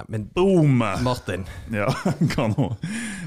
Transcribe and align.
Nei, 0.00 0.06
men 0.08 0.28
Boom! 0.34 0.78
Martin 1.02 1.44
Ja, 1.72 1.88
hva 2.32 2.46
nå? 2.48 2.68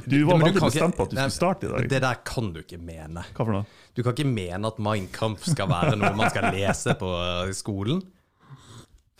Du 0.05 0.23
var 0.25 0.41
veldig 0.41 0.61
bestemt 0.61 0.97
på 0.97 1.05
at 1.05 1.11
du 1.11 1.17
skulle 1.17 1.35
starte 1.35 1.67
i 1.67 1.71
dag. 1.71 1.87
Det 1.89 2.01
der 2.03 2.21
kan 2.25 2.49
du 2.53 2.61
ikke 2.63 2.79
mene. 2.81 3.25
Hva 3.35 3.45
for 3.45 3.53
noe? 3.53 3.67
Du 3.93 4.01
kan 4.01 4.15
ikke 4.15 4.27
mene 4.29 4.71
at 4.71 4.79
Mein 4.81 5.05
Kampf 5.13 5.45
skal 5.51 5.69
være 5.69 5.93
noe 5.99 6.13
man 6.17 6.31
skal 6.33 6.49
lese 6.55 6.95
på 6.99 7.11
eh, 7.19 7.53
skolen. 7.55 8.01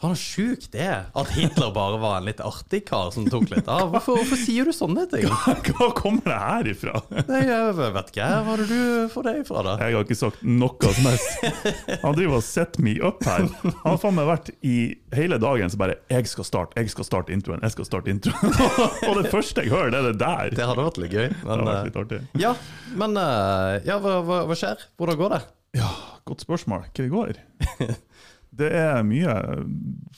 Faen, 0.03 0.17
så 0.19 0.33
sjukt 0.35 0.73
det 0.73 0.83
er 0.83 1.05
at 1.15 1.29
Hitler 1.31 1.69
bare 1.71 1.95
var 2.01 2.17
en 2.17 2.25
litt 2.27 2.41
artig 2.43 2.81
kar 2.89 3.13
som 3.15 3.23
tok 3.31 3.45
litt 3.53 3.69
av. 3.71 3.93
Hvorfor, 3.93 4.17
hvorfor 4.19 4.39
sier 4.41 4.67
du 4.67 4.73
sånne 4.75 5.05
ting? 5.11 5.23
Hva 5.77 5.87
kommer 5.95 6.25
det 6.27 6.39
her 6.41 6.69
ifra? 6.73 6.99
Nei, 7.29 7.39
jeg 7.47 7.69
vet 7.79 8.11
ikke. 8.11 8.27
Hva 8.43 8.55
er 8.57 8.63
det 8.63 8.67
du 8.67 9.13
får 9.13 9.27
det 9.29 9.33
ifra, 9.45 9.63
da? 9.63 9.77
Jeg 9.79 9.95
har 9.95 10.03
ikke 10.07 10.19
sagt 10.19 10.43
noe 10.43 10.91
som 10.97 11.07
helst. 11.07 11.95
Han 12.03 12.17
driver 12.19 12.41
og 12.41 12.43
set 12.43 12.79
me 12.83 12.97
up 12.99 13.23
her. 13.29 13.47
Han 13.63 13.79
har 13.85 14.01
faen 14.03 14.19
meg 14.19 14.27
vært 14.27 14.51
i 14.59 14.75
hele 15.15 15.39
dagen 15.39 15.71
så 15.71 15.79
bare 15.79 15.95
'Jeg 16.11 16.27
skal 16.27 16.49
starte, 16.51 16.79
jeg 16.81 16.91
skal 16.91 17.07
starte 17.07 17.31
introen, 17.31 17.63
jeg 17.63 17.71
skal 17.77 17.87
starte 17.87 18.11
introen'. 18.11 18.53
og 19.07 19.23
det 19.23 19.31
første 19.31 19.63
jeg 19.63 19.71
hører, 19.71 19.93
det 19.93 19.99
er 20.01 20.11
det 20.11 20.19
der. 20.19 20.55
Det 20.59 20.67
hadde 20.67 20.87
vært 20.89 20.99
litt 20.99 21.15
gøy. 21.15 21.27
Det 21.31 21.43
Men, 21.47 21.53
har 21.53 21.67
vært 21.69 21.79
eh, 21.79 21.87
litt 21.87 22.01
artig. 22.03 22.21
ja, 22.43 22.55
men 22.99 23.15
eh, 23.23 23.81
ja, 23.87 24.01
hva, 24.03 24.19
hva, 24.27 24.43
hva 24.51 24.57
skjer? 24.57 24.83
Hvordan 24.99 25.21
går 25.23 25.37
det? 25.37 25.43
Ja, 25.79 25.95
godt 26.27 26.43
spørsmål. 26.43 26.89
Hva 26.91 26.99
det 26.99 27.11
går? 27.13 27.39
Det 28.53 28.69
er 28.77 28.99
mye 29.07 29.33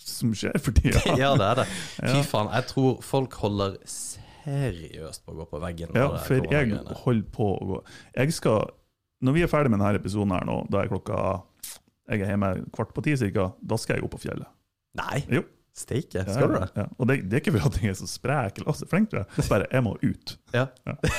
som 0.02 0.34
skjer 0.36 0.58
for 0.60 0.76
tida. 0.76 1.00
Ja, 1.22 1.34
det 1.40 1.46
er 1.48 1.62
det. 1.62 1.68
Fy 2.02 2.22
faen, 2.28 2.50
jeg 2.52 2.68
tror 2.72 2.98
folk 3.06 3.38
holder 3.40 3.78
seriøst 3.88 5.24
på 5.26 5.34
å 5.34 5.38
gå 5.40 5.48
på 5.54 5.62
veggen. 5.64 5.96
Ja, 5.96 6.10
for 6.26 6.44
jeg 6.52 6.74
holder 7.06 7.30
på 7.34 7.48
å 7.56 7.70
gå 7.72 7.80
Jeg 8.18 8.36
skal 8.36 8.68
Når 9.26 9.38
vi 9.38 9.46
er 9.46 9.50
ferdig 9.52 9.72
med 9.74 9.80
denne 9.82 9.98
episoden 10.02 10.36
her 10.36 10.44
nå, 10.46 10.60
da 10.70 10.84
er 10.84 10.92
klokka 10.92 11.22
Jeg 12.12 12.22
er 12.26 12.34
hjemme 12.36 12.52
kvart 12.76 12.92
på 12.94 13.06
ti 13.08 13.16
cirka, 13.18 13.50
da 13.64 13.80
skal 13.82 13.98
jeg 13.98 14.06
opp 14.06 14.14
på 14.18 14.26
fjellet. 14.28 14.52
Nei, 15.00 15.24
Jo. 15.34 15.42
Steike. 15.76 16.22
Ja, 16.22 16.34
Skal 16.34 16.54
du 16.54 16.58
det? 16.60 16.70
Ja. 16.76 16.86
Og 16.98 17.10
det, 17.10 17.18
det 17.30 17.38
er 17.38 17.44
ikke 17.44 17.54
fordi 17.60 17.84
jeg 17.88 17.96
er 17.96 18.00
så 18.00 18.08
sprek 18.10 18.62
eller 18.62 18.78
så 18.78 18.88
flink 18.90 19.10
tror 19.12 19.26
er 19.28 19.50
bare 19.52 19.68
jeg 19.72 19.86
må 19.86 19.96
ut. 20.02 20.36
Ja. 20.56 20.68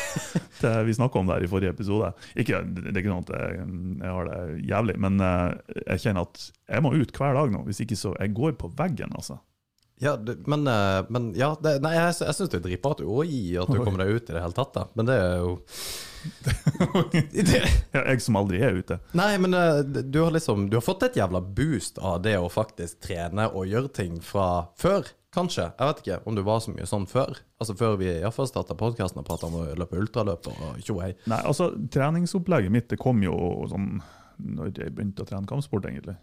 Det, 0.61 0.71
vi 0.87 0.95
snakka 0.97 1.21
om 1.21 1.27
det 1.29 1.35
her 1.37 1.45
i 1.45 1.51
forrige 1.51 1.75
episode. 1.75 2.09
Ikke, 2.33 2.63
det 2.65 2.89
er 2.95 3.03
ikke 3.03 3.13
sånn 3.13 3.27
at 3.27 3.33
jeg, 3.37 3.67
jeg 4.01 4.15
har 4.17 4.31
det 4.31 4.39
jævlig, 4.71 4.95
men 5.05 5.21
eh, 5.21 5.77
jeg 5.83 6.03
kjenner 6.07 6.25
at 6.25 6.47
jeg 6.73 6.85
må 6.87 6.95
ut 6.97 7.13
hver 7.19 7.37
dag 7.37 7.53
nå. 7.53 7.61
Hvis 7.69 7.83
ikke 7.85 7.99
så 8.01 8.15
Jeg 8.17 8.33
går 8.39 8.57
på 8.57 8.71
veggen, 8.79 9.13
altså. 9.19 9.37
Ja, 9.99 10.17
du, 10.17 10.35
men, 10.45 10.67
eh, 10.67 11.05
men 11.09 11.31
ja, 11.35 11.55
det, 11.63 11.79
nei, 11.85 11.95
jeg, 11.97 12.17
jeg 12.21 12.37
syns 12.37 12.51
det 12.53 12.59
er 12.59 12.65
dritbra 12.67 12.93
at 12.93 13.01
du 13.01 13.07
Oi, 13.09 13.57
at 13.57 13.71
du 13.73 13.79
kommer 13.81 14.05
deg 14.05 14.19
ut 14.19 14.29
i 14.29 14.35
det 14.37 14.43
hele 14.45 14.57
tatt, 14.57 14.75
da. 14.75 14.85
Men 14.99 15.09
det 15.09 15.17
er 15.17 15.37
jo 15.41 15.55
det, 17.13 17.61
Ja, 17.95 18.03
jeg 18.03 18.25
som 18.25 18.37
aldri 18.37 18.61
er 18.67 18.77
ute. 18.77 18.99
Nei, 19.17 19.31
men 19.41 19.57
eh, 19.57 19.81
du 19.87 20.19
har 20.21 20.35
liksom 20.35 20.67
Du 20.69 20.77
har 20.77 20.85
fått 20.85 21.07
et 21.07 21.17
jævla 21.17 21.41
boost 21.41 22.01
av 22.03 22.19
det 22.27 22.37
å 22.41 22.51
faktisk 22.53 23.01
trene 23.07 23.49
og 23.53 23.71
gjøre 23.71 23.93
ting 23.97 24.21
fra 24.25 24.67
før, 24.77 25.09
kanskje. 25.37 25.71
Jeg 25.79 25.91
vet 25.91 26.05
ikke 26.05 26.21
om 26.29 26.37
du 26.37 26.45
var 26.45 26.61
så 26.65 26.75
mye 26.75 26.89
sånn 26.89 27.09
før. 27.09 27.41
Altså 27.63 27.77
Før 27.79 27.97
vi 28.01 28.11
iallfall 28.19 28.51
starta 28.51 28.77
podkasten 28.77 29.23
og 29.23 29.29
prata 29.29 29.49
om 29.49 29.61
å 29.63 29.67
løpe 29.81 30.01
ultraløp 30.01 30.49
og 30.53 30.81
tjohei. 30.85 31.15
Nei, 31.31 31.41
altså, 31.41 31.71
treningsopplegget 31.93 32.75
mitt 32.75 32.93
det 32.93 33.01
kom 33.01 33.25
jo 33.25 33.37
sånn 33.73 33.95
når 34.37 34.75
jeg 34.77 34.93
begynte 34.93 35.25
å 35.25 35.29
trene 35.29 35.49
kampsport, 35.49 35.89
egentlig. 35.89 36.19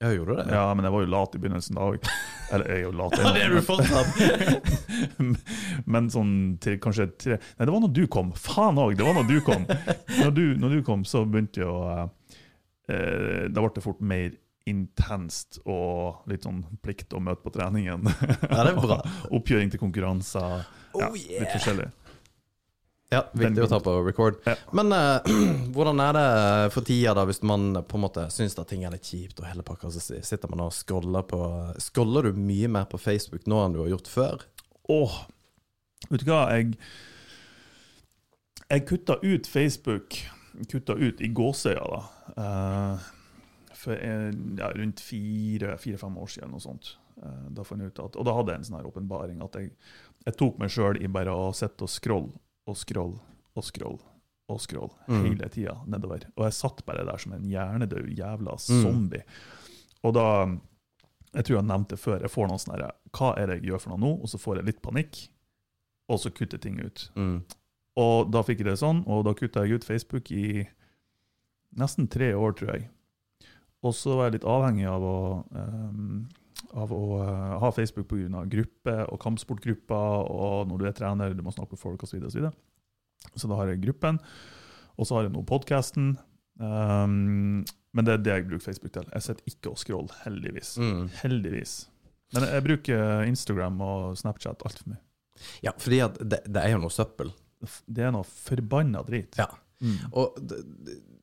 Ja, 0.00 0.10
gjorde 0.14 0.32
du 0.32 0.42
det? 0.42 0.54
Ja, 0.54 0.62
men 0.74 0.86
jeg 0.86 0.92
var 0.94 1.02
jo 1.04 1.08
lat 1.12 1.34
i 1.36 1.40
begynnelsen 1.42 1.76
av 1.80 1.96
Eller 2.54 2.70
jeg 2.72 2.78
er 2.78 2.84
jo 2.86 2.92
lat 2.96 3.16
Ja, 3.20 3.32
det 3.36 3.42
er 3.44 3.52
du 3.52 3.60
fortsatt. 3.62 4.08
Men 5.92 6.08
sånn 6.10 6.32
til 6.64 6.78
kanskje 6.82 7.06
tre 7.20 7.36
Nei, 7.36 7.66
det 7.68 7.74
var 7.74 7.82
når 7.84 7.92
du 7.98 8.02
kom. 8.10 8.32
Faen 8.34 8.80
òg, 8.80 8.94
det 8.98 9.04
var 9.06 9.18
når 9.20 9.28
du 9.28 9.36
kom. 9.44 9.66
Når 10.16 10.32
du, 10.38 10.44
når 10.62 10.78
du 10.78 10.80
kom, 10.86 11.04
så 11.06 11.22
begynte 11.28 11.62
jo 11.62 11.74
å 11.76 11.84
eh, 12.00 13.46
Da 13.52 13.60
ble 13.60 13.70
det 13.76 13.84
fort 13.84 14.00
mer 14.00 14.32
intenst 14.70 15.60
og 15.64 16.26
litt 16.30 16.44
sånn 16.46 16.60
plikt 16.84 17.14
å 17.16 17.20
møte 17.24 17.42
på 17.42 17.50
treningen. 17.54 18.04
Ja, 18.06 18.60
det 18.64 18.74
er 18.74 18.76
bra. 18.78 18.98
Oppgjøring 19.36 19.72
til 19.72 19.82
konkurranser. 19.82 20.62
Ja, 20.94 21.06
Oh, 21.06 21.14
yeah. 21.14 21.44
Litt 21.44 21.52
forskjellig. 21.54 21.84
Ja, 23.10 23.24
viktig 23.34 23.64
å 23.64 23.66
ta 23.66 23.80
på 23.82 23.92
record. 24.06 24.36
Ja. 24.46 24.54
Men 24.76 24.92
uh, 24.94 25.18
hvordan 25.74 25.98
er 26.04 26.14
det 26.14 26.26
for 26.76 26.86
tida, 26.86 27.10
da, 27.18 27.24
hvis 27.26 27.42
man 27.42 27.72
på 27.82 27.98
en 27.98 28.04
måte 28.04 28.26
syns 28.30 28.54
at 28.54 28.68
ting 28.70 28.84
er 28.86 28.94
litt 28.94 29.08
kjipt 29.08 29.40
og 29.42 29.48
hele 29.48 29.64
pakka, 29.66 29.90
så 29.90 30.02
sitter 30.22 30.50
man 30.52 30.62
og 30.68 30.74
scroller 30.74 31.24
på 31.26 31.40
Scroller 31.82 32.28
du 32.28 32.38
mye 32.38 32.70
mer 32.70 32.86
på 32.90 33.00
Facebook 33.02 33.48
nå 33.50 33.58
enn 33.64 33.74
du 33.74 33.80
har 33.82 33.90
gjort 33.90 34.10
før? 34.10 34.44
Åh, 34.94 35.16
vet 36.06 36.22
du 36.22 36.30
hva, 36.30 36.44
jeg 36.54 36.76
Jeg 38.70 38.84
kutta 38.86 39.16
ut 39.24 39.48
Facebook, 39.50 40.14
kutta 40.70 40.94
ut 40.94 41.18
i 41.20 41.32
gåsøya, 41.34 41.88
da. 41.90 42.02
Uh, 42.36 43.08
for 43.74 43.96
ja, 43.98 44.68
rundt 44.76 45.02
fire-fem 45.02 46.20
år 46.22 46.30
siden, 46.30 46.52
noe 46.54 46.62
sånt. 46.62 46.92
Uh, 47.18 47.50
da 47.56 47.66
fant 47.66 47.82
jeg 47.82 47.90
ut 47.90 47.98
at, 48.04 48.14
og 48.14 48.28
da 48.28 48.36
hadde 48.36 48.54
jeg 48.54 48.62
en 48.62 48.68
sånn 48.68 48.78
her 48.78 48.86
åpenbaring 48.92 49.42
at 49.42 49.58
jeg, 49.58 49.72
jeg 50.28 50.38
tok 50.38 50.62
meg 50.62 50.70
sjøl 50.70 51.00
i 51.02 51.10
bare 51.10 51.34
å 51.34 51.50
sitte 51.56 51.88
og 51.88 51.90
scrolle 51.90 52.38
og 52.70 52.78
scroll 52.78 53.16
og 53.58 53.66
scroll 53.66 53.98
og 54.50 54.58
scroll 54.62 54.90
Mm. 55.08 55.24
hele 55.26 55.48
tida 55.52 55.76
nedover. 55.86 56.24
Og 56.36 56.44
jeg 56.48 56.56
satt 56.56 56.84
bare 56.86 57.04
der 57.06 57.18
som 57.22 57.32
en 57.36 57.44
hjernedød 57.50 58.08
jævla 58.16 58.56
Mm. 58.58 58.82
zombie. 58.82 59.24
Og 60.04 60.14
da 60.14 60.26
Jeg 61.32 61.44
tror 61.44 61.56
jeg 61.60 61.64
nevnte 61.66 61.88
det 61.94 61.98
før, 62.02 62.20
jeg 62.24 62.30
får 62.30 62.48
noen 62.48 62.58
sånne 62.58 62.80
her, 62.80 62.92
Hva 63.14 63.38
er 63.38 63.46
det 63.46 63.60
jeg 63.62 63.70
gjør 63.70 63.80
for 63.80 63.90
noe 63.90 63.98
nå? 64.02 64.08
Og 64.20 64.26
så 64.26 64.36
får 64.42 64.56
jeg 64.56 64.64
litt 64.66 64.80
panikk, 64.82 65.28
og 66.08 66.18
så 66.18 66.30
kutter 66.34 66.58
ting 66.58 66.80
ut. 66.80 67.04
Mm. 67.14 67.44
Og 67.96 68.30
da 68.32 68.42
fikk 68.42 68.58
jeg 68.58 68.66
det 68.66 68.78
sånn, 68.80 69.04
og 69.06 69.24
da 69.24 69.32
kutta 69.34 69.62
jeg 69.62 69.76
ut 69.78 69.84
Facebook 69.84 70.32
i 70.32 70.66
nesten 71.76 72.08
tre 72.10 72.32
år, 72.34 72.52
tror 72.58 72.72
jeg. 72.74 72.88
Og 73.84 73.94
så 73.94 74.16
var 74.16 74.24
jeg 74.30 74.40
litt 74.40 74.48
avhengig 74.50 74.88
av 74.90 75.02
å, 75.06 75.46
ehm, 75.54 76.26
av 76.76 76.92
å 76.94 77.02
eh, 77.22 77.58
ha 77.62 77.70
Facebook 77.74 78.08
pga. 78.10 78.44
gruppe 78.50 78.96
og 79.10 79.20
kampsportgrupper, 79.22 80.30
og 80.30 80.68
når 80.70 80.78
du 80.78 80.86
er 80.88 80.96
trener, 80.96 81.34
du 81.34 81.42
må 81.42 81.52
snakke 81.54 81.76
med 81.76 81.82
folk 81.82 82.02
osv. 82.02 82.12
Så, 82.12 82.16
videre, 82.16 82.26
og 82.28 82.32
så, 82.32 82.40
videre. 82.40 83.34
så 83.42 83.50
da 83.50 83.60
har 83.60 83.72
jeg 83.72 83.82
gruppen, 83.84 84.20
og 84.96 85.08
så 85.08 85.16
har 85.18 85.28
jeg 85.28 85.34
nå 85.36 85.44
podkasten. 85.48 86.18
men 86.60 88.04
det 88.06 88.12
er 88.12 88.24
det 88.24 88.34
jeg 88.34 88.48
bruker 88.50 88.66
Facebook 88.68 88.92
til. 88.92 89.06
Jeg 89.14 89.22
sitter 89.26 89.44
ikke 89.52 89.70
og 89.72 89.78
scroller, 89.80 90.16
heldigvis. 90.26 90.74
Mm. 90.78 91.06
Heldigvis. 91.22 91.76
Men 92.34 92.46
jeg, 92.46 92.62
bruker 92.66 93.24
Instagram 93.26 93.80
og 93.82 94.18
Snapchat 94.20 94.62
altfor 94.66 94.92
mye. 94.92 95.00
Ja, 95.64 95.72
fordi 95.80 96.02
at 96.04 96.18
det, 96.20 96.42
det 96.46 96.62
er 96.62 96.74
jo 96.76 96.82
noe 96.84 96.92
søppel. 96.94 97.32
Det 97.88 98.04
er 98.06 98.12
noe 98.14 98.26
forbanna 98.28 99.02
drit. 99.06 99.38
Ja. 99.40 99.48
Mm. 99.80 99.96
Og 100.12 100.36
det- 100.36 100.60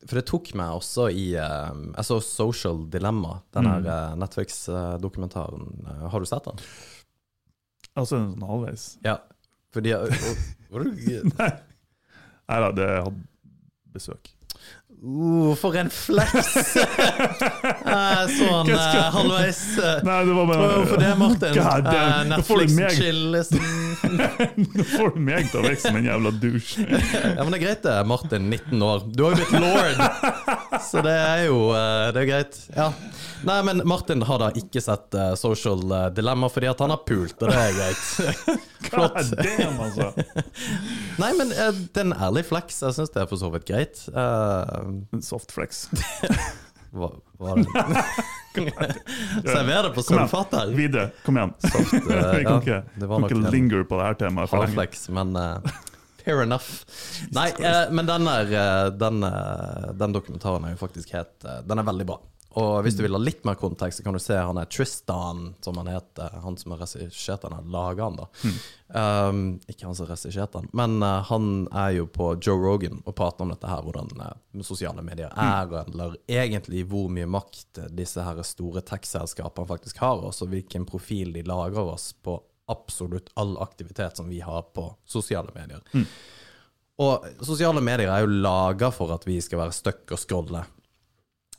for 0.06 0.18
det 0.20 0.26
tok 0.30 0.52
meg 0.58 0.76
også 0.78 1.08
i 1.10 1.24
eh, 1.34 1.80
Jeg 1.96 2.04
så 2.06 2.20
Social 2.22 2.84
Dilemma, 2.92 3.40
den 3.56 3.66
her 3.66 3.80
Mm. 3.82 4.18
Netflix-dokumentaren. 4.22 5.64
Eh, 5.86 6.04
Har 6.12 6.20
du 6.20 6.26
sett 6.30 6.44
den? 6.46 6.60
Altså 7.98 8.16
en 8.20 8.28
sånn 8.36 8.46
halvveis. 8.46 8.84
Ja. 9.04 9.16
Fordi 9.74 9.92
og, 9.96 10.12
og, 10.70 10.84
Nei. 11.38 11.50
Nei 12.48 12.58
da, 12.64 12.70
det 12.72 12.88
hadde 13.04 13.24
besøk. 13.92 14.30
Uh, 15.02 15.54
For 15.60 15.76
en 15.80 15.90
flex! 15.90 16.34
Eh, 17.88 18.22
sånn 18.36 18.68
uh, 18.68 18.96
halvveis 19.14 19.58
eh, 19.80 20.00
Nei, 20.04 20.16
det 20.28 20.34
var 20.36 20.48
bare 20.50 20.66
Hvorfor 20.74 21.00
det, 21.00 21.10
Martin? 21.18 21.54
God 21.56 21.86
damn, 21.86 22.08
Eh, 22.08 22.18
nå 22.28 22.36
Netflix 22.36 22.74
meg- 22.76 22.96
chillesen. 22.98 23.62
Nå 24.76 24.84
får 24.90 25.14
du 25.14 25.20
meg 25.24 25.48
til 25.50 25.60
å 25.60 25.62
virke 25.64 25.80
som 25.82 25.96
en 25.98 26.06
jævla 26.08 26.32
douche. 26.42 26.84
Ja, 27.38 27.44
men 27.44 27.54
det 27.54 27.58
er 27.58 27.62
greit 27.64 27.82
det, 27.86 27.94
Martin, 28.10 28.48
19 28.52 28.84
år. 28.84 29.06
Du 29.14 29.24
har 29.24 29.34
jo 29.34 29.40
blitt 29.40 29.54
lord, 29.62 30.02
så 30.84 31.02
det 31.04 31.14
er 31.16 31.42
jo 31.48 31.58
Det 32.14 32.22
er 32.22 32.28
greit. 32.28 32.58
Ja. 32.76 32.88
Nei, 33.48 33.58
men 33.66 33.82
Martin 33.88 34.22
har 34.28 34.40
da 34.42 34.48
ikke 34.58 34.82
sett 34.82 35.14
Social 35.40 35.82
Dilemma 36.16 36.50
fordi 36.52 36.68
at 36.70 36.80
han 36.84 36.92
har 36.94 37.02
pult, 37.08 37.36
og 37.38 37.52
det 37.52 37.58
er 37.58 37.76
greit. 37.78 38.04
Flott. 38.88 39.32
Damn, 39.38 39.80
altså. 39.84 40.10
Nei, 41.22 41.32
men 41.38 41.50
det 41.54 41.58
er 42.02 42.04
en 42.06 42.16
ærlig 42.28 42.44
flex. 42.48 42.80
Jeg 42.84 42.96
syns 42.98 43.12
det 43.14 43.22
er 43.24 43.30
for 43.30 43.40
så 43.40 43.50
vidt 43.54 43.66
greit. 43.68 44.00
Uh, 44.12 44.87
En 44.88 45.22
softflex. 45.24 45.86
hva 46.96 47.10
er 47.52 47.62
det 47.62 48.04
Server 49.52 49.82
det 49.86 49.90
på 49.94 50.02
sølvfat 50.02 50.54
her. 50.56 50.72
Videre, 50.74 51.10
kom 51.26 51.36
igjen. 51.38 51.52
Soft, 51.62 51.92
eh, 51.94 52.00
Vi 52.38 52.46
kan 52.46 52.62
ikke, 52.62 52.78
det 52.96 53.10
kan 53.10 53.26
ikke 53.28 53.52
linger 53.52 53.84
på 53.86 54.00
det 54.00 54.08
her 54.08 54.18
temaet 54.24 54.50
for 54.50 54.64
lenge. 54.66 55.02
Men 55.14 55.36
uh, 55.36 55.76
fair 56.24 56.42
enough. 56.42 56.70
Nei, 57.38 57.50
uh, 57.60 57.84
men 57.94 58.08
den, 58.08 58.26
er, 58.32 58.50
eh, 58.62 58.86
den, 58.98 59.22
eh, 59.28 59.92
den 60.00 60.16
dokumentaren 60.16 60.66
er 60.66 60.74
jo 60.74 60.80
faktisk 60.80 61.14
helt 61.16 61.44
eh, 61.44 61.60
Den 61.68 61.78
er 61.80 61.86
veldig 61.88 62.08
bra. 62.08 62.18
Og 62.56 62.82
hvis 62.82 62.96
du 62.96 63.02
vil 63.04 63.12
ha 63.12 63.20
litt 63.20 63.44
mer 63.44 63.58
kontekst, 63.60 64.00
så 64.00 64.04
kan 64.04 64.16
du 64.16 64.20
se 64.22 64.36
han 64.36 64.56
er 64.56 64.68
Tristan, 64.72 65.54
som 65.60 65.76
han 65.76 65.90
heter. 65.92 66.38
Han 66.42 66.56
som 66.56 66.72
har 66.72 66.80
regissert 66.80 67.42
den, 67.44 67.52
har 67.52 67.66
laga 67.68 68.06
han, 68.08 68.16
da. 68.16 68.28
Um, 68.88 69.42
ikke 69.68 69.84
han 69.84 69.94
som 69.94 70.06
har 70.06 70.14
regissert 70.14 70.56
den, 70.56 70.70
men 70.72 70.96
uh, 71.04 71.20
han 71.28 71.66
er 71.76 71.90
jo 71.98 72.06
på 72.08 72.30
Joe 72.40 72.56
Rogan 72.56 73.02
og 73.04 73.14
prater 73.18 73.44
om 73.44 73.52
dette 73.52 73.68
her, 73.68 73.84
hvordan 73.84 74.08
uh, 74.16 74.62
sosiale 74.64 75.04
medier 75.04 75.34
er, 75.36 75.74
eller 75.84 76.16
egentlig 76.24 76.86
hvor 76.88 77.12
mye 77.12 77.28
makt 77.28 77.82
disse 77.92 78.24
her 78.24 78.40
store 78.48 78.80
tech-selskapene 78.88 79.68
faktisk 79.68 80.00
har, 80.00 80.24
og 80.24 80.32
så 80.34 80.48
hvilken 80.48 80.88
profil 80.88 81.36
de 81.36 81.44
lager 81.46 81.84
oss 81.84 82.14
på 82.16 82.40
absolutt 82.72 83.28
all 83.36 83.58
aktivitet 83.60 84.16
som 84.16 84.28
vi 84.28 84.40
har 84.44 84.64
på 84.76 84.88
sosiale 85.08 85.52
medier. 85.54 85.84
Og 86.98 87.28
sosiale 87.46 87.80
medier 87.84 88.10
er 88.10 88.24
jo 88.24 88.40
laga 88.42 88.90
for 88.92 89.12
at 89.14 89.28
vi 89.28 89.36
skal 89.44 89.60
være 89.62 89.76
stuck 89.76 90.16
og 90.16 90.20
scrolle. 90.20 90.64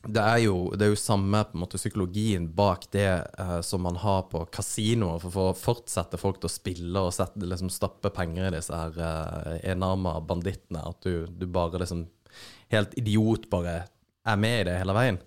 Det 0.07 0.21
er, 0.23 0.37
jo, 0.45 0.69
det 0.79 0.85
er 0.85 0.93
jo 0.93 0.99
samme 0.99 1.41
måte 1.59 1.79
psykologien 1.79 2.45
bak 2.55 2.85
det 2.93 3.09
eh, 3.09 3.57
som 3.65 3.83
man 3.83 3.97
har 3.99 4.29
på 4.31 4.45
kasinoer, 4.53 5.19
for, 5.19 5.33
for 5.33 5.51
å 5.51 5.57
fortsette 5.59 6.19
folk 6.21 6.39
til 6.39 6.47
å 6.47 6.53
spille 6.53 7.03
og 7.03 7.11
sette, 7.15 7.43
liksom, 7.43 7.71
stappe 7.73 8.11
penger 8.15 8.47
i 8.47 8.53
disse 8.55 8.79
her 8.79 8.95
eh, 8.95 9.57
enarma 9.73 10.15
bandittene. 10.23 10.85
At 10.87 11.03
du, 11.03 11.27
du 11.27 11.43
bare 11.51 11.83
liksom 11.83 12.05
helt 12.71 12.95
idiot 13.01 13.49
bare 13.51 13.81
er 14.29 14.39
med 14.39 14.61
i 14.61 14.69
det 14.69 14.79
hele 14.79 14.95
veien. 14.95 15.19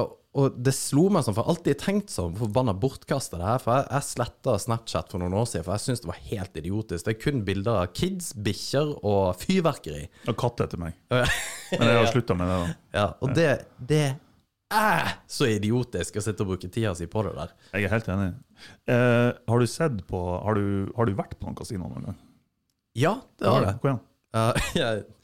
Og, 0.00 0.16
og 0.38 0.58
det 0.62 0.72
slo 0.76 1.08
meg 1.12 1.26
sånn, 1.26 1.34
for 1.34 1.42
jeg 1.42 1.50
har 1.50 1.56
alltid 1.58 1.80
tenkt 1.84 2.12
sånn, 2.14 2.36
forbanna 2.38 2.72
bortkasta 2.80 3.36
det 3.36 3.48
her. 3.50 3.60
For 3.60 3.82
jeg, 3.82 3.88
jeg 3.90 4.08
sletta 4.14 4.58
Snapchat 4.64 5.12
for 5.12 5.20
noen 5.20 5.36
år 5.42 5.48
siden, 5.50 5.66
for 5.66 5.76
jeg 5.76 5.84
syntes 5.90 6.06
det 6.06 6.14
var 6.14 6.26
helt 6.30 6.60
idiotisk. 6.62 7.04
Det 7.04 7.18
er 7.18 7.24
kun 7.26 7.44
bilder 7.44 7.82
av 7.84 7.92
kids, 7.92 8.32
bikkjer 8.48 8.94
og 9.02 9.34
fyrverkeri. 9.42 10.06
Og 10.30 10.38
katt 10.40 10.64
etter 10.64 10.80
meg. 10.88 10.96
Men 11.76 11.86
jeg 11.88 12.00
har 12.00 12.10
slutta 12.14 12.36
med 12.38 12.50
det. 12.50 12.58
da. 12.58 12.74
Ja, 13.00 13.06
og 13.22 13.34
det, 13.36 13.48
det 13.78 14.04
er 14.70 15.14
så 15.30 15.48
idiotisk 15.50 16.18
å 16.18 16.24
sitte 16.24 16.44
og 16.44 16.52
bruke 16.52 16.70
tida 16.70 16.94
si 16.98 17.08
på 17.10 17.24
det 17.26 17.36
der. 17.36 17.54
Jeg 17.74 17.86
er 17.88 17.94
helt 17.94 18.10
enig. 18.12 18.32
Eh, 18.90 19.30
har 19.52 19.62
du 19.62 19.70
sett 19.70 20.02
på 20.10 20.18
Har 20.44 20.58
du, 20.58 20.90
har 20.96 21.08
du 21.08 21.16
vært 21.16 21.38
på 21.38 21.48
noen 21.48 21.58
kasino 21.58 21.88
noen 21.88 22.10
gang? 22.10 22.18
Ja, 22.98 23.16
det 23.38 23.48
har 23.48 23.66
jeg. 23.66 23.80
Hvor 23.82 23.94
igjen? 23.94 25.08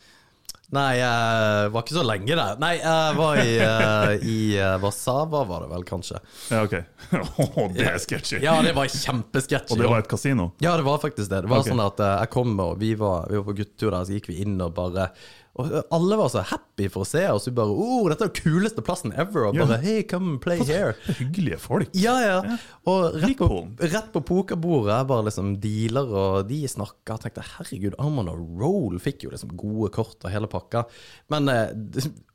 Nei, 0.74 0.96
jeg 0.98 1.70
var 1.70 1.84
ikke 1.84 1.94
så 1.94 2.02
lenge 2.02 2.34
der. 2.34 2.56
Nei, 2.58 2.72
jeg 2.80 3.14
var 3.14 3.38
i, 3.38 3.52
uh, 3.62 4.24
i 4.26 4.38
uh, 4.58 4.72
Warszawa, 4.82 5.44
var 5.46 5.62
det 5.62 5.68
vel, 5.70 5.84
kanskje. 5.86 6.18
Ja, 6.50 6.64
OK. 6.66 6.74
Åh, 7.44 7.60
det 7.76 7.86
er 7.86 8.00
sketchy. 8.02 8.40
Ja, 8.42 8.56
det 8.66 8.72
var 8.74 8.90
kjempesketsjy. 8.90 9.76
Og 9.76 9.82
det 9.84 9.92
var 9.92 10.02
et 10.02 10.10
kasino? 10.10 10.48
Ja, 10.64 10.74
det 10.78 10.86
var 10.88 10.98
faktisk 11.02 11.30
det. 11.30 11.44
Det 11.46 11.52
var 11.52 11.62
okay. 11.62 11.70
sånn 11.70 11.84
at 11.84 12.02
eh, 12.02 12.14
jeg 12.24 12.32
kom, 12.34 12.56
og 12.64 12.80
vi 12.82 12.96
var, 12.98 13.28
vi 13.30 13.38
var 13.38 13.46
på 13.46 13.54
guttetur 13.60 13.92
der, 13.92 14.08
så 14.08 14.18
gikk 14.18 14.26
vi 14.32 14.40
inn 14.42 14.58
og 14.58 14.74
bare 14.74 15.06
Og 15.56 15.70
alle 15.96 16.16
var 16.20 16.28
så 16.28 16.42
happy 16.50 16.86
for 16.92 17.00
å 17.00 17.08
se 17.08 17.22
oss. 17.32 17.46
Vi 17.48 17.52
bare 17.56 17.72
oh, 17.72 18.08
dette 18.12 18.26
er 18.26 18.28
den 18.28 18.42
kuleste 18.44 18.82
plassen 18.84 19.14
ever. 19.16 19.46
Og 19.48 19.56
bare 19.56 19.78
Hey, 19.80 20.02
come 20.04 20.34
and 20.34 20.40
play 20.44 20.58
here. 20.68 20.90
Hyggelige 21.16 21.56
folk. 21.62 21.88
Ja, 21.96 22.16
ja. 22.20 22.58
Og 22.92 23.16
rett 23.22 23.38
på, 23.40 23.48
rett 23.80 24.10
på 24.12 24.20
pokerbordet 24.28 24.98
bare 25.08 25.24
liksom 25.30 25.54
dealer, 25.64 26.12
og 26.12 26.50
de 26.50 26.58
snakka. 26.68 27.16
Tenkte 27.24 27.46
herregud, 27.54 27.96
Arman 28.02 28.28
og 28.34 28.44
roll. 28.60 29.00
Fikk 29.00 29.24
jo 29.24 29.32
liksom 29.32 29.54
gode 29.56 29.88
kort 29.96 30.20
og 30.28 30.34
hele 30.34 30.50
pakka. 30.52 30.84
Men 31.32 31.48
eh, 31.48 31.72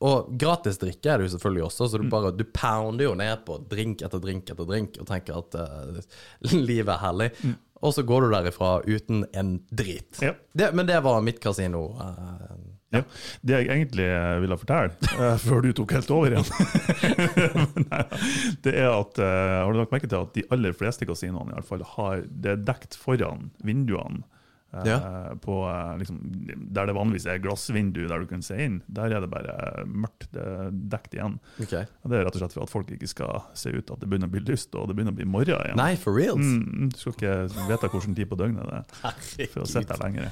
Og 0.02 0.34
gratis 0.42 0.82
drikke 0.82 1.14
er 1.14 1.22
det 1.22 1.30
jo 1.30 1.36
selvfølgelig 1.38 1.68
også, 1.70 1.88
så 1.94 2.02
du 2.02 2.08
Mm. 2.10 2.14
bare 2.18 2.32
Du 2.34 2.44
pounder 2.58 3.06
jo 3.06 3.14
ned 3.22 3.46
på 3.46 3.60
drink 3.70 4.02
etter 4.02 4.20
drink 4.20 4.50
etter 4.50 4.66
drink 4.66 4.98
og 5.00 5.06
tenker 5.14 5.38
at 5.38 5.56
uh, 5.62 6.02
livet 6.58 6.96
er 6.96 7.04
herlig. 7.06 7.30
Og 7.82 7.94
så 7.96 8.04
går 8.06 8.26
du 8.26 8.34
derifra 8.34 8.76
uten 8.86 9.24
en 9.38 9.56
drit. 9.74 10.10
Mm. 10.20 10.26
Ja. 10.28 10.34
Det, 10.54 10.68
men 10.78 10.86
det 10.90 11.00
var 11.06 11.22
mitt 11.26 11.40
kasino. 11.42 11.86
eh, 12.02 12.58
Ja. 12.92 13.04
Det 13.42 13.56
jeg 13.56 13.70
egentlig 13.72 14.08
eh, 14.12 14.40
ville 14.44 14.58
fortelle, 14.60 14.92
uh, 15.16 15.38
før 15.46 15.64
du 15.64 15.72
tok 15.78 15.94
helt 15.96 16.12
over 16.12 16.34
igjen, 16.36 16.50
Nei, 17.88 18.04
det 18.66 18.74
er 18.76 18.92
at 18.92 19.22
uh, 19.22 19.62
Har 19.64 19.72
du 19.72 19.80
lagt 19.80 19.94
merke 19.96 20.10
til 20.12 20.20
at 20.20 20.36
de 20.36 20.44
aller 20.52 20.76
fleste 20.76 21.08
kasinoene 21.08 21.54
i 21.54 21.58
alle 21.60 21.68
fall 21.68 21.86
har 21.96 22.26
det 22.28 22.58
er 22.58 22.62
dekt 22.68 23.00
foran 23.00 23.50
vinduene? 23.64 24.26
Uh, 24.72 24.84
Ja. 24.88 24.98
På, 25.44 25.68
eh, 25.68 25.98
liksom, 26.00 26.20
der 26.72 26.86
det 26.88 26.94
vanligvis 26.96 27.26
er 27.28 27.42
glassvindu 27.44 28.06
der 28.08 28.24
du 28.24 28.28
kan 28.30 28.44
se 28.46 28.56
inn, 28.56 28.78
der 28.88 29.12
er 29.12 29.20
det 29.20 29.28
bare 29.32 29.84
mørkt. 29.84 30.30
Det 30.32 30.46
er 30.48 30.70
dekt 30.72 31.18
igjen. 31.18 31.40
Okay. 31.60 31.84
Og 32.04 32.12
Det 32.14 32.18
er 32.20 32.24
rett 32.24 32.38
og 32.38 32.44
slett 32.44 32.56
for 32.56 32.64
at 32.64 32.72
folk 32.72 32.94
ikke 32.96 33.10
skal 33.12 33.44
se 33.54 33.74
ut 33.76 33.92
at 33.92 34.00
det 34.00 34.08
begynner 34.08 34.32
å 34.32 34.36
bli 34.36 34.46
lyst, 34.48 34.72
og 34.76 34.88
det 34.88 34.96
begynner 34.96 35.12
å 35.12 35.20
bli 35.20 35.28
morgen 35.28 35.60
igjen. 35.60 35.76
Nei, 35.76 35.98
for 36.00 36.16
reals? 36.16 36.40
Mm, 36.40 36.88
du 36.94 36.98
skal 36.98 37.18
ikke 37.18 37.36
vite 37.68 37.92
hvilken 37.92 38.16
tid 38.16 38.32
på 38.32 38.40
døgnet 38.40 38.72
det 38.72 38.82
er 39.12 39.52
for 39.52 39.66
å 39.66 39.68
sitte 39.68 39.92
der 39.92 40.04
lenger. 40.06 40.32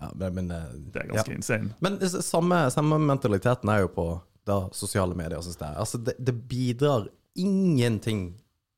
Ja, 0.00 0.10
men, 0.14 0.34
men, 0.34 0.50
eh, 0.50 0.68
Det 0.92 1.02
er 1.02 1.08
ganske 1.12 1.34
insane. 1.34 1.74
Men 1.84 1.98
samme, 2.08 2.64
samme 2.72 2.98
mentaliteten 2.98 3.72
er 3.72 3.84
jo 3.84 3.94
på 3.94 4.06
da, 4.48 4.62
sosiale 4.72 5.14
medier, 5.14 5.40
synes 5.44 5.60
jeg. 5.60 5.74
Altså, 5.76 5.98
det, 5.98 6.16
det 6.18 6.34
bidrar 6.48 7.08
ingenting 7.38 8.30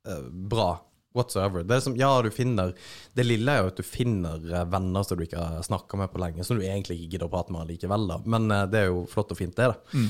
uh, 0.08 0.28
bra 0.30 0.80
whatsoever. 1.14 1.62
Det 1.62 1.76
er 1.76 1.84
som, 1.84 1.96
ja, 1.96 2.10
du 2.24 2.30
finner 2.32 2.72
Det 3.14 3.24
lille 3.26 3.52
er 3.52 3.62
jo 3.62 3.72
at 3.72 3.80
du 3.80 3.84
finner 3.84 4.44
eh, 4.48 4.68
venner 4.72 5.04
som 5.04 5.18
du 5.18 5.26
ikke 5.26 5.40
har 5.40 5.64
snakka 5.66 5.98
med 6.00 6.08
på 6.12 6.22
lenge, 6.22 6.44
som 6.44 6.56
du 6.56 6.64
egentlig 6.64 6.96
ikke 6.98 7.16
gidder 7.16 7.28
å 7.28 7.34
prate 7.34 7.52
med 7.52 7.68
likevel, 7.68 8.06
da. 8.08 8.20
Men 8.24 8.48
uh, 8.50 8.64
det 8.70 8.84
er 8.84 8.90
jo 8.90 9.04
flott 9.10 9.34
og 9.34 9.38
fint, 9.38 9.54
det, 9.58 9.72
da. 9.72 10.06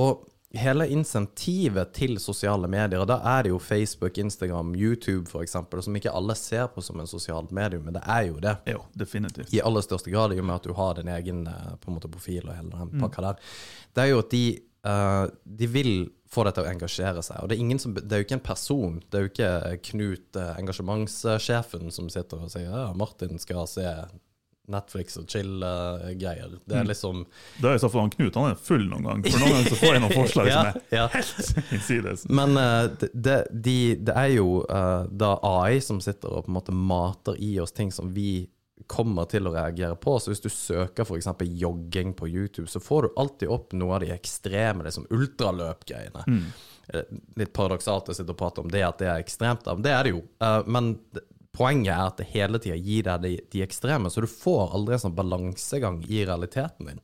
Og 0.00 0.26
hele 0.60 0.86
insentivet 0.92 1.92
til 1.96 2.18
sosiale 2.22 2.68
medier, 2.70 3.00
og 3.02 3.08
da 3.10 3.18
er 3.36 3.46
det 3.46 3.52
jo 3.52 3.60
Facebook, 3.62 4.18
Instagram, 4.18 4.74
YouTube 4.76 5.30
eksempel, 5.42 5.82
som 5.84 5.96
ikke 5.98 6.12
alle 6.12 6.36
ser 6.38 6.68
på 6.74 6.84
som 6.84 7.00
en 7.00 7.10
sosialt 7.10 7.52
medium, 7.56 7.84
men 7.86 7.98
det 7.98 8.04
er 8.04 8.28
jo 8.28 8.40
det 8.42 8.56
Jo, 8.72 8.84
definitivt. 8.92 9.54
i 9.54 9.60
aller 9.60 9.84
største 9.84 10.10
grad, 10.10 10.34
i 10.34 10.40
og 10.40 10.48
med 10.48 10.56
at 10.58 10.68
du 10.68 10.74
har 10.76 10.94
din 10.98 11.08
egen 11.12 11.46
eh, 11.46 11.74
på 11.80 11.90
en 11.90 11.98
måte, 11.98 12.10
profil 12.12 12.48
og 12.48 12.56
hele 12.56 12.70
den 12.72 13.00
pakka 13.00 13.28
der, 13.30 13.40
det 13.94 14.04
er 14.04 14.12
jo 14.12 14.20
at 14.22 14.30
de, 14.30 14.44
uh, 14.86 15.26
de 15.44 15.66
vil 15.70 15.92
få 16.30 16.44
deg 16.46 16.56
til 16.56 16.66
å 16.66 16.70
engasjere 16.70 17.22
seg. 17.24 17.40
Og 17.42 17.48
det 17.48 17.56
er, 17.56 17.64
ingen 17.64 17.80
som, 17.80 17.94
det 17.96 18.12
er 18.12 18.22
jo 18.22 18.26
ikke 18.26 18.38
en 18.38 18.46
person, 18.46 19.00
det 19.10 19.18
er 19.18 19.24
jo 19.24 19.32
ikke 19.32 19.50
Knut, 19.90 20.38
eh, 20.40 20.54
engasjementssjefen, 20.60 21.90
som 21.94 22.10
sitter 22.12 22.42
og 22.42 22.52
sier 22.52 22.66
ja, 22.66 22.88
Martin 22.98 23.38
skal 23.42 23.68
se 23.70 23.86
Netflix 24.72 25.16
og 25.20 25.28
chill-greier. 25.30 26.56
Det 26.66 26.78
er 26.80 26.88
liksom 26.88 27.24
Da 27.60 27.70
er 27.70 27.78
i 27.78 27.82
så 27.82 27.90
fall 27.92 28.06
han 28.06 28.12
Knut 28.14 28.38
han 28.38 28.50
er 28.50 28.58
full 28.60 28.88
noen 28.90 29.06
gang, 29.06 29.22
for 29.26 29.42
noen 29.42 29.54
ganger 29.54 29.70
så 29.70 29.78
får 29.80 29.94
jeg 29.94 30.02
noen 30.04 30.16
forslag 30.22 30.50
som 30.50 30.70
er 30.72 30.98
ja. 30.98 31.06
helt 31.14 31.72
innsides. 31.76 32.26
Men 32.28 32.58
uh, 32.58 32.88
det, 33.00 33.10
det, 33.14 33.38
de, 33.52 33.78
det 34.08 34.18
er 34.18 34.34
jo 34.36 34.60
uh, 34.66 35.06
da 35.10 35.36
AI 35.46 35.80
som 35.84 36.02
sitter 36.04 36.32
og 36.32 36.46
på 36.46 36.52
en 36.52 36.58
måte 36.58 36.74
mater 36.76 37.38
i 37.42 37.56
oss 37.62 37.74
ting 37.76 37.94
som 37.94 38.12
vi 38.16 38.46
kommer 38.86 39.24
til 39.30 39.48
å 39.48 39.54
reagere 39.54 39.96
på. 39.98 40.18
Så 40.20 40.30
hvis 40.30 40.42
du 40.44 40.50
søker 40.52 41.06
f.eks. 41.06 41.28
jogging 41.58 42.12
på 42.14 42.28
YouTube, 42.28 42.68
så 42.70 42.82
får 42.82 43.06
du 43.06 43.20
alltid 43.22 43.52
opp 43.52 43.72
noe 43.74 43.96
av 43.96 44.04
de 44.04 44.12
ekstreme 44.14 44.84
liksom 44.86 45.08
ultraløpgreiene. 45.10 46.26
Mm. 46.28 46.44
Litt 47.40 47.54
paradoksalt 47.56 48.12
å 48.12 48.14
sitte 48.14 48.34
og 48.34 48.38
prate 48.38 48.62
om 48.62 48.70
det 48.70 48.84
at 48.86 49.00
det 49.00 49.08
er 49.10 49.24
ekstremt, 49.24 49.66
men 49.66 49.82
det 49.86 49.94
er 49.94 50.06
det 50.06 50.12
jo. 50.14 50.20
Uh, 50.42 50.60
Men 50.66 50.92
det- 51.14 51.24
poenget 51.56 51.92
er 51.94 52.02
at 52.04 52.20
det 52.20 52.28
hele 52.32 52.60
tida 52.62 52.76
gir 52.76 53.06
deg 53.08 53.24
de, 53.24 53.32
de 53.52 53.62
ekstreme, 53.64 54.10
så 54.12 54.24
du 54.24 54.28
får 54.30 54.74
aldri 54.76 54.96
en 54.96 55.04
sånn 55.06 55.16
balansegang 55.16 56.02
i 56.06 56.22
realiteten 56.28 56.92
din. 56.92 57.00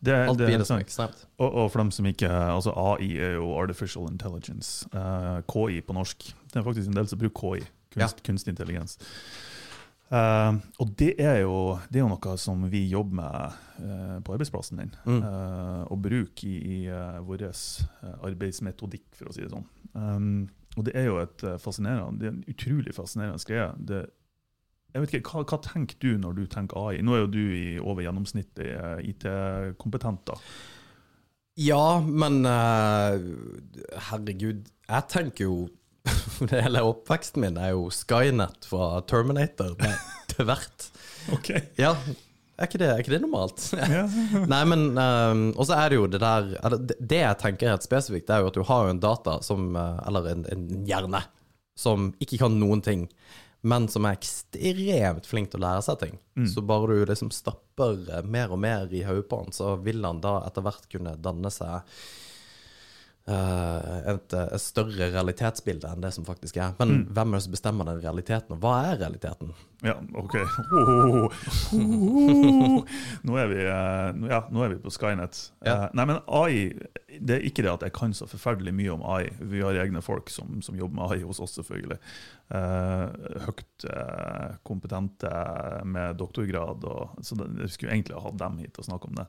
Det, 0.00 0.16
Alt 0.16 0.40
det 0.40 0.50
blir 0.50 0.58
er 0.58 0.64
det 0.64 0.68
som 0.68 0.82
ekstremt. 0.82 1.24
Og, 1.38 1.48
og 1.48 1.70
for 1.70 1.84
dem 1.84 1.92
som 1.94 2.08
ikke 2.10 2.28
Altså 2.32 2.74
AI 2.74 3.12
er 3.22 3.36
jo 3.38 3.52
Artificial 3.60 4.10
Intelligence. 4.10 4.88
Uh, 4.94 5.38
KI 5.46 5.80
på 5.86 5.94
norsk. 5.96 6.28
Det 6.50 6.60
er 6.60 6.66
faktisk 6.66 6.90
en 6.90 6.98
del 6.98 7.08
som 7.10 7.22
bruker 7.22 7.62
KI. 7.62 7.70
Kunst, 7.92 8.22
Kunstig 8.24 8.54
intelligens. 8.54 8.98
Uh, 10.12 10.58
og 10.82 10.90
det 11.00 11.14
er, 11.16 11.38
jo, 11.40 11.78
det 11.88 12.00
er 12.00 12.02
jo 12.04 12.10
noe 12.10 12.34
som 12.40 12.66
vi 12.68 12.82
jobber 12.90 13.16
med 13.22 13.60
uh, 13.80 14.18
på 14.24 14.34
arbeidsplassen 14.34 14.82
din. 14.82 14.90
Mm. 15.06 15.22
Uh, 15.24 15.84
og 15.88 16.02
bruker 16.04 16.48
i, 16.48 16.56
i 16.60 16.80
eh, 16.92 17.20
vår 17.24 17.46
eh, 17.48 18.10
arbeidsmetodikk, 18.28 19.06
for 19.16 19.30
å 19.30 19.34
si 19.34 19.44
det 19.44 19.52
sånn. 19.52 19.64
Um, 19.96 20.28
og 20.76 20.86
det 20.88 20.94
er 20.96 21.08
jo 21.08 21.20
et 21.20 21.44
eh, 21.44 21.60
fascinerende, 21.60 22.20
det 22.20 22.28
er 22.28 22.34
en 22.34 22.44
utrolig 22.48 22.94
fascinerende 22.96 23.48
greie. 23.48 23.70
Det, 23.88 24.02
jeg 24.92 25.02
vet 25.02 25.14
ikke, 25.16 25.32
hva, 25.32 25.44
hva 25.48 25.58
tenker 25.64 25.98
du 26.00 26.12
når 26.20 26.38
du 26.38 26.44
tenker 26.52 26.80
AI? 26.80 27.02
Nå 27.04 27.16
er 27.16 27.24
jo 27.24 27.32
du 27.32 27.42
i 27.42 27.66
over 27.80 28.04
gjennomsnittet 28.04 28.64
eh, 28.68 29.02
IT-kompetent. 29.12 30.24
da. 30.28 30.38
Ja, 31.60 32.00
men 32.00 32.46
uh, 32.48 33.20
herregud, 34.08 34.64
jeg 34.88 35.08
tenker 35.12 35.44
jo 35.44 35.56
det 36.50 36.62
Hele 36.64 36.80
oppveksten 36.88 37.44
min 37.44 37.58
er 37.60 37.74
jo 37.76 37.90
Skynet 37.92 38.64
fra 38.66 39.02
Terminator 39.06 39.76
til 40.32 40.48
hvert. 40.48 40.88
Ok. 41.36 41.52
Ja, 41.78 41.92
er 42.60 42.68
ikke 42.68 42.80
det, 42.82 42.88
er 42.92 43.02
ikke 43.02 43.14
det 43.14 43.20
normalt? 43.24 43.62
Nei, 44.52 44.62
men 44.68 44.82
um, 44.96 45.44
Og 45.56 45.66
så 45.68 45.76
er 45.78 45.92
det 45.92 45.98
jo 45.98 46.08
det 46.10 46.20
der 46.22 46.50
det, 46.78 47.20
jeg 47.22 47.38
tenker 47.40 47.72
helt 47.72 47.86
spesifikt, 47.86 48.26
det 48.28 48.36
er 48.36 48.44
jo 48.44 48.50
at 48.52 48.58
du 48.58 48.64
har 48.68 48.86
jo 48.86 48.92
en 48.94 49.02
data 49.02 49.38
som 49.44 49.72
eh, 49.76 50.02
Eller 50.08 50.28
en, 50.34 50.44
en 50.52 50.66
hjerne 50.88 51.22
som 51.78 52.10
ikke 52.20 52.36
kan 52.42 52.58
noen 52.60 52.82
ting, 52.84 53.06
men 53.64 53.86
som 53.88 54.04
er 54.04 54.18
ekstremt 54.18 55.26
flink 55.26 55.48
til 55.50 55.62
å 55.62 55.64
lære 55.64 55.84
seg 55.86 56.00
ting. 56.02 56.18
Så 56.52 56.60
bare 56.68 56.92
du 56.92 57.06
liksom 57.08 57.30
stapper 57.32 57.96
eh, 58.12 58.26
mer 58.28 58.52
og 58.52 58.60
mer 58.60 58.92
i 58.92 59.00
hodet 59.08 59.24
på 59.30 59.38
han, 59.40 59.54
så 59.56 59.72
vil 59.80 60.04
han 60.04 60.20
da 60.22 60.42
etter 60.46 60.66
hvert 60.66 60.84
kunne 60.92 61.16
danne 61.24 61.50
seg 61.50 61.80
et, 63.30 64.34
et 64.34 64.62
større 64.62 65.10
realitetsbilde 65.14 65.90
enn 65.92 66.02
det 66.02 66.10
som 66.16 66.26
faktisk 66.26 66.56
er. 66.58 66.72
Men 66.80 67.04
hvem 67.14 67.32
er 67.32 67.38
det 67.38 67.44
som 67.46 67.54
bestemmer 67.54 67.86
den 67.86 68.00
realiteten, 68.02 68.56
og 68.56 68.62
hva 68.64 68.78
er 68.90 68.98
realiteten? 69.04 69.52
Ja, 69.82 69.96
OK. 70.18 70.36
Oh, 70.78 71.30
oh, 71.74 72.90
nå, 73.26 73.36
er 73.38 73.48
vi, 73.50 73.60
eh, 73.66 74.20
ja, 74.30 74.42
nå 74.50 74.62
er 74.62 74.74
vi 74.74 74.80
på 74.82 74.92
Skynet. 74.94 75.40
Ja. 75.62 75.72
Eh, 75.72 75.86
Nei, 75.98 76.06
men 76.06 76.20
AI 76.30 76.60
Det 77.18 77.34
er 77.34 77.46
ikke 77.46 77.64
det 77.66 77.72
at 77.72 77.86
jeg 77.86 77.94
kan 77.96 78.14
så 78.14 78.28
forferdelig 78.30 78.74
mye 78.78 78.94
om 78.94 79.02
AI. 79.02 79.32
Vi 79.40 79.62
har 79.62 79.78
egne 79.82 80.02
folk 80.02 80.30
som, 80.30 80.60
som 80.62 80.78
jobber 80.78 81.00
med 81.00 81.10
AI 81.10 81.26
hos 81.26 81.42
oss, 81.42 81.56
selvfølgelig. 81.58 81.98
Uh, 82.52 83.08
høyt 83.46 83.86
uh, 83.88 84.56
kompetente 84.66 85.30
med 85.88 86.18
doktorgrad. 86.20 86.86
Og, 86.88 87.18
så 87.24 87.38
det, 87.38 87.50
jeg 87.64 87.74
skulle 87.74 87.96
egentlig 87.96 88.18
ha 88.18 88.26
hatt 88.26 88.40
dem 88.40 88.58
hit 88.62 88.80
og 88.80 88.88
snakke 88.88 89.10
om 89.10 89.18
det. 89.18 89.28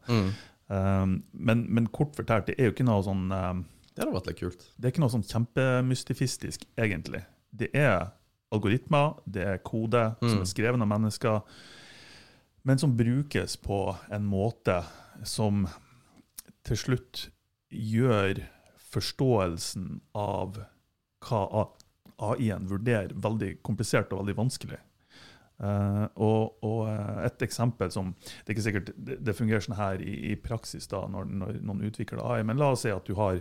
Eh, 0.71 1.05
men, 1.31 1.65
men 1.73 1.87
kort 1.91 2.15
fortalt, 2.15 2.47
det 2.47 2.55
er 2.57 2.69
jo 2.69 2.75
ikke 2.75 2.87
noe 2.87 3.03
sånn 3.05 3.25
eh, 3.35 3.53
Det 3.93 4.01
hadde 4.01 4.15
vært 4.15 4.31
litt 4.31 4.41
kult. 4.41 4.65
det 4.77 4.87
er 4.87 4.93
ikke 4.93 5.03
noe 5.03 5.13
sånn 5.13 5.27
kjempemystifistisk, 5.29 6.65
egentlig. 6.81 7.21
Det 7.53 7.69
er 7.77 8.09
algoritmer, 8.53 9.19
det 9.29 9.45
er 9.45 9.61
kode 9.65 10.01
som 10.21 10.41
er 10.41 10.49
skrevet 10.49 10.81
av 10.81 10.89
mennesker, 10.89 11.41
men 12.63 12.79
som 12.79 12.95
brukes 12.97 13.57
på 13.61 13.79
en 14.13 14.25
måte 14.25 14.79
som 15.27 15.67
til 16.63 16.79
slutt 16.79 17.27
gjør 17.69 18.41
forståelsen 18.93 19.99
av 20.17 20.61
hva 21.23 21.67
AI-en 22.23 22.69
vurderer, 22.69 23.13
veldig 23.15 23.57
komplisert 23.65 24.13
og 24.13 24.23
veldig 24.23 24.37
vanskelig. 24.37 24.79
Uh, 25.63 26.07
og, 26.17 26.63
og, 26.65 26.87
et 27.23 27.43
eksempel 27.45 27.91
som 27.93 28.09
Det 28.17 28.49
er 28.49 28.55
ikke 28.55 28.63
sikkert 28.65 28.87
det, 28.97 29.19
det 29.21 29.35
fungerer 29.37 29.61
sånn 29.61 29.77
her 29.77 30.01
i, 30.01 30.15
i 30.31 30.37
praksis 30.41 30.89
da, 30.91 31.03
når, 31.07 31.29
når, 31.29 31.59
noen 31.61 31.85
utvikler 31.87 32.23
AI, 32.25 32.41
men 32.43 32.57
la 32.59 32.71
oss 32.73 32.83
si 32.83 32.91
at 32.91 33.05
du 33.07 33.13
har 33.19 33.37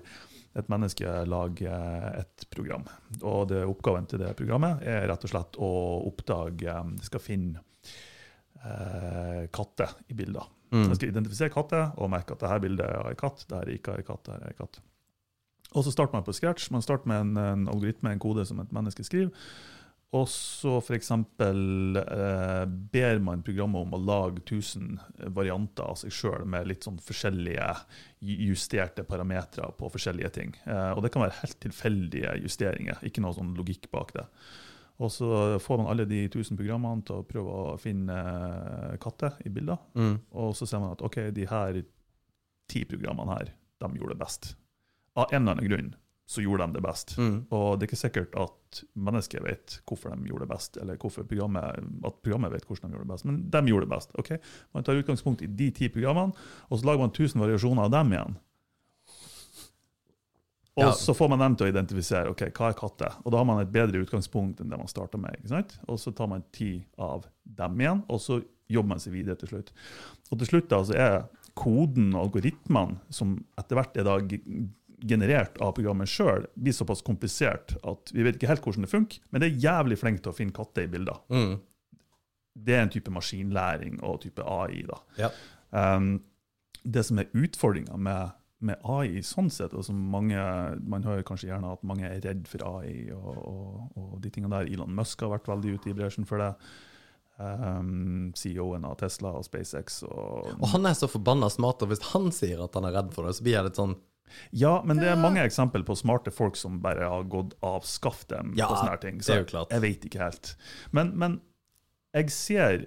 et 0.59 0.69
menneske 0.69 1.13
lager 1.29 2.09
et 2.21 2.47
program. 2.53 2.85
Og 3.23 3.47
det, 3.53 3.63
oppgaven 3.69 4.09
til 4.11 4.21
det 4.23 4.35
programmet 4.39 4.83
er 4.85 5.07
rett 5.09 5.25
og 5.25 5.33
slett 5.33 5.57
å 5.57 5.73
oppdage 6.11 6.75
Det 6.99 7.09
skal 7.09 7.25
finne 7.25 7.63
eh, 8.61 9.49
katter 9.53 9.97
i 10.13 10.17
bilder. 10.19 10.49
Mm. 10.73 10.87
Den 10.89 10.97
skal 10.97 11.13
identifisere 11.13 11.53
katter 11.53 11.93
og 11.97 12.13
merke 12.13 12.37
at 12.37 12.45
dette 12.45 12.63
bildet 12.65 12.89
er 12.89 13.11
en 13.11 13.21
katt, 13.21 13.45
dette 13.47 13.61
er 13.61 13.75
ikke 13.77 13.97
en 13.99 14.09
katt. 14.09 14.25
dette 14.29 14.41
er 14.41 14.55
en 14.55 14.61
katt. 14.61 14.81
Og 15.73 15.87
så 15.87 15.93
starter 15.93 16.17
man 16.17 16.25
på 16.25 16.35
scratch. 16.37 16.71
Man 16.73 16.85
starter 16.85 17.09
med 17.09 17.21
en, 17.21 17.37
en 17.41 17.69
algoritme, 17.73 18.13
en 18.13 18.21
kode 18.21 18.45
som 18.49 18.61
et 18.61 18.73
menneske 18.77 19.05
skriver. 19.09 19.33
Og 20.13 20.27
så 20.29 20.75
f.eks. 20.83 21.11
Eh, 21.11 22.65
ber 22.93 23.21
man 23.25 23.45
programmet 23.45 23.87
om 23.87 23.95
å 23.97 24.01
lage 24.01 24.43
1000 24.43 24.99
varianter 25.33 25.89
av 25.89 25.97
seg 26.03 26.13
sjøl 26.13 26.45
med 26.45 26.69
litt 26.69 26.85
sånn 26.85 26.99
forskjellige 27.01 27.71
justerte 28.21 29.07
parametere 29.09 29.71
på 29.79 29.89
forskjellige 29.95 30.33
ting. 30.37 30.53
Eh, 30.67 30.91
og 30.93 31.01
det 31.05 31.15
kan 31.15 31.25
være 31.25 31.39
helt 31.41 31.59
tilfeldige 31.65 32.37
justeringer, 32.43 33.01
ikke 33.09 33.25
noe 33.25 33.39
sånn 33.39 33.55
logikk 33.57 33.89
bak 33.95 34.13
det. 34.19 34.27
Og 35.03 35.09
så 35.11 35.31
får 35.65 35.81
man 35.81 35.89
alle 35.95 36.05
de 36.07 36.27
1000 36.27 36.61
programmene 36.61 37.09
til 37.09 37.23
å 37.23 37.27
prøve 37.27 37.57
å 37.73 37.81
finne 37.81 38.19
eh, 38.21 39.01
katter 39.01 39.41
i 39.49 39.55
bilder. 39.55 39.81
Mm. 39.97 40.19
Og 40.45 40.53
så 40.59 40.69
ser 40.69 40.85
man 40.85 40.93
at 40.93 41.07
ok, 41.09 41.23
de 41.33 41.49
her 41.49 41.81
ti 42.69 42.85
programmene 42.89 43.41
her, 43.41 43.57
de 43.81 43.95
gjorde 43.97 44.13
det 44.13 44.21
best. 44.21 44.53
Av 45.17 45.33
en 45.33 45.41
eller 45.41 45.57
annen 45.57 45.73
grunn 45.73 45.93
så 46.27 46.43
gjorde 46.43 46.67
de 46.67 46.79
det 46.79 46.85
best. 46.85 47.17
Mm. 47.19 47.35
Og 47.51 47.67
det 47.77 47.85
er 47.85 47.91
ikke 47.91 48.01
sikkert 48.05 48.37
at 48.41 48.83
mennesket 48.95 49.43
vet 49.45 49.75
hvorfor 49.89 50.15
de 50.15 50.31
gjorde 50.31 50.47
det 50.47 50.53
best, 50.53 50.79
eller 50.81 51.01
programmet, 51.01 51.83
at 52.07 52.23
programmet 52.23 52.55
vet 52.55 52.65
hvordan 52.69 52.89
de 52.89 52.97
gjorde 52.97 53.09
det 53.09 53.15
best, 53.15 53.27
men 53.29 53.43
de 53.51 53.63
gjorde 53.69 53.89
det 53.89 53.95
best. 53.95 54.15
ok? 54.19 54.33
Man 54.73 54.87
tar 54.87 55.03
utgangspunkt 55.03 55.43
i 55.43 55.51
de 55.51 55.69
ti 55.77 55.91
programmene, 55.93 56.33
og 56.71 56.79
så 56.79 56.89
lager 56.89 57.05
man 57.05 57.13
1000 57.13 57.43
variasjoner 57.43 57.89
av 57.89 57.95
dem 57.97 58.17
igjen. 58.17 58.41
Og 60.73 60.87
ja. 60.87 60.93
så 60.97 61.13
får 61.13 61.29
man 61.29 61.43
dem 61.43 61.57
til 61.57 61.67
å 61.67 61.73
identifisere 61.73 62.33
ok, 62.33 62.47
hva 62.57 62.71
er 62.71 62.79
katter. 62.79 63.17
Og 63.27 63.35
da 63.35 63.43
har 63.43 63.49
man 63.49 63.61
et 63.61 63.73
bedre 63.73 64.01
utgangspunkt 64.07 64.63
enn 64.63 64.73
det 64.73 64.79
man 64.81 64.89
starta 64.89 65.21
med. 65.21 65.37
ikke 65.37 65.53
sant? 65.53 65.75
Og 65.85 66.01
så 66.01 66.15
tar 66.17 66.31
man 66.33 66.47
ti 66.55 66.79
av 66.97 67.27
dem 67.45 67.83
igjen, 67.83 68.01
og 68.09 68.23
så 68.25 68.41
jobber 68.73 68.95
man 68.95 69.03
seg 69.03 69.13
videre 69.13 69.37
til 69.37 69.53
slutt. 69.53 69.73
Og 70.31 70.41
til 70.41 70.49
slutt 70.49 70.71
da, 70.73 70.81
så 70.89 70.97
er 70.97 71.19
koden 71.59 72.15
og 72.15 72.23
algoritmene, 72.31 73.03
som 73.13 73.35
etter 73.61 73.77
hvert 73.77 74.01
er 74.01 74.09
da 74.09 74.17
generert 75.09 75.59
av 75.63 75.75
programmet 75.77 76.11
sjøl, 76.11 76.47
blir 76.55 76.75
såpass 76.77 77.03
komplisert 77.07 77.75
at 77.89 78.13
vi 78.15 78.25
vet 78.27 78.39
ikke 78.39 78.51
helt 78.51 78.67
hvordan 78.67 78.87
det 78.87 78.93
funker, 78.93 79.23
men 79.31 79.43
det 79.43 79.49
er 79.49 79.65
jævlig 79.65 79.99
flink 80.01 80.23
til 80.23 80.33
å 80.33 80.37
finne 80.37 80.57
katter 80.57 80.87
i 80.87 80.93
bilder. 80.93 81.19
Mm. 81.33 81.57
Det 82.53 82.77
er 82.77 82.85
en 82.85 82.93
type 82.93 83.15
maskinlæring 83.15 83.99
og 84.05 84.21
type 84.27 84.45
AI. 84.45 84.85
da. 84.89 85.01
Ja. 85.19 85.33
Um, 85.73 86.15
det 86.85 87.05
som 87.09 87.19
er 87.19 87.31
utfordringa 87.33 87.97
med, 87.97 88.37
med, 88.61 88.79
AI 88.85 89.23
sånn 89.27 89.51
sett, 89.51 89.75
og 89.75 89.87
som 89.87 89.99
mange, 90.13 90.39
Man 90.85 91.07
hører 91.07 91.25
kanskje 91.27 91.49
gjerne 91.49 91.73
at 91.73 91.85
mange 91.87 92.09
er 92.09 92.23
redd 92.25 92.47
for 92.51 92.65
AI 92.77 93.11
og, 93.15 93.37
og, 93.39 93.85
og 93.97 94.17
de 94.23 94.31
tingene 94.31 94.59
der. 94.59 94.73
Elon 94.73 94.95
Musk 94.95 95.23
har 95.25 95.33
vært 95.37 95.51
veldig 95.51 95.77
ute 95.79 95.93
i 95.93 95.97
bresjen 95.97 96.29
for 96.29 96.43
det. 96.43 96.53
Um, 97.43 98.31
CEO-en 98.37 98.85
av 98.87 98.99
Tesla 99.01 99.33
og 99.39 99.47
SpaceX. 99.47 100.03
Og, 100.07 100.53
og 100.59 100.69
han 100.75 100.87
er 100.87 100.99
så 100.99 101.09
forbanna 101.11 101.49
smart, 101.51 101.83
og 101.83 101.91
hvis 101.91 102.05
han 102.13 102.29
sier 102.35 102.61
at 102.63 102.77
han 102.79 102.87
er 102.87 102.99
redd 103.01 103.15
for 103.17 103.27
det, 103.27 103.39
så 103.39 103.47
blir 103.47 103.57
jeg 103.57 103.71
litt 103.71 103.81
sånn 103.81 103.97
ja, 104.51 104.75
men 104.87 105.01
det 105.01 105.09
er 105.13 105.21
mange 105.21 105.45
eksempler 105.45 105.85
på 105.87 105.97
smarte 105.99 106.33
folk 106.35 106.59
som 106.61 106.81
bare 106.85 107.09
har 107.09 107.25
gått 107.31 107.57
av 107.65 107.87
skaftet 107.89 108.55
ja, 108.59 108.69
på 108.69 108.81
sånne 108.81 108.99
ting. 109.03 109.23
Så 109.23 109.33
det 109.33 109.39
er 109.39 109.45
jo 109.47 109.51
klart. 109.55 109.75
jeg 109.75 109.85
vet 109.87 110.07
ikke 110.09 110.23
helt. 110.23 110.55
Men, 110.91 111.15
men 111.19 111.41
jeg, 112.13 112.31
ser, 112.35 112.87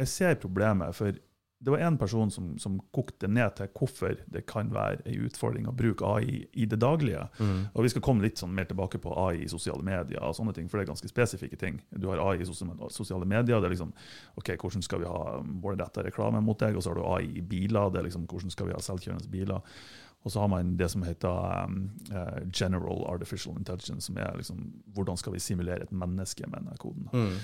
jeg, 0.00 0.10
ser, 0.10 0.36
problemet, 0.40 0.96
for 0.96 1.16
det 1.58 1.72
var 1.72 1.80
én 1.80 1.96
person 1.98 2.30
som, 2.30 2.50
som, 2.60 2.76
kokte 2.92 3.28
ned 3.32 3.54
til 3.56 3.68
hvorfor 3.78 4.18
det 4.32 4.42
kan 4.48 4.68
være 4.74 5.00
en 5.08 5.24
utfordring 5.24 5.68
å 5.68 5.72
bruke 5.76 6.04
AI 6.04 6.42
i 6.52 6.66
det 6.68 6.78
daglige. 6.82 7.22
Mm. 7.40 7.62
Og 7.72 7.86
Vi 7.86 7.92
skal 7.94 8.04
komme 8.04 8.26
litt 8.26 8.40
sånn 8.40 8.52
mer 8.54 8.68
tilbake 8.68 9.00
på 9.00 9.14
AI 9.24 9.46
i 9.46 9.48
sosiale 9.48 9.84
medier, 9.84 10.20
og 10.20 10.36
sånne 10.36 10.52
ting, 10.56 10.68
for 10.68 10.78
det 10.78 10.84
er 10.84 10.92
ganske 10.92 11.10
spesifikke 11.10 11.56
ting. 11.60 11.80
Du 11.90 12.10
har 12.10 12.20
AI 12.20 12.44
i 12.44 12.48
sosiale 12.48 13.24
medier. 13.24 13.60
det 13.60 13.70
er 13.70 13.72
liksom, 13.72 13.94
ok, 14.36 14.52
Hvordan 14.60 14.84
skal 14.84 15.00
vi 15.00 15.08
ha 15.08 15.40
målretta 15.42 16.04
reklame 16.04 16.44
mot 16.44 16.60
deg? 16.60 16.76
Og 16.76 16.84
så 16.84 16.92
har 16.92 17.00
du 17.00 17.06
AI 17.08 17.38
i 17.40 17.42
biler. 17.42 17.90
det 17.90 18.02
er 18.02 18.10
liksom, 18.10 18.28
Hvordan 18.28 18.52
skal 18.52 18.68
vi 18.68 18.76
ha 18.76 18.82
selvkjørende 18.84 19.32
biler? 19.32 19.80
Og 20.26 20.32
så 20.32 20.42
har 20.42 20.48
man 20.50 20.74
det 20.76 20.88
som 20.90 21.04
heter 21.06 21.64
um, 21.64 21.90
uh, 22.10 22.42
general 22.50 23.04
artificial 23.06 23.54
intelligence, 23.58 24.08
som 24.08 24.18
er 24.18 24.34
liksom, 24.34 24.58
hvordan 24.94 25.16
skal 25.16 25.36
vi 25.36 25.40
simulere 25.40 25.86
et 25.86 25.92
menneske 25.94 26.48
med 26.50 26.64
denne 26.64 26.78
koden. 26.82 27.06
Mm. 27.12 27.36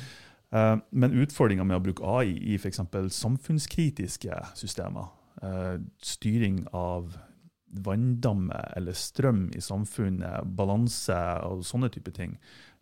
Uh, 0.53 0.79
men 0.91 1.15
utfordringa 1.23 1.63
med 1.65 1.79
å 1.79 1.85
bruke 1.85 2.09
AI 2.19 2.35
i 2.51 2.59
f.eks. 2.59 2.83
samfunnskritiske 3.15 4.41
systemer, 4.59 5.15
uh, 5.45 5.79
styring 6.03 6.65
av 6.75 7.15
vanndamme 7.87 8.59
eller 8.77 8.99
strøm 8.99 9.47
i 9.55 9.63
samfunnet, 9.63 10.51
balanse 10.59 11.23
og 11.47 11.63
sånne 11.65 11.89
type 11.95 12.13
ting, 12.13 12.35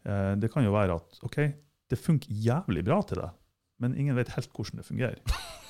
det 0.02 0.49
kan 0.50 0.64
jo 0.64 0.73
være 0.75 0.97
at 0.97 1.19
OK, 1.28 1.37
det 1.92 1.99
funker 2.00 2.33
jævlig 2.42 2.83
bra 2.88 2.97
til 3.07 3.21
det, 3.21 3.28
men 3.85 3.95
ingen 3.95 4.19
vet 4.19 4.33
helt 4.35 4.50
hvordan 4.57 4.80
det 4.80 4.87
fungerer. 4.88 5.21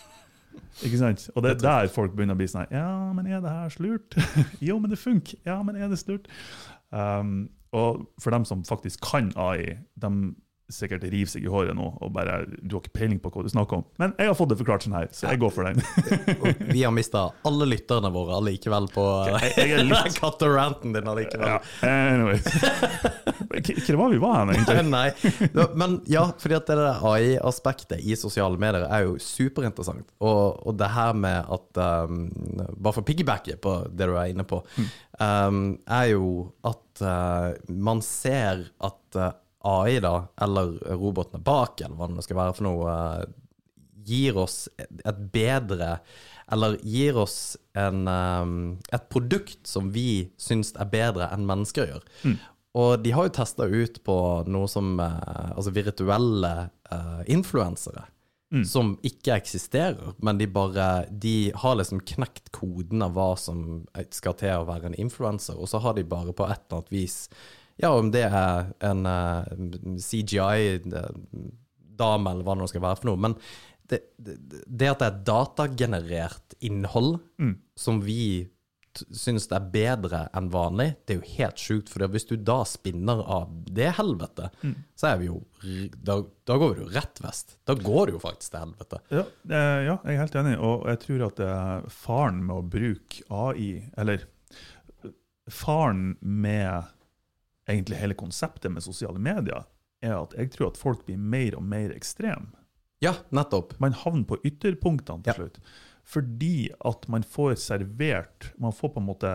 Ikke 0.87 0.99
sant? 1.01 1.29
Og 1.35 1.45
det 1.45 1.51
er 1.51 1.63
der 1.63 1.89
folk 1.93 2.15
begynner 2.17 2.37
å 2.37 2.41
bli 2.41 2.49
sånn 2.51 2.71
Ja, 2.73 3.13
men 3.17 3.29
er 3.29 3.43
det 3.45 3.53
her 3.53 3.73
slurt? 3.75 4.17
jo, 4.69 4.79
men 4.81 4.93
det 4.93 5.01
funker. 5.01 5.41
Ja, 5.47 5.59
men 5.67 5.77
er 5.77 5.91
det 5.93 6.01
slurt? 6.01 6.31
Um, 6.91 7.51
og 7.77 8.07
for 8.23 8.35
dem 8.35 8.47
som 8.49 8.65
faktisk 8.67 9.05
kan 9.05 9.31
AI, 9.39 9.77
de 10.01 10.13
sikkert 10.75 11.05
river 11.09 11.31
seg 11.31 11.47
i 11.47 11.51
håret 11.51 11.77
nå 11.77 11.89
og 12.01 12.13
bare 12.15 12.43
Du 12.61 12.77
har 12.77 12.83
ikke 12.83 12.97
peiling 13.01 13.21
på 13.23 13.33
hva 13.33 13.45
du 13.45 13.51
snakker 13.53 13.81
om. 13.81 13.85
Men 14.01 14.15
jeg 14.19 14.31
har 14.31 14.39
fått 14.39 14.53
det 14.53 14.59
forklart 14.61 14.87
sånn 14.87 14.97
her, 14.97 15.09
så 15.15 15.29
jeg 15.31 15.41
går 15.43 15.55
for 15.55 15.69
den. 15.69 15.83
vi 16.75 16.85
har 16.85 16.95
mista 16.95 17.27
alle 17.47 17.69
lytterne 17.69 18.11
våre 18.15 18.39
allikevel 18.41 18.89
på 18.95 19.07
okay, 19.35 19.53
jeg, 19.59 19.87
jeg 19.91 20.15
katteranten 20.19 20.93
din 20.97 21.11
allikevel. 21.11 21.57
Ja, 21.57 21.61
anyway. 21.91 22.41
Hva 23.51 23.97
var 23.99 24.13
vi 24.13 24.21
var 24.23 24.37
hen, 24.39 24.53
egentlig? 24.55 24.85
Nei, 24.97 25.09
men 25.79 25.99
ja, 26.11 26.25
fordi 26.39 26.57
at 26.59 26.71
det 26.71 26.79
der 26.79 27.05
AI-aspektet 27.11 28.05
i 28.05 28.17
sosiale 28.19 28.61
medier 28.61 28.87
er 28.87 29.07
jo 29.09 29.17
superinteressant. 29.23 30.07
Og, 30.23 30.61
og 30.67 30.79
det 30.79 30.91
her 30.95 31.17
med 31.17 31.51
at 31.51 31.83
um, 32.07 32.25
Bare 32.81 32.97
for 32.97 33.07
piggybacke 33.07 33.57
på 33.63 33.77
det 33.91 34.09
du 34.09 34.17
er 34.17 34.33
inne 34.33 34.47
på, 34.49 34.61
um, 35.19 35.61
er 35.91 36.11
jo 36.13 36.31
at 36.67 37.03
uh, 37.05 37.53
man 37.69 38.03
ser 38.05 38.67
at 38.81 39.19
uh, 39.19 39.33
AI, 39.61 40.01
da, 40.01 40.15
eller 40.41 40.79
robotene 40.97 41.43
bak, 41.45 41.81
eller 41.85 41.99
hva 41.99 42.09
det 42.13 42.25
skal 42.25 42.39
være 42.39 42.57
for 42.57 42.69
noe, 42.69 42.95
uh, 42.95 43.41
gir 44.11 44.39
oss 44.41 44.65
et 44.81 45.19
bedre 45.33 45.99
Eller 46.51 46.79
gir 46.83 47.19
oss 47.21 47.57
en, 47.79 48.09
um, 48.09 48.79
et 48.91 49.05
produkt 49.13 49.69
som 49.69 49.93
vi 49.95 50.31
syns 50.41 50.73
er 50.75 50.89
bedre 50.91 51.29
enn 51.31 51.45
mennesker 51.47 51.93
gjør. 51.93 52.07
Mm. 52.25 52.39
Og 52.81 53.05
de 53.05 53.13
har 53.15 53.29
jo 53.29 53.35
testa 53.37 53.69
ut 53.69 54.01
på 54.07 54.17
noe 54.51 54.71
som 54.71 54.97
uh, 54.99 55.53
Altså 55.53 55.75
virtuelle 55.77 56.55
uh, 56.91 57.21
influensere. 57.31 58.07
Mm. 58.51 58.65
Som 58.67 58.97
ikke 59.07 59.37
eksisterer, 59.39 60.17
men 60.19 60.41
de 60.41 60.49
bare 60.51 61.05
De 61.11 61.53
har 61.55 61.77
liksom 61.79 62.01
knekt 62.03 62.51
koden 62.57 63.05
av 63.07 63.15
hva 63.15 63.37
som 63.39 63.85
skal 64.11 64.35
til 64.41 64.65
å 64.65 64.67
være 64.67 64.91
en 64.91 64.99
influenser, 64.99 65.55
og 65.55 65.71
så 65.71 65.79
har 65.85 65.95
de 65.95 66.03
bare 66.03 66.35
på 66.35 66.49
et 66.49 66.59
eller 66.59 66.81
annet 66.81 66.91
vis 66.91 67.21
ja, 67.81 67.91
om 67.97 68.11
det 68.13 68.25
er 68.29 68.71
en 68.87 69.07
eh, 69.09 69.45
CGI-dame, 70.05 71.51
eller 72.01 72.45
hva 72.45 72.55
det 72.55 72.61
nå 72.63 72.69
skal 72.71 72.85
være 72.85 72.99
for 73.01 73.09
noe. 73.11 73.21
Men 73.29 73.35
det, 73.91 73.99
det, 74.17 74.35
det 74.67 74.89
at 74.93 75.01
det 75.03 75.09
er 75.09 75.21
datagenerert 75.27 76.49
innhold 76.63 77.13
mm. 77.41 77.55
som 77.79 78.03
vi 78.05 78.49
syns 78.91 79.47
det 79.47 79.55
er 79.55 79.69
bedre 79.71 80.21
enn 80.37 80.49
vanlig, 80.51 80.89
det 81.07 81.15
er 81.15 81.19
jo 81.21 81.35
helt 81.39 81.59
sjukt. 81.63 81.89
For 81.93 82.03
hvis 82.11 82.27
du 82.27 82.35
da 82.37 82.65
spinner 82.67 83.23
av 83.23 83.47
det 83.71 83.91
helvete, 84.01 84.51
mm. 84.63 84.75
så 84.99 85.05
er 85.13 85.21
vi 85.21 85.27
jo 85.31 85.37
da, 85.95 86.19
da, 86.49 86.55
går 86.59 86.75
vi 86.75 86.83
jo 86.83 86.89
rett 86.97 87.17
vest. 87.23 87.57
Da 87.69 87.75
går 87.79 88.03
det 88.09 88.17
jo 88.17 88.23
faktisk 88.23 88.51
til 88.53 88.65
helvete. 88.65 88.97
Ja, 89.15 89.25
eh, 89.47 89.81
ja, 89.87 89.95
jeg 89.95 90.13
er 90.15 90.23
helt 90.25 90.39
enig. 90.43 90.57
Og 90.59 90.77
jeg 90.91 90.99
tror 91.07 91.21
at 91.31 91.39
faren 91.95 92.43
med 92.45 92.57
å 92.57 92.69
bruke 92.77 93.15
AI, 93.31 93.71
eller 94.01 94.27
faren 95.51 96.17
med 96.21 96.91
egentlig 97.71 98.01
hele 98.01 98.17
konseptet 98.19 98.73
med 98.73 98.85
sosiale 98.85 99.21
medier, 99.23 99.67
er 100.03 100.17
at 100.17 100.35
jeg 100.37 100.53
tror 100.55 100.71
at 100.71 100.81
folk 100.81 101.05
blir 101.07 101.21
mer 101.21 101.57
og 101.59 101.65
mer 101.67 101.93
ekstreme. 101.95 102.53
Ja, 103.01 103.15
nettopp. 103.33 103.79
Man 103.81 103.97
havner 103.97 104.27
på 104.29 104.39
ytterpunktene 104.45 105.25
til 105.25 105.33
ja. 105.33 105.37
slutt. 105.39 105.61
Fordi 106.11 106.71
at 106.85 107.07
man 107.13 107.23
får 107.23 107.55
servert 107.61 108.51
Man 108.59 108.73
får 108.73 108.95
på 108.95 109.01
en 109.01 109.07
måte 109.07 109.31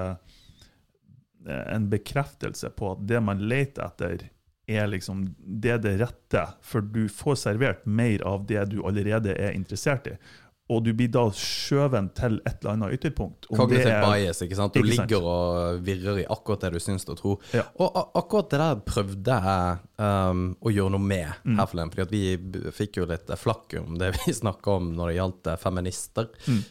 eh, 1.48 1.66
en 1.74 1.90
bekreftelse 1.90 2.70
på 2.78 2.92
at 2.94 3.06
det 3.10 3.22
man 3.24 3.42
leter 3.50 3.86
etter, 3.86 4.28
er 4.66 4.88
liksom 4.90 5.28
det 5.38 5.78
det 5.86 5.96
rette. 6.02 6.46
For 6.66 6.82
du 6.82 7.06
får 7.10 7.42
servert 7.42 7.86
mer 7.86 8.22
av 8.26 8.46
det 8.50 8.68
du 8.74 8.80
allerede 8.86 9.34
er 9.34 9.54
interessert 9.58 10.10
i. 10.10 10.16
og 10.70 10.80
du 10.84 10.94
blir 10.98 11.12
da 11.14 11.28
skjøven 11.30 12.08
til 12.18 12.40
et 12.46 12.56
eller 12.64 12.72
annet 12.74 12.94
ytterpunkt. 12.98 13.46
Om 13.54 13.70
det 13.70 13.84
er- 13.86 14.02
bias, 14.02 14.40
ikke 14.42 14.56
sant? 14.58 14.74
Du 14.74 14.80
Ikke 14.82 14.96
sant. 14.96 15.12
ligger 15.12 15.28
og 15.30 15.84
virrer 15.86 16.18
i 16.24 16.26
akkurat 16.26 16.62
det 16.66 16.72
du 16.74 16.80
syns 16.80 17.06
og 17.08 17.18
tror. 17.20 17.38
Ja. 17.54 17.64
Og 17.80 17.94
akkurat 18.18 18.50
det 18.50 18.60
der 18.64 18.76
prøvde 18.82 19.38
jeg 19.46 19.78
um, 20.00 20.56
å 20.66 20.74
gjøre 20.74 20.92
noe 20.96 21.00
med 21.06 21.28
Mm. 21.46 21.58
her 21.60 21.66
forleden. 21.68 21.92
Fordi 21.94 22.10
vi 22.10 22.72
fikk 22.72 22.98
jo 22.98 23.06
litt 23.06 23.28
flakk 23.38 23.78
om 23.86 23.98
det 24.02 24.14
vi 24.26 24.34
snakka 24.42 24.68
om 24.80 24.90
når 24.96 25.08
det 25.12 25.16
gjaldt 25.20 25.48
eh, 25.54 25.58
feminister. 25.58 26.30
Mm. 26.48 26.64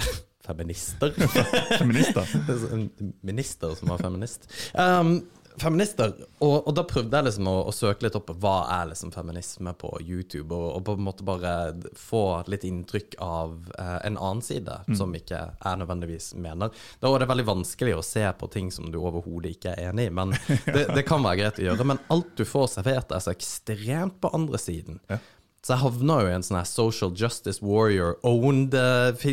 feminister? 0.50 1.12
feminister. 1.78 2.26
Er 2.48 2.72
En 2.74 2.90
minister 3.22 3.74
som 3.76 3.88
var 3.92 3.98
feminist. 4.02 4.48
Um, 4.74 5.20
feminister. 5.60 6.14
Og, 6.38 6.66
og 6.68 6.74
da 6.76 6.84
prøvde 6.88 7.16
jeg 7.16 7.26
liksom 7.28 7.48
å, 7.50 7.54
å 7.68 7.74
søke 7.74 8.06
litt 8.06 8.16
opp 8.18 8.32
hva 8.42 8.56
er 8.78 8.90
liksom 8.90 9.12
feminisme 9.14 9.74
på 9.78 9.92
YouTube, 10.02 10.54
og, 10.54 10.68
og 10.78 10.84
på 10.86 10.96
en 10.96 11.06
måte 11.06 11.26
bare 11.26 11.54
få 11.98 12.24
litt 12.50 12.66
inntrykk 12.68 13.18
av 13.24 13.72
eh, 13.78 13.98
en 14.08 14.18
annen 14.18 14.44
side, 14.44 14.80
som 14.98 15.14
ikke 15.16 15.42
jeg 15.52 15.82
nødvendigvis 15.82 16.32
mener. 16.40 16.72
Da 17.02 17.12
er 17.12 17.24
det 17.24 17.30
veldig 17.30 17.48
vanskelig 17.50 17.98
å 17.98 18.06
se 18.06 18.24
på 18.40 18.50
ting 18.52 18.70
som 18.74 18.90
du 18.92 19.00
overhodet 19.00 19.56
ikke 19.56 19.74
er 19.74 19.90
enig 19.90 20.08
i, 20.10 20.14
men 20.20 20.34
det, 20.74 20.86
det 20.94 21.06
kan 21.08 21.24
være 21.26 21.42
greit 21.42 21.60
å 21.60 21.68
gjøre. 21.68 21.90
Men 21.92 22.02
alt 22.12 22.32
du 22.38 22.46
får 22.48 22.72
servert, 22.78 23.12
er 23.12 23.24
så 23.24 23.34
ekstremt 23.34 24.20
på 24.22 24.32
andre 24.36 24.60
siden. 24.60 25.00
Ja. 25.10 25.20
Så 25.60 25.74
jeg 25.74 25.82
havna 25.82 26.14
jo 26.22 26.28
i 26.30 26.32
en 26.32 26.44
sånn 26.46 26.56
her 26.56 26.68
Social 26.68 27.10
Justice 27.12 27.60
Warrior-owned 27.60 28.72
eh, 28.80 29.24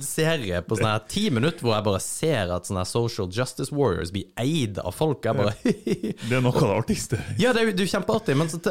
serie 0.00 0.62
på 0.64 0.78
sånn 0.78 0.88
her 0.88 1.02
ti 1.12 1.26
minutter 1.28 1.66
hvor 1.66 1.74
jeg 1.76 1.84
bare 1.90 2.00
ser 2.00 2.52
at 2.54 2.68
sånne 2.68 2.80
her 2.80 2.88
Social 2.88 3.28
Justice 3.28 3.74
Warriors 3.76 4.12
blir 4.14 4.30
eid 4.40 4.80
av 4.80 4.96
folk. 4.96 5.26
Jeg 5.28 5.36
bare 5.36 5.52
Det 5.60 6.32
er 6.32 6.40
noe 6.40 6.54
av 6.54 6.64
det 6.64 6.78
artigste. 6.78 7.20
Ja, 7.42 7.52
det 7.52 7.60
er 7.60 7.68
jo 7.68 7.74
det 7.76 7.84
er 7.84 7.90
jo 7.90 7.92
kjempeartig, 7.92 8.38
men 8.40 8.48
så 8.48 8.62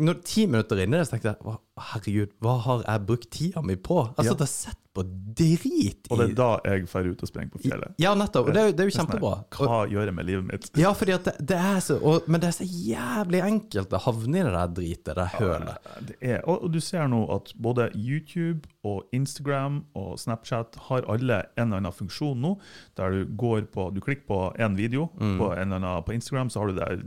når 0.00 0.22
ti 0.24 0.46
minutter 0.48 0.80
inn 0.80 0.96
i 0.96 1.02
det, 1.02 1.04
så 1.10 1.18
tenkte 1.18 1.34
jeg 1.34 1.44
«Å, 1.44 1.58
herregud, 1.80 2.30
hva 2.40 2.58
har 2.62 2.82
jeg 2.86 3.06
brukt 3.06 3.30
tida 3.34 3.62
mi 3.62 3.74
på? 3.76 4.04
Jeg 4.06 4.14
har 4.16 4.24
Ja. 4.24 4.30
sittet 4.32 4.40
og 4.42 4.48
sett 4.48 4.80
på 4.94 5.02
drit 5.34 6.06
Og 6.08 6.18
det 6.20 6.26
er 6.30 6.34
da 6.38 6.60
jeg 6.70 6.84
drar 6.86 7.06
ut 7.10 7.22
og 7.24 7.26
springer 7.28 7.50
på 7.50 7.58
fjellet. 7.64 7.94
Ja, 7.98 8.12
nettopp. 8.14 8.46
Og 8.46 8.54
det 8.54 8.76
det 8.76 8.84
er 8.84 8.84
jo 8.86 8.90
Det 8.90 8.94
sånn 8.94 9.08
kjempebra. 9.08 9.44
Hva 9.50 9.78
gjør 9.90 10.04
jeg 10.06 10.14
med 10.14 10.26
livet 10.28 10.44
mitt? 10.46 10.70
Ja, 10.78 10.92
fordi 10.94 11.14
at 11.16 11.24
det, 11.24 11.32
det 11.50 11.56
er 11.58 11.80
så 11.82 11.96
og, 12.00 12.28
Men 12.28 12.40
det 12.40 12.46
er 12.52 12.64
så 12.64 12.68
jævlig 12.68 13.40
enkelt 13.42 13.90
å 13.90 13.98
havne 14.04 14.38
i 14.38 14.44
det 14.44 14.52
der 14.54 14.68
dritet, 14.68 15.14
det 15.16 15.26
hølet. 15.34 15.78
Det 16.06 16.16
er, 16.22 16.40
og 16.46 16.70
du 16.70 16.78
ser 16.78 17.08
nå 17.08 17.24
at 17.34 17.50
både 17.58 17.90
YouTube 17.96 18.68
og 18.84 19.02
Instagram 19.12 19.84
og 19.96 20.16
Snapchat 20.16 20.76
har 20.86 21.02
alle 21.10 21.40
en 21.58 21.72
eller 21.72 21.76
annen 21.82 21.92
funksjon 21.92 22.38
nå, 22.38 22.54
der 22.94 23.10
du 23.10 23.26
går 23.34 23.66
på 23.74 23.92
Du 23.92 24.00
klikker 24.00 24.26
på 24.28 24.54
en 24.60 24.76
video 24.76 25.10
Mm. 25.18 25.38
på, 25.38 25.50
en 25.58 25.72
eller 25.72 25.76
annen, 25.82 26.04
på 26.04 26.14
Instagram, 26.14 26.50
så 26.50 26.60
har 26.60 26.68
du 26.68 26.74
der 26.78 27.02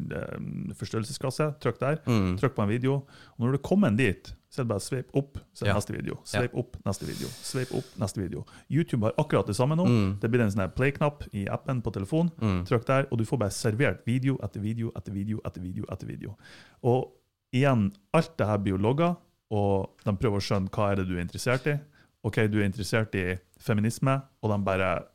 forstørrelsesglasset. 0.75 1.59
Trykk 1.63 1.79
der. 1.79 1.99
Mm. 2.05 2.37
Trykk 2.37 2.55
på 2.57 2.63
en 2.63 2.69
video. 2.69 2.93
Og 3.37 3.45
når 3.45 3.51
du 3.53 3.57
kommer 3.59 3.95
dit, 3.95 4.33
så 4.57 4.63
er 4.63 4.65
det 4.65 4.71
bare 4.73 4.83
sveip 4.83 5.13
opp, 5.17 5.37
så 5.53 5.63
er 5.63 5.67
det 5.67 5.73
Ja. 5.73 5.77
neste 5.77 5.93
video. 5.93 6.15
Sveip 6.25 6.55
opp, 6.57 6.77
neste 6.85 7.05
video. 7.05 7.27
Sveip 7.45 7.73
opp, 7.77 7.91
neste 8.01 8.21
video. 8.23 8.45
YouTube 8.69 9.03
har 9.05 9.13
akkurat 9.21 9.45
det 9.47 9.55
samme 9.55 9.75
nå. 9.77 9.85
Mm. 9.85 10.19
Det 10.19 10.31
blir 10.31 10.41
en 10.41 10.49
sånn 10.51 10.73
play-knapp 10.73 11.27
i 11.33 11.45
appen 11.47 11.81
på 11.85 11.93
telefon. 11.93 12.31
Trykk 12.65 12.85
der, 12.85 13.07
og 13.11 13.17
du 13.19 13.25
får 13.25 13.37
bare 13.39 13.53
servert 13.53 14.01
video 14.07 14.37
etter 14.43 14.59
video 14.61 14.91
etter 14.97 15.13
video 15.13 15.39
etter 15.45 15.61
video. 15.61 15.85
etter 15.91 16.07
video. 16.07 16.35
Og 16.83 17.11
igjen, 17.53 17.91
alt 18.13 18.35
det 18.37 18.47
her 18.47 18.57
blir 18.57 18.73
jo 18.77 18.81
logga, 18.81 19.15
og 19.51 19.91
de 20.03 20.11
prøver 20.17 20.37
å 20.41 20.43
skjønne 20.43 20.69
hva 20.73 20.91
er 20.91 20.95
det 20.95 21.07
du 21.07 21.15
er 21.17 21.21
interessert 21.21 21.67
i. 21.67 21.79
OK, 22.23 22.35
du 22.51 22.57
er 22.59 22.65
interessert 22.65 23.13
i 23.15 23.37
feminisme, 23.59 24.21
og 24.43 24.51
de 24.51 24.63
bare 24.63 25.05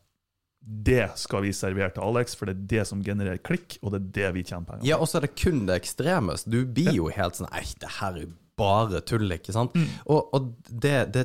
Det 0.65 1.19
skal 1.19 1.43
vi 1.43 1.51
servere 1.51 1.91
til 1.93 2.03
Alex, 2.07 2.37
for 2.37 2.47
det 2.47 2.55
er 2.55 2.67
det 2.79 2.87
som 2.87 3.03
genererer 3.03 3.39
klikk, 3.43 3.79
og 3.83 3.91
det 3.91 3.99
er 4.01 4.29
det 4.31 4.35
vi 4.35 4.43
tjener 4.45 4.65
penger 4.65 4.81
på. 4.85 4.87
Ja, 4.87 4.97
og 5.03 5.09
så 5.09 5.17
er 5.19 5.23
det 5.27 5.35
kun 5.35 5.67
det 5.67 5.75
ekstreme. 5.83 6.37
Du 6.47 6.65
blir 6.65 6.95
jo 6.95 7.09
helt 7.09 7.35
sånn 7.35 7.51
Nei, 7.51 7.65
det 7.81 7.89
her 7.99 8.13
er 8.15 8.29
bare 8.59 9.01
tull, 9.09 9.31
ikke 9.35 9.53
sant? 9.55 9.75
Mm. 9.75 9.87
Og, 10.13 10.35
og 10.37 10.51
det, 10.69 10.97
det, 11.15 11.23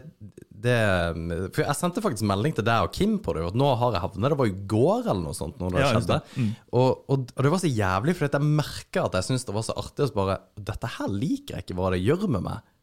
det 0.50 0.78
For 1.54 1.62
jeg 1.66 1.76
sendte 1.78 2.02
faktisk 2.02 2.26
melding 2.30 2.56
til 2.58 2.66
deg 2.66 2.88
og 2.88 2.94
Kim 2.96 3.18
på 3.24 3.36
det, 3.36 3.44
at 3.50 3.58
nå 3.60 3.68
har 3.78 3.98
jeg 3.98 4.02
havnet 4.06 4.32
Det 4.34 4.38
var 4.40 4.48
i 4.50 4.56
går 4.74 5.02
eller 5.12 5.24
noe 5.28 5.38
sånt 5.38 5.60
når 5.62 5.76
det 5.76 5.84
Ja, 5.84 5.90
skjedde. 5.92 6.18
det. 6.18 6.40
Mm. 6.46 6.54
Og, 6.72 7.04
og, 7.14 7.28
og 7.36 7.44
det 7.46 7.52
var 7.54 7.62
så 7.62 7.70
jævlig, 7.74 8.16
for 8.18 8.30
jeg 8.32 8.48
merka 8.48 9.04
at 9.06 9.20
jeg 9.20 9.28
syntes 9.28 9.46
det 9.50 9.56
var 9.60 9.68
så 9.68 9.76
artig. 9.84 10.08
Så 10.10 10.18
bare 10.18 10.40
Dette 10.72 10.94
her 10.98 11.12
liker 11.14 11.58
jeg 11.60 11.68
ikke 11.68 11.78
hva 11.82 11.92
det 11.94 12.02
gjør 12.06 12.26
med 12.38 12.48
meg. 12.48 12.74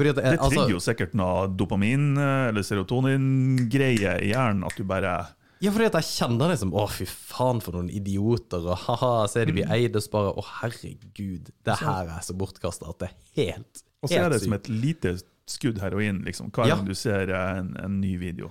At 0.00 0.16
Det 0.16 0.38
altså, 0.40 0.62
jo 0.70 0.78
sikkert 0.80 1.12
noe 1.18 1.42
dopamin- 1.60 2.16
eller 2.16 2.64
serotonin-greie 2.64 4.14
i 4.24 4.30
hjernen, 4.30 4.64
at 4.64 4.78
du 4.78 4.84
bare 4.88 5.12
Ja, 5.60 5.70
fordi 5.74 5.86
at 5.90 5.96
jeg 6.00 6.08
kjenner 6.08 6.48
liksom 6.54 6.70
Å, 6.72 6.86
fy 6.88 7.04
faen 7.04 7.60
for 7.60 7.76
noen 7.76 7.90
idioter, 7.92 8.64
og 8.64 8.78
ha-ha, 8.86 9.26
er 9.28 9.44
de 9.50 9.52
blir 9.58 9.66
Mm. 9.68 9.72
eid, 9.76 9.96
og 9.96 10.02
så 10.06 10.10
bare 10.14 10.32
Å, 10.32 10.44
herregud, 10.62 11.50
det 11.68 11.76
her 11.82 12.06
er 12.16 12.20
så 12.24 12.32
bortkasta 12.36 12.88
at 12.88 12.98
det 13.02 13.10
er 13.10 13.16
helt 13.44 13.74
sykt. 13.76 13.86
Og 14.02 14.08
så 14.08 14.16
er 14.24 14.30
det 14.32 14.40
som 14.40 14.54
et 14.56 14.68
lite 14.72 15.10
skudd 15.50 15.78
heroin, 15.82 16.22
liksom. 16.24 16.50
Hver 16.50 16.66
Ja. 16.70 16.76
gang 16.76 16.86
du 16.86 16.94
ser 16.94 17.28
eh, 17.28 17.58
en, 17.58 17.76
en 17.76 18.00
ny 18.00 18.16
video. 18.16 18.50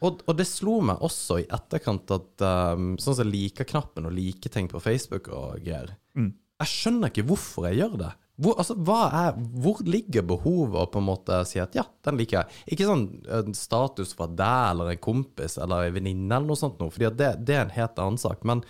Og, 0.00 0.22
og 0.28 0.36
det 0.36 0.46
slo 0.46 0.80
meg 0.84 0.98
også 1.04 1.40
i 1.42 1.46
etterkant 1.52 2.10
at 2.12 2.42
um, 2.76 2.96
sånn 3.00 3.16
som 3.16 3.28
like-knappen 3.28 4.04
og 4.06 4.12
like 4.12 4.48
ting 4.52 4.68
på 4.68 4.80
Facebook 4.80 5.28
og 5.28 5.60
greier 5.64 5.96
Mm. 6.16 6.32
Jeg 6.60 6.68
skjønner 6.72 7.10
ikke 7.12 7.26
hvorfor 7.28 7.66
jeg 7.68 7.82
gjør 7.82 7.98
det. 8.00 8.12
Hvor, 8.36 8.58
altså, 8.60 8.74
er, 8.76 9.38
hvor 9.56 9.78
ligger 9.86 10.26
behovet 10.28 10.82
å 10.82 10.90
på 10.92 11.00
en 11.00 11.08
måte 11.08 11.38
si 11.48 11.60
at 11.62 11.76
ja, 11.78 11.86
den 12.04 12.18
liker 12.20 12.42
jeg? 12.42 12.58
Ikke 12.74 12.88
sånn 12.88 13.06
en 13.32 13.56
status 13.56 14.12
fra 14.16 14.28
deg 14.28 14.74
eller 14.74 14.92
en 14.92 15.00
kompis 15.00 15.56
eller 15.56 15.86
en 15.86 15.96
venninne 15.96 16.28
eller 16.28 16.50
noe 16.50 16.60
sånt 16.60 16.76
noe, 16.82 16.92
fordi 16.92 17.14
det, 17.16 17.30
det 17.48 17.56
er 17.56 17.64
en 17.64 17.74
helt 17.78 18.02
annen 18.02 18.20
sak. 18.20 18.44
Men 18.48 18.60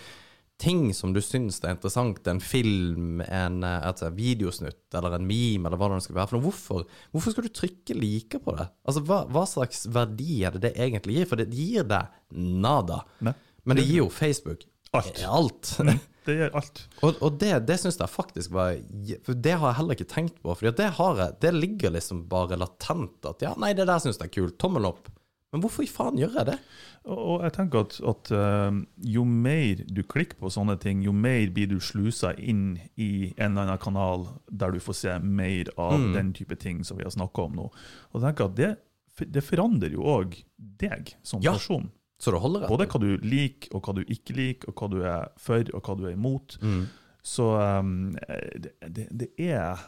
ting 0.62 0.94
som 0.94 1.12
du 1.12 1.20
syns 1.20 1.59
er 1.64 1.74
interessant, 1.74 2.22
en 2.31 2.40
film, 2.40 3.20
en 3.26 3.59
eh, 3.66 3.88
et 3.90 4.05
videosnutt 4.16 4.96
eller 4.96 5.18
en 5.18 5.26
meme 5.26 5.68
eller 5.68 5.81
hva 5.81 5.90
det 5.92 6.05
skal 6.07 6.20
være 6.20 6.31
for 6.31 6.38
noe, 6.38 6.46
hvorfor, 6.46 6.87
hvorfor 7.12 7.35
skal 7.35 7.48
du 7.48 7.52
trykke 7.52 7.98
like 7.98 8.40
på 8.42 8.57
det? 8.57 8.68
Altså, 8.87 9.02
hva, 9.09 9.24
hva 9.33 9.44
slags 9.50 9.85
verdi 9.92 10.40
er 10.46 10.57
det 10.57 10.68
det 10.68 10.74
egentlig 10.79 11.18
gir? 11.18 11.29
For 11.29 11.42
det 11.42 11.50
gir 11.52 11.87
deg 11.90 12.14
nada. 12.62 13.02
Ne? 13.18 13.35
Men 13.66 13.81
det 13.81 13.88
gir 13.88 14.05
jo 14.05 14.12
Facebook 14.12 14.64
Alt. 14.96 15.18
alt. 15.26 15.74
Det 16.26 16.36
gjør 16.40 16.54
alt. 16.58 16.80
Og, 17.06 17.20
og 17.22 17.36
det, 17.40 17.52
det 17.68 17.76
syns 17.80 17.98
jeg 18.02 18.10
faktisk 18.12 18.50
var 18.56 18.76
For 19.26 19.34
det 19.46 19.54
har 19.60 19.70
jeg 19.72 19.78
heller 19.80 19.96
ikke 19.98 20.10
tenkt 20.10 20.40
på. 20.42 20.54
For 20.58 20.70
det, 20.70 20.90
det 21.40 21.52
ligger 21.54 21.94
liksom 21.94 22.24
bare 22.30 22.58
latent. 22.58 23.20
At 23.30 23.42
ja, 23.46 23.54
nei, 23.56 23.72
det 23.78 23.86
der 23.88 24.02
syns 24.02 24.18
jeg 24.18 24.28
er 24.28 24.34
kult. 24.40 24.58
Tommel 24.62 24.88
opp. 24.90 25.08
Men 25.54 25.62
hvorfor 25.62 25.84
i 25.86 25.88
faen 25.88 26.18
gjør 26.18 26.34
jeg 26.40 26.46
det? 26.50 26.56
Og, 27.06 27.18
og 27.36 27.44
jeg 27.46 27.52
tenker 27.54 27.84
at, 27.86 27.94
at 28.10 28.30
uh, 28.34 28.80
jo 29.06 29.22
mer 29.24 29.84
du 29.86 30.02
klikker 30.02 30.36
på 30.42 30.50
sånne 30.52 30.74
ting, 30.82 31.04
jo 31.06 31.14
mer 31.14 31.46
blir 31.54 31.70
du 31.70 31.76
slusa 31.80 32.32
inn 32.34 32.80
i 32.98 33.30
en 33.38 33.52
eller 33.54 33.62
annen 33.68 33.78
kanal 33.80 34.26
der 34.50 34.74
du 34.74 34.80
får 34.82 34.98
se 35.04 35.14
mer 35.22 35.70
av 35.78 35.94
Mm. 36.02 36.10
den 36.18 36.32
type 36.34 36.58
ting 36.60 36.82
som 36.84 36.98
vi 36.98 37.06
har 37.06 37.14
snakka 37.14 37.46
om 37.46 37.54
nå. 37.62 37.68
Og 38.10 38.18
jeg 38.18 38.26
tenker 38.26 38.50
at 38.50 38.56
det, 38.58 38.72
det 39.38 39.44
forandrer 39.46 39.94
jo 39.94 40.02
òg 40.18 40.34
deg 40.82 41.14
som 41.22 41.40
Ja. 41.46 41.54
person. 41.54 41.86
Så 42.18 42.33
det 42.33 42.40
holder, 42.40 42.68
Både 42.68 42.87
hva 42.88 43.00
du 43.02 43.11
liker, 43.22 43.74
og 43.76 43.85
hva 43.85 43.96
du 43.98 44.02
ikke 44.07 44.37
liker, 44.37 44.70
og 44.70 44.81
hva 44.81 44.88
du 44.92 45.02
er 45.05 45.29
for, 45.40 45.68
og 45.76 45.85
hva 45.85 45.96
du 45.98 46.07
er 46.09 46.14
imot. 46.16 46.57
Mm. 46.62 46.87
Så 47.26 47.50
um, 47.59 48.14
det, 48.62 48.72
det, 48.88 49.09
det 49.11 49.29
er 49.50 49.83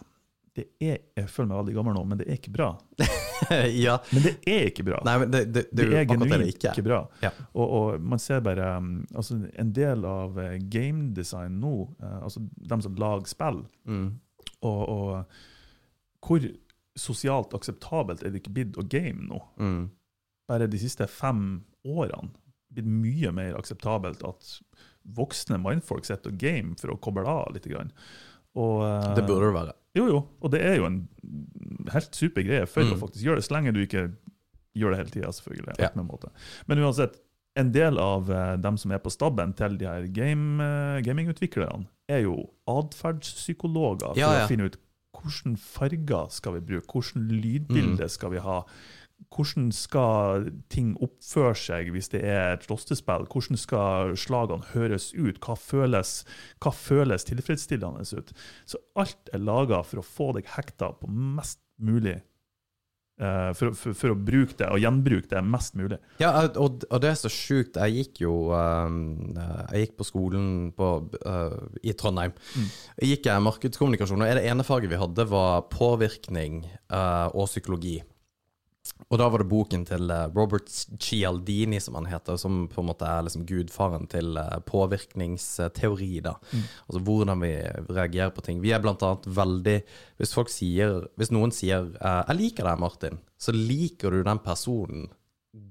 det 0.58 0.64
er, 0.82 0.96
Jeg 1.16 1.28
føler 1.30 1.48
meg 1.52 1.58
veldig 1.60 1.74
gammel 1.76 1.94
nå, 1.94 2.00
men 2.10 2.18
det 2.20 2.26
er 2.26 2.38
ikke 2.40 2.52
bra. 2.54 2.68
ja. 3.86 3.94
Men 4.10 4.24
det 4.24 4.32
er 4.50 4.64
ikke 4.72 4.84
bra. 4.88 5.00
Nei, 5.06 5.14
men 5.22 5.30
det, 5.30 5.42
er 5.86 6.08
genuint 6.10 6.48
ikke 6.50 6.72
ikke, 6.72 6.84
bra. 6.88 6.98
Ja. 7.22 7.30
Og, 7.52 7.66
og 7.78 8.08
man 8.12 8.22
ser 8.22 8.42
bare 8.44 8.72
um, 8.80 8.88
altså 9.14 9.38
En 9.54 9.70
del 9.76 10.02
av 10.08 10.34
game 10.34 10.66
gamedesign 10.72 11.60
nå, 11.62 11.74
uh, 12.02 12.16
altså 12.26 12.42
dem 12.42 12.82
som 12.84 12.98
lager 12.98 13.30
spill, 13.30 13.62
Mm. 13.88 14.08
og, 14.66 14.80
og 14.88 16.26
hvor 16.26 16.42
sosialt 16.98 17.54
akseptabelt 17.54 18.24
er 18.26 18.34
det 18.34 18.42
ikke 18.42 18.56
blitt 18.56 18.78
å 18.80 18.84
game 18.90 19.28
nå? 19.30 19.38
Mm. 19.62 19.84
Bare 20.50 20.66
de 20.68 20.80
siste 20.82 21.06
fem 21.06 21.60
årene 21.86 22.30
blitt 22.74 22.86
mye 22.86 23.32
mer 23.32 23.54
akseptabelt 23.56 24.22
at 24.28 24.60
voksne 25.08 25.56
mindfolk 25.62 26.04
sitter 26.04 26.30
og 26.30 26.38
game 26.38 26.74
for 26.76 26.88
å 26.92 26.98
koble 27.00 27.24
av 27.26 27.52
litt. 27.54 27.64
Grann. 27.64 27.92
Og, 28.56 28.82
eh, 28.84 29.14
Det 29.14 29.26
burde 29.26 29.46
det 29.46 29.54
være. 29.54 29.72
Jo, 29.94 30.06
jo. 30.06 30.18
Og 30.42 30.50
det 30.50 30.60
er 30.62 30.76
jo 30.76 30.84
en 30.86 31.08
helt 31.92 32.14
super 32.14 32.42
greie 32.42 32.66
for 32.68 32.82
Mm. 32.82 32.92
å 32.92 32.98
faktisk 33.08 33.24
gjøre 33.24 33.36
det, 33.36 33.44
så 33.44 33.54
lenge 33.56 33.72
du 33.72 33.80
ikke 33.86 34.12
gjør 34.76 34.90
det 34.90 34.98
hele 34.98 35.10
tida, 35.10 35.28
selvfølgelig. 35.32 35.78
Ja. 35.78 35.88
Men 36.68 36.78
uansett, 36.78 37.16
en 37.56 37.72
del 37.72 37.98
av 37.98 38.30
eh, 38.30 38.56
dem 38.56 38.76
som 38.76 38.92
er 38.92 38.98
på 38.98 39.10
stabben 39.10 39.54
til 39.56 39.76
de 39.78 39.86
her 39.86 40.06
game, 40.06 40.60
eh, 40.60 41.00
gamingutviklerne, 41.02 41.86
er 42.08 42.22
jo 42.22 42.50
atferdspsykologer 42.68 44.12
for 44.14 44.18
Ja, 44.18 44.32
ja. 44.40 44.44
å 44.44 44.48
finne 44.48 44.66
ut 44.68 44.76
hvilke 45.18 45.58
farger 45.58 46.30
skal 46.30 46.52
vi 46.54 46.60
bruke, 46.60 46.86
hvilket 46.86 47.42
lydbilde 47.42 48.04
Mm. 48.04 48.10
skal 48.10 48.30
vi 48.30 48.38
ha. 48.38 48.64
Hvordan 49.28 49.68
skal 49.74 50.48
ting 50.72 50.94
oppføre 51.04 51.56
seg 51.58 51.90
hvis 51.94 52.10
det 52.14 52.22
er 52.26 52.54
et 52.54 52.64
slåssespill? 52.66 53.26
Hvordan 53.28 53.60
skal 53.60 54.14
slagene 54.18 54.70
høres 54.72 55.10
ut? 55.14 55.40
Hva 55.42 55.58
føles, 55.58 56.22
hva 56.62 56.72
føles 56.74 57.26
tilfredsstillende 57.28 58.06
ut? 58.18 58.32
Så 58.66 58.80
alt 58.98 59.30
er 59.34 59.44
laga 59.44 59.82
for 59.86 60.00
å 60.00 60.06
få 60.06 60.32
deg 60.38 60.48
hekta 60.54 60.94
på 61.00 61.10
mest 61.12 61.60
mulig 61.78 62.16
eh, 62.16 63.50
for, 63.58 63.76
for, 63.78 63.94
for 64.00 64.14
å 64.14 64.18
bruke 64.18 64.56
det 64.58 64.70
og 64.72 64.82
gjenbruke 64.82 65.30
det 65.30 65.44
mest 65.46 65.76
mulig. 65.78 66.00
Ja, 66.22 66.32
og, 66.48 66.84
og 66.88 67.02
det 67.04 67.12
er 67.12 67.18
så 67.20 67.30
sjukt. 67.32 67.78
Jeg 67.78 68.08
gikk 68.08 68.22
jo 68.24 68.50
um, 68.50 69.34
Jeg 69.36 69.86
gikk 69.86 69.96
på 70.00 70.08
skolen 70.08 70.46
på, 70.78 70.92
uh, 71.22 71.58
i 71.82 71.94
Trondheim. 71.94 72.34
Mm. 72.54 72.68
Jeg 73.02 73.12
gikk 73.12 73.30
jeg 73.30 73.48
markedskommunikasjon, 73.48 74.24
og 74.24 74.38
det 74.40 74.46
ene 74.50 74.66
faget 74.66 74.94
vi 74.94 75.02
hadde, 75.02 75.28
var 75.30 75.66
påvirkning 75.74 76.62
uh, 76.90 77.28
og 77.34 77.50
psykologi. 77.50 77.98
Og 79.08 79.16
da 79.16 79.28
var 79.32 79.40
det 79.40 79.48
boken 79.48 79.84
til 79.88 80.10
eh, 80.12 80.26
Robert 80.36 80.68
Cialdini, 81.00 81.78
som 81.80 81.96
han 81.96 82.08
heter, 82.10 82.36
som 82.40 82.66
på 82.68 82.82
en 82.82 82.88
måte 82.90 83.08
er 83.08 83.24
liksom 83.24 83.46
gudfaren 83.48 84.04
til 84.12 84.36
eh, 84.36 84.58
påvirkningsteori. 84.68 86.10
da. 86.26 86.34
Altså 86.86 87.00
hvordan 87.06 87.40
vi 87.40 87.54
reagerer 87.88 88.34
på 88.36 88.44
ting. 88.44 88.60
Vi 88.60 88.74
er 88.76 88.82
blant 88.84 89.02
annet 89.06 89.28
veldig 89.38 89.78
Hvis 90.18 90.34
folk 90.34 90.50
sier 90.52 91.06
Hvis 91.16 91.32
noen 91.32 91.52
sier 91.54 91.88
eh, 91.96 92.22
'Jeg 92.26 92.36
liker 92.36 92.68
deg, 92.68 92.82
Martin', 92.82 93.22
så 93.38 93.54
liker 93.54 94.10
du 94.10 94.22
den 94.22 94.42
personen 94.44 95.08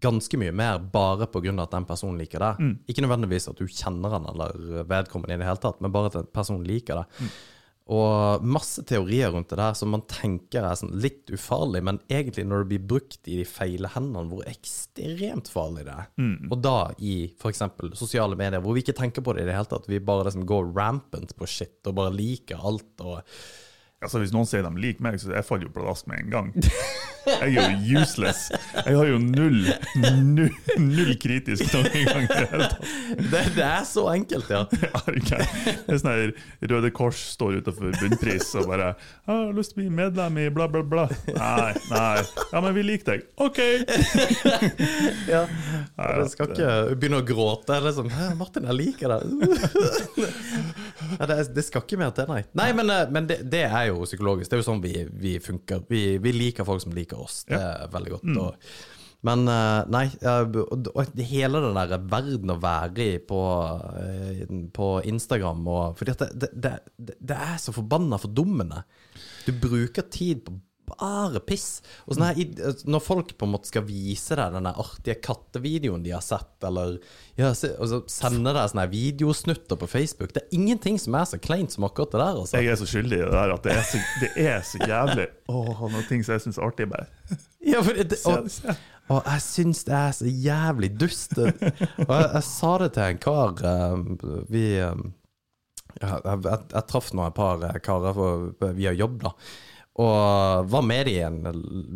ganske 0.02 0.38
mye 0.38 0.52
mer 0.52 0.80
bare 0.80 1.28
pga. 1.28 1.54
at 1.62 1.72
den 1.72 1.86
personen 1.86 2.18
liker 2.18 2.40
deg. 2.40 2.58
Ikke 2.90 3.06
nødvendigvis 3.06 3.48
at 3.50 3.58
du 3.58 3.68
kjenner 3.68 4.10
han 4.10 4.26
eller 4.26 4.84
vedkommende 4.90 5.36
i 5.36 5.38
det 5.38 5.46
hele 5.46 5.62
tatt, 5.62 5.80
men 5.80 5.92
bare 5.92 6.08
at 6.08 6.16
en 6.16 6.26
person 6.34 6.64
liker 6.64 7.04
deg. 7.04 7.30
Og 7.94 8.44
masse 8.44 8.84
teorier 8.88 9.32
rundt 9.32 9.50
det 9.54 9.60
der 9.62 9.76
som 9.80 9.94
man 9.94 10.04
tenker 10.12 10.66
er 10.68 10.76
sånn 10.76 10.98
litt 11.00 11.32
ufarlig, 11.32 11.84
men 11.88 12.02
egentlig 12.12 12.44
når 12.48 12.66
det 12.66 12.70
blir 12.74 12.88
brukt 12.94 13.30
i 13.32 13.38
de 13.40 13.46
feile 13.48 13.92
hendene, 13.94 14.28
hvor 14.32 14.50
ekstremt 14.50 15.48
farlig 15.52 15.86
det 15.88 15.96
er. 15.96 16.10
Og 16.52 16.58
da 16.66 16.76
i 17.00 17.16
f.eks. 17.38 17.64
sosiale 17.96 18.36
medier, 18.40 18.60
hvor 18.64 18.76
vi 18.76 18.84
ikke 18.84 18.98
tenker 18.98 19.24
på 19.24 19.38
det 19.38 19.46
i 19.46 19.48
det 19.48 19.56
hele 19.56 19.72
tatt. 19.72 19.88
Vi 19.88 20.04
bare 20.04 20.28
liksom 20.28 20.44
går 20.50 20.74
rampant 20.76 21.32
på 21.38 21.48
shit 21.48 21.80
og 21.88 21.96
bare 22.02 22.16
liker 22.16 22.60
alt. 22.60 22.92
og 23.00 23.24
Altså 23.98 24.20
Hvis 24.22 24.34
noen 24.34 24.46
sier 24.46 24.62
de 24.62 24.70
liker 24.78 25.02
meg, 25.02 25.16
så 25.18 25.32
jeg 25.34 25.46
faller 25.48 25.66
jo 25.66 25.74
pladask 25.74 26.06
med 26.10 26.20
en 26.22 26.34
gang. 26.34 26.52
Jeg 27.28 27.56
er 27.58 27.72
jo 27.74 28.02
useless. 28.02 28.46
Jeg 28.86 28.96
har 28.96 29.08
jo 29.10 29.18
null, 29.20 29.66
null, 30.00 30.52
null 30.80 31.10
kritisk 31.20 31.74
noen 31.74 32.06
gang. 32.08 32.28
det 33.18 33.42
det, 33.58 33.66
er 33.66 33.84
så 33.88 34.06
enkelt, 34.14 34.52
ja. 34.54 34.62
Okay. 35.18 35.44
Det 35.88 35.96
er 35.96 36.00
sånn 36.00 36.12
her 36.12 36.32
Røde 36.72 36.92
Kors 36.96 37.20
står 37.34 37.58
utenfor 37.62 37.96
bunnpris 38.00 38.52
og 38.60 38.70
bare 38.70 38.94
'Jeg 38.94 39.34
har 39.34 39.56
lyst 39.58 39.74
til 39.74 39.80
å 39.80 39.82
bli 39.82 39.90
medlem 39.98 40.38
i 40.40 40.48
bla, 40.54 40.68
bla, 40.72 40.84
bla'. 40.86 41.08
Nei, 41.34 41.74
nei. 41.90 42.22
Ja, 42.54 42.62
men 42.64 42.76
vi 42.78 42.86
liker 42.86 43.18
deg. 43.18 43.26
OK! 43.44 43.60
ja. 45.34 45.44
Jeg 45.98 46.30
skal 46.32 46.54
ikke 46.54 46.72
begynne 46.96 47.22
å 47.24 47.28
gråte. 47.28 47.82
«Hæ, 47.82 48.30
'Martin, 48.38 48.70
jeg 48.70 48.78
liker 48.78 49.16
deg'. 49.16 49.26
ja, 51.20 51.26
det, 51.26 51.40
det 51.58 51.66
skal 51.66 51.84
ikke 51.84 52.00
mer 52.00 52.14
til, 52.16 52.30
nei. 52.30 52.44
Nei, 52.58 52.72
Men, 52.78 52.94
eh, 52.94 53.06
men 53.12 53.28
det, 53.30 53.42
det 53.52 53.66
er 53.68 53.87
jo 53.94 54.06
psykologisk. 54.06 54.50
Det 54.50 54.58
er 54.58 54.62
jo 54.62 54.68
sånn 54.68 54.84
vi, 54.84 54.94
vi 55.24 55.38
funker. 55.44 55.84
Vi, 55.90 56.04
vi 56.24 56.36
liker 56.36 56.68
folk 56.68 56.84
som 56.84 56.96
liker 56.96 57.20
oss. 57.24 57.42
Det 57.48 57.58
er 57.58 57.92
veldig 57.94 58.14
godt. 58.16 58.32
Og, 58.44 58.72
men 59.26 59.48
eh, 59.50 59.80
nei, 59.90 60.04
eh, 60.22 61.24
hele 61.26 61.62
den 61.64 61.78
der 61.80 62.04
verden 62.12 62.54
å 62.54 62.60
være 62.62 63.08
i 63.08 63.18
på, 63.18 63.42
eh, 64.04 64.44
på 64.74 64.90
Instagram 65.10 65.66
og 65.74 66.04
at 66.06 66.22
det, 66.36 66.52
det, 66.54 66.76
det, 66.96 67.18
det 67.18 67.40
er 67.48 67.58
så 67.62 67.74
forbanna 67.76 68.20
fordummende. 68.22 68.84
Du 69.48 69.54
bruker 69.58 70.06
tid 70.14 70.46
på 70.46 70.54
bare 71.00 71.40
piss. 71.46 71.82
Og 72.08 72.16
sånn 72.18 72.26
her, 72.28 72.40
i- 72.42 72.90
når 72.90 73.04
folk 73.06 73.34
på 73.38 73.46
en 73.48 73.54
måte 73.54 73.70
skal 73.70 73.86
vise 73.88 74.36
deg 74.36 74.54
den 74.58 74.70
artige 74.72 75.16
kattevideoen 75.22 76.04
de 76.04 76.12
har 76.16 76.22
sett, 76.26 76.56
eller 76.68 76.98
ja, 77.38 77.54
se, 77.54 77.72
og 77.78 77.88
så 77.92 78.00
sender 78.10 78.54
deg 78.58 78.72
sånne 78.72 78.88
videosnutter 78.92 79.78
på 79.78 79.88
Facebook 79.92 80.34
Det 80.34 80.44
er 80.44 80.56
ingenting 80.58 80.98
som 81.00 81.16
er 81.16 81.26
så 81.30 81.38
kleint 81.42 81.72
som 81.76 81.84
akkurat 81.88 82.12
det 82.12 82.20
der. 82.24 82.42
Altså. 82.42 82.58
Jeg 82.62 82.72
er 82.74 82.82
så 82.82 82.90
skyldig 82.90 83.20
i 83.20 83.24
det 83.26 83.32
der 83.36 83.54
at 83.54 83.64
det 83.64 83.76
er 83.78 83.84
så, 83.92 84.04
det 84.22 84.32
er 84.48 84.62
så 84.66 84.82
jævlig 84.88 85.28
Åh, 85.50 85.86
noen 85.92 86.08
ting 86.10 86.24
som 86.26 86.34
jeg 86.38 86.42
syns 86.48 86.58
er 86.58 86.68
artig. 86.70 86.90
bare 86.90 87.08
Ja, 87.68 87.82
for 87.84 87.94
det, 88.00 88.18
og, 88.26 88.48
og 89.12 89.24
jeg 89.28 89.42
syns 89.44 89.84
det 89.88 89.94
er 89.98 90.12
så 90.16 90.26
jævlig 90.32 90.90
dust. 91.00 91.34
Og 91.38 91.48
jeg, 91.60 92.28
jeg 92.34 92.44
sa 92.48 92.78
det 92.84 92.92
til 92.96 93.04
en 93.04 93.18
kar 93.24 93.64
eh, 93.68 94.44
Vi 94.54 94.66
eh, 94.80 95.02
jeg, 95.98 96.20
jeg, 96.24 96.42
jeg, 96.46 96.84
traff 96.92 97.10
nå 97.18 97.26
et 97.28 97.36
par 97.38 97.64
eh, 97.66 97.80
karer 97.84 98.20
via 98.78 98.92
jobb, 98.94 99.18
da. 99.24 99.32
Og 99.98 100.68
var 100.70 100.84
med 100.86 101.08
i 101.10 101.16
en 101.26 101.40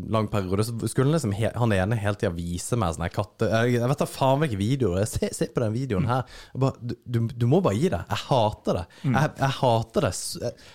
lang 0.09 0.27
periode. 0.31 0.63
Så 0.65 0.89
skulle 0.89 1.13
liksom 1.13 1.35
he, 1.37 1.51
han 1.53 1.73
ene 1.75 1.97
hele 2.01 2.17
tida 2.17 2.31
vise 2.33 2.77
meg 2.79 2.95
sånne 2.95 3.11
katte... 3.13 3.49
Jeg, 3.69 3.83
vet 3.91 4.01
da 4.01 4.07
faen 4.09 4.41
hvilke 4.41 4.57
videoer. 4.57 5.05
Se, 5.09 5.29
se 5.35 5.47
på 5.53 5.61
den 5.61 5.75
videoen 5.75 6.07
her. 6.09 6.23
Bare, 6.57 6.81
du, 6.81 6.95
du, 7.05 7.19
du 7.29 7.45
må 7.49 7.59
bare 7.61 7.77
gi 7.77 7.91
deg. 7.93 8.09
Jeg 8.09 8.25
hater 8.31 8.79
det. 8.79 8.85
Jeg, 9.05 9.31
jeg 9.43 9.55
hater 9.59 10.07
det. 10.07 10.13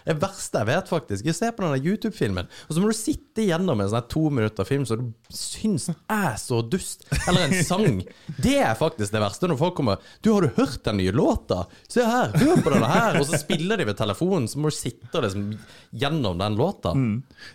Det 0.06 0.16
verste 0.22 0.62
jeg 0.62 0.70
vet, 0.70 0.92
faktisk. 0.94 1.26
Jeg 1.26 1.38
ser 1.38 1.56
på 1.56 1.66
denne 1.66 1.80
YouTube-filmen, 1.82 2.46
og 2.68 2.76
så 2.76 2.82
må 2.82 2.92
du 2.92 2.96
sitte 2.98 3.42
igjennom 3.42 3.82
en 3.82 3.90
sånn 3.90 4.06
to 4.12 4.22
minutter 4.30 4.68
film 4.68 4.86
som 4.88 5.02
du 5.02 5.34
syns 5.34 5.88
er 5.90 6.38
så 6.40 6.62
dust. 6.62 7.08
Eller 7.26 7.48
en 7.48 7.66
sang. 7.66 8.00
Det 8.46 8.56
er 8.62 8.78
faktisk 8.78 9.14
det 9.14 9.20
verste. 9.22 9.48
Når 9.50 9.58
folk 9.58 9.76
kommer 9.78 9.98
'Du, 10.20 10.32
har 10.34 10.46
du 10.46 10.54
hørt 10.56 10.84
den 10.84 10.98
nye 11.00 11.12
låta? 11.14 11.64
Se 11.88 12.04
her, 12.06 12.34
hør 12.38 12.62
på 12.62 12.72
denne 12.74 12.90
her.' 12.90 13.18
Og 13.20 13.26
så 13.26 13.38
spiller 13.40 13.80
de 13.80 13.86
ved 13.88 13.98
telefonen, 13.98 14.46
så 14.50 14.60
må 14.60 14.70
du 14.70 14.76
sitte 14.76 15.22
liksom 15.24 15.48
gjennom 15.90 16.38
den 16.38 16.58
låta. 16.58 16.94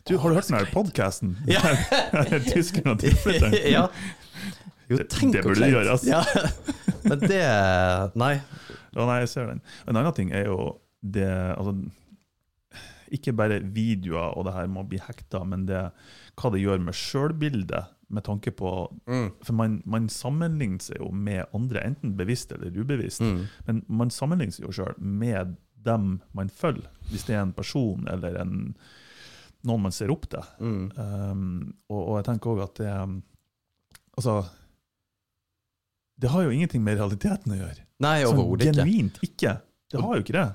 Du, 0.07 0.17
har 0.17 0.29
du 0.29 0.37
hørt 0.37 0.49
den 0.49 0.67
podkasten? 0.73 1.37
Ja. 1.51 1.61
Tyskeren 2.51 2.93
og 2.95 2.99
tilflytteren? 3.03 3.55
ja. 3.75 3.87
Jo, 4.91 4.99
tenk 5.07 5.33
det 5.35 5.41
det 5.41 5.47
burde 5.47 5.63
du 5.65 5.71
gjøre, 5.71 5.95
altså. 5.95 6.11
Ja. 6.11 6.21
Men 7.07 7.23
det 7.23 7.41
Nei. 8.19 8.35
Ja, 8.91 9.05
nei, 9.07 9.21
jeg 9.23 9.31
ser 9.31 9.47
den. 9.53 9.61
En 9.87 9.95
annen 9.99 10.15
ting 10.17 10.33
er 10.35 10.49
jo 10.49 10.57
det 11.01 11.29
altså, 11.29 11.71
Ikke 13.15 13.33
bare 13.33 13.61
videoer 13.63 14.35
og 14.37 14.45
det 14.45 14.53
her 14.57 14.67
må 14.69 14.83
bli 14.87 14.99
hekta, 15.01 15.45
men 15.47 15.63
det, 15.69 15.85
hva 16.35 16.51
det 16.53 16.61
gjør 16.63 16.83
med 16.83 16.97
sjølbildet. 16.97 17.97
Med 18.11 18.25
tanke 18.27 18.51
på 18.51 18.69
For 19.07 19.55
man, 19.55 19.77
man 19.87 20.09
sammenligner 20.11 20.83
seg 20.83 20.99
jo 20.99 21.13
med 21.15 21.45
andre, 21.55 21.85
enten 21.87 22.17
bevisst 22.19 22.51
eller 22.51 22.75
ubevisst. 22.75 23.23
Men 23.67 23.85
man 23.87 24.11
sammenligner 24.11 24.57
seg 24.57 24.67
jo 24.67 24.75
sjøl 24.81 24.97
med 24.99 25.55
dem 25.85 26.19
man 26.37 26.49
følger, 26.49 26.89
hvis 27.09 27.23
det 27.25 27.35
er 27.35 27.45
en 27.45 27.53
person 27.57 28.07
eller 28.11 28.35
en, 28.41 28.75
noen 29.67 29.83
man 29.87 29.93
ser 29.95 30.11
opp 30.13 30.25
til. 30.31 30.47
Um, 30.61 31.73
og, 31.91 31.99
og 31.99 32.15
jeg 32.19 32.27
tenker 32.31 32.53
òg 32.55 32.63
at 32.65 32.81
det 32.81 32.95
Altså 34.11 34.41
Det 36.21 36.29
har 36.29 36.43
jo 36.43 36.51
ingenting 36.53 36.83
med 36.85 36.99
realiteten 36.99 37.53
å 37.55 37.59
gjøre. 37.61 37.85
Nei, 38.03 38.17
Sånn 38.23 38.33
overhodet 38.35 38.67
ikke. 38.67 38.81
Genuint 38.81 39.21
ikke. 39.25 39.53
Det 39.91 40.01
har 40.01 40.17
jo 40.17 40.25
ikke 40.25 40.37
det. 40.37 40.47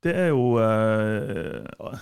Det 0.00 0.16
er 0.16 0.32
jo 0.32 0.44
uh, 0.56 2.00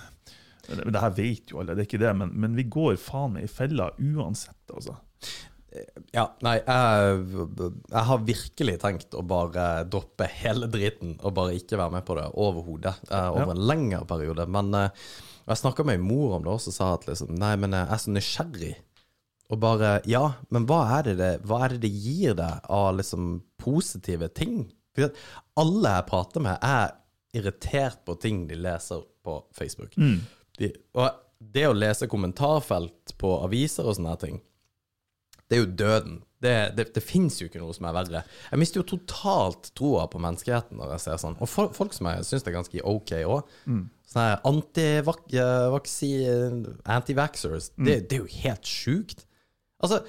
Det 0.69 1.03
her 1.03 1.13
vet 1.17 1.53
jo 1.53 1.61
alle, 1.61 1.75
det 1.75 1.85
er 1.85 1.91
ikke 1.91 2.03
det, 2.03 2.15
men, 2.23 2.33
men 2.35 2.57
vi 2.59 2.67
går 2.71 2.99
faen 3.01 3.37
meg 3.37 3.47
i 3.49 3.53
fella 3.53 3.91
uansett, 3.99 4.63
altså. 4.71 4.99
Ja, 6.15 6.25
nei, 6.43 6.55
jeg, 6.65 7.25
jeg 7.93 8.05
har 8.09 8.23
virkelig 8.25 8.77
tenkt 8.83 9.15
å 9.15 9.23
bare 9.29 9.67
droppe 9.91 10.29
hele 10.41 10.69
driten 10.73 11.17
og 11.21 11.35
bare 11.37 11.57
ikke 11.59 11.77
være 11.79 11.99
med 11.99 12.07
på 12.09 12.17
det 12.17 12.25
overhodet 12.41 12.95
eh, 13.11 13.29
over 13.35 13.53
en 13.53 13.67
lengre 13.69 14.01
periode. 14.09 14.47
Men 14.49 14.73
eh, 15.49 15.55
jeg 15.55 15.63
snakka 15.63 15.87
med 15.89 15.99
min 15.99 16.11
mor 16.13 16.37
om 16.37 16.45
det 16.45 16.53
også, 16.53 16.73
og 16.73 16.77
sa 16.77 16.93
at 16.95 17.09
liksom 17.09 17.35
Nei, 17.41 17.55
men 17.57 17.77
jeg 17.77 17.89
er 17.89 18.03
så 18.03 18.15
nysgjerrig. 18.15 18.75
Og 19.49 19.61
bare 19.63 19.95
Ja, 20.09 20.25
men 20.53 20.67
hva 20.69 20.83
er 20.99 21.09
det 21.09 21.17
det, 21.21 21.33
er 21.41 21.75
det, 21.75 21.81
det 21.81 21.93
gir 21.93 22.37
deg 22.37 22.69
av 22.69 22.91
liksom 22.99 23.39
positive 23.61 24.29
ting? 24.37 24.67
For 24.97 25.15
alle 25.57 25.95
jeg 25.97 26.09
prater 26.11 26.45
med, 26.45 26.59
er 26.61 26.93
irritert 27.39 28.05
på 28.05 28.17
ting 28.21 28.47
de 28.49 28.57
leser 28.59 29.05
på 29.25 29.39
Facebook. 29.57 29.95
De, 30.59 30.73
og 30.99 31.25
det 31.39 31.69
å 31.69 31.77
lese 31.77 32.09
kommentarfelt 32.11 33.15
på 33.21 33.37
aviser 33.45 33.87
og 33.87 33.97
sånne 33.97 34.17
ting 34.21 34.41
det 35.49 35.57
er 35.57 35.63
jo 35.65 35.71
døden. 35.81 36.17
Det, 36.39 36.55
det, 36.79 36.85
det 36.95 37.03
fins 37.03 37.41
jo 37.41 37.49
ikke 37.49 37.59
noe 37.59 37.75
som 37.75 37.89
er 37.89 37.95
verre. 37.97 38.21
Jeg 38.53 38.61
mister 38.61 38.79
jo 38.79 38.87
totalt 38.93 39.73
troa 39.79 40.05
på 40.11 40.21
menneskeheten 40.23 40.79
når 40.79 40.93
jeg 40.95 41.05
ser 41.07 41.23
sånn. 41.23 41.39
Og 41.43 41.51
folk, 41.51 41.73
folk 41.75 41.97
som 41.97 42.07
jeg 42.13 42.27
syns 42.29 42.47
er 42.47 42.55
ganske 42.55 42.85
ok 42.87 43.15
òg. 43.27 43.55
Sånne 44.09 44.27
her 44.29 44.45
antivaks... 44.49 45.97
Antivaxxers. 46.85 47.73
Det, 47.77 47.97
det 48.09 48.21
er 48.21 48.23
jo 48.23 48.45
helt 48.45 48.71
sjukt. 48.71 49.25
Altså, 49.79 50.01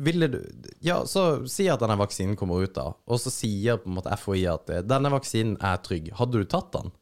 ville 0.00 0.28
du 0.32 0.38
Ja, 0.80 1.02
så 1.08 1.44
si 1.50 1.66
at 1.68 1.82
denne 1.82 1.98
vaksinen 2.00 2.36
kommer 2.38 2.62
ut, 2.64 2.72
da, 2.76 2.94
og 2.96 3.20
så 3.20 3.32
sier 3.32 3.76
på 3.80 3.90
en 3.90 3.98
måte 3.98 4.14
FHI 4.16 4.46
at 4.48 4.70
eh, 4.72 4.84
denne 4.88 5.10
vaksinen 5.12 5.58
er 5.60 5.82
trygg. 5.84 6.08
Hadde 6.16 6.40
du 6.40 6.48
tatt 6.48 6.70
den? 6.78 6.92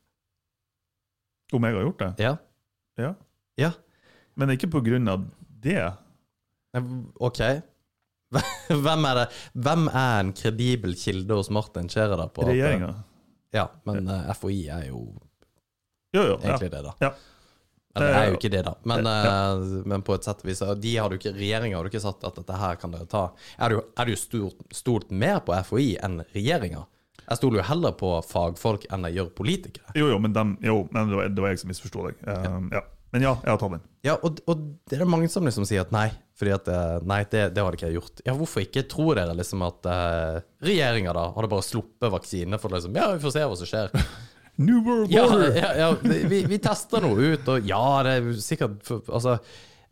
Om 1.54 1.66
jeg 1.66 1.76
har 1.76 1.86
gjort 1.86 2.02
det? 2.02 2.10
Ja? 2.26 2.32
Ja. 2.98 3.12
Ja? 3.58 3.70
Men 4.38 4.54
ikke 4.54 4.70
på 4.74 4.82
grunn 4.86 5.10
av 5.10 5.22
det. 5.62 5.78
Eh, 6.74 6.90
OK. 7.22 7.40
Hvem 8.84 9.06
er 9.10 9.18
det 9.18 9.24
Hvem 9.58 9.88
er 9.90 10.20
en 10.20 10.32
kredibel 10.36 10.94
kilde 10.98 11.34
hos 11.40 11.50
Martin 11.50 11.88
Scherer 11.90 12.28
på 12.34 12.46
Regjeringa. 12.46 12.92
Ja, 13.54 13.66
men 13.88 14.06
uh, 14.06 14.30
FHI 14.38 14.60
er 14.70 14.84
jo 14.92 15.00
Jo, 16.14 16.22
jo. 16.22 16.36
Ja. 16.38 16.52
egentlig 16.52 16.70
det, 16.70 16.84
da. 16.86 16.94
Ja. 17.02 17.10
Eller 17.96 18.06
det 18.06 18.14
er 18.14 18.20
er 18.22 18.28
jo 18.30 18.36
ikke 18.38 18.50
det, 18.54 18.60
da. 18.66 18.72
Men, 18.86 19.04
Ja. 19.04 19.16
eh, 19.50 19.64
men 19.90 20.02
på 20.06 20.14
et 20.14 20.26
sett 20.26 20.44
og 20.44 20.46
vis 20.46 20.60
de 20.82 20.92
har 20.96 21.10
jo 21.10 21.18
ikke, 21.18 21.32
Regjeringa 21.34 21.76
har 21.76 21.82
du 21.86 21.90
ikke 21.90 22.02
sagt 22.04 22.22
at 22.26 22.38
dette 22.38 22.58
her 22.60 22.78
kan 22.78 22.94
dere 22.94 23.08
ta. 23.10 23.24
Er 23.58 23.72
du, 23.72 23.80
jo, 23.80 23.82
du 24.06 24.12
stort, 24.16 24.60
stolt 24.74 25.10
mer 25.10 25.40
på 25.42 25.56
FHI 25.66 25.96
enn 26.06 26.20
regjeringa. 26.34 26.84
Jeg 27.30 27.38
stoler 27.38 27.60
jo 27.60 27.66
heller 27.66 27.92
på 27.98 28.12
fagfolk 28.26 28.86
enn 28.90 29.06
jeg 29.08 29.18
gjør 29.18 29.32
politikere. 29.38 29.90
Jo, 29.98 30.06
jo, 30.10 30.18
men, 30.22 30.32
dem, 30.34 30.56
jo, 30.62 30.84
men 30.94 31.10
det, 31.10 31.18
var, 31.18 31.28
det 31.34 31.44
var 31.44 31.52
jeg 31.52 31.62
som 31.62 31.70
misforsto 31.70 32.06
deg. 32.08 32.22
Um, 32.26 32.70
ja. 32.74 32.82
Men 33.10 33.24
ja, 33.26 33.32
jeg 33.42 33.50
har 33.50 33.58
tatt 33.58 33.72
den. 33.74 33.84
Ja, 34.06 34.14
og, 34.22 34.38
og 34.46 34.60
det 34.90 34.98
er 35.00 35.08
mange 35.10 35.28
som 35.32 35.46
liksom 35.46 35.64
sier 35.66 35.82
at 35.82 35.90
nei, 35.94 36.08
fordi 36.38 36.52
at 36.54 36.68
eh, 36.70 36.98
nei, 37.10 37.20
det, 37.32 37.40
det 37.56 37.62
hadde 37.64 37.78
ikke 37.78 37.88
jeg 37.90 37.96
gjort. 37.98 38.20
Ja, 38.26 38.34
hvorfor 38.38 38.62
ikke? 38.62 38.84
Tror 38.88 39.18
dere 39.18 39.34
liksom 39.36 39.64
at 39.66 39.88
uh, 39.90 40.36
regjeringa 40.64 41.14
da 41.16 41.24
hadde 41.34 41.50
bare 41.50 41.66
sluppet 41.66 42.12
vaksine 42.14 42.60
for 42.62 42.70
liksom 42.76 42.94
Ja, 42.96 43.08
vi 43.16 43.24
får 43.24 43.34
se 43.34 43.42
hva 43.50 43.56
som 43.58 43.70
skjer. 43.70 43.90
New 44.60 44.78
World 44.86 45.10
Ja, 45.14 45.24
Order! 45.26 45.56
ja, 45.56 45.72
ja 45.80 45.90
vi, 46.30 46.44
vi 46.50 46.60
tester 46.62 47.02
noe 47.02 47.32
ut, 47.34 47.50
og 47.50 47.66
ja, 47.68 47.82
det 48.04 48.14
er 48.18 48.30
sikkert 48.44 48.90
Altså, 49.08 49.38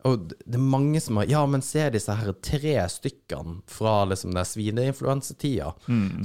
Og 0.05 0.27
det 0.29 0.59
er 0.59 0.65
mange 0.75 0.99
som 1.01 1.17
har 1.17 1.29
Ja, 1.31 1.41
men 1.49 1.63
se 1.65 1.87
disse 1.95 2.13
her 2.19 2.35
tre 2.45 2.75
stykkene 2.93 3.59
fra 3.71 4.03
liksom 4.11 4.35
den 4.37 4.45
svineinfluensetida 4.45 5.71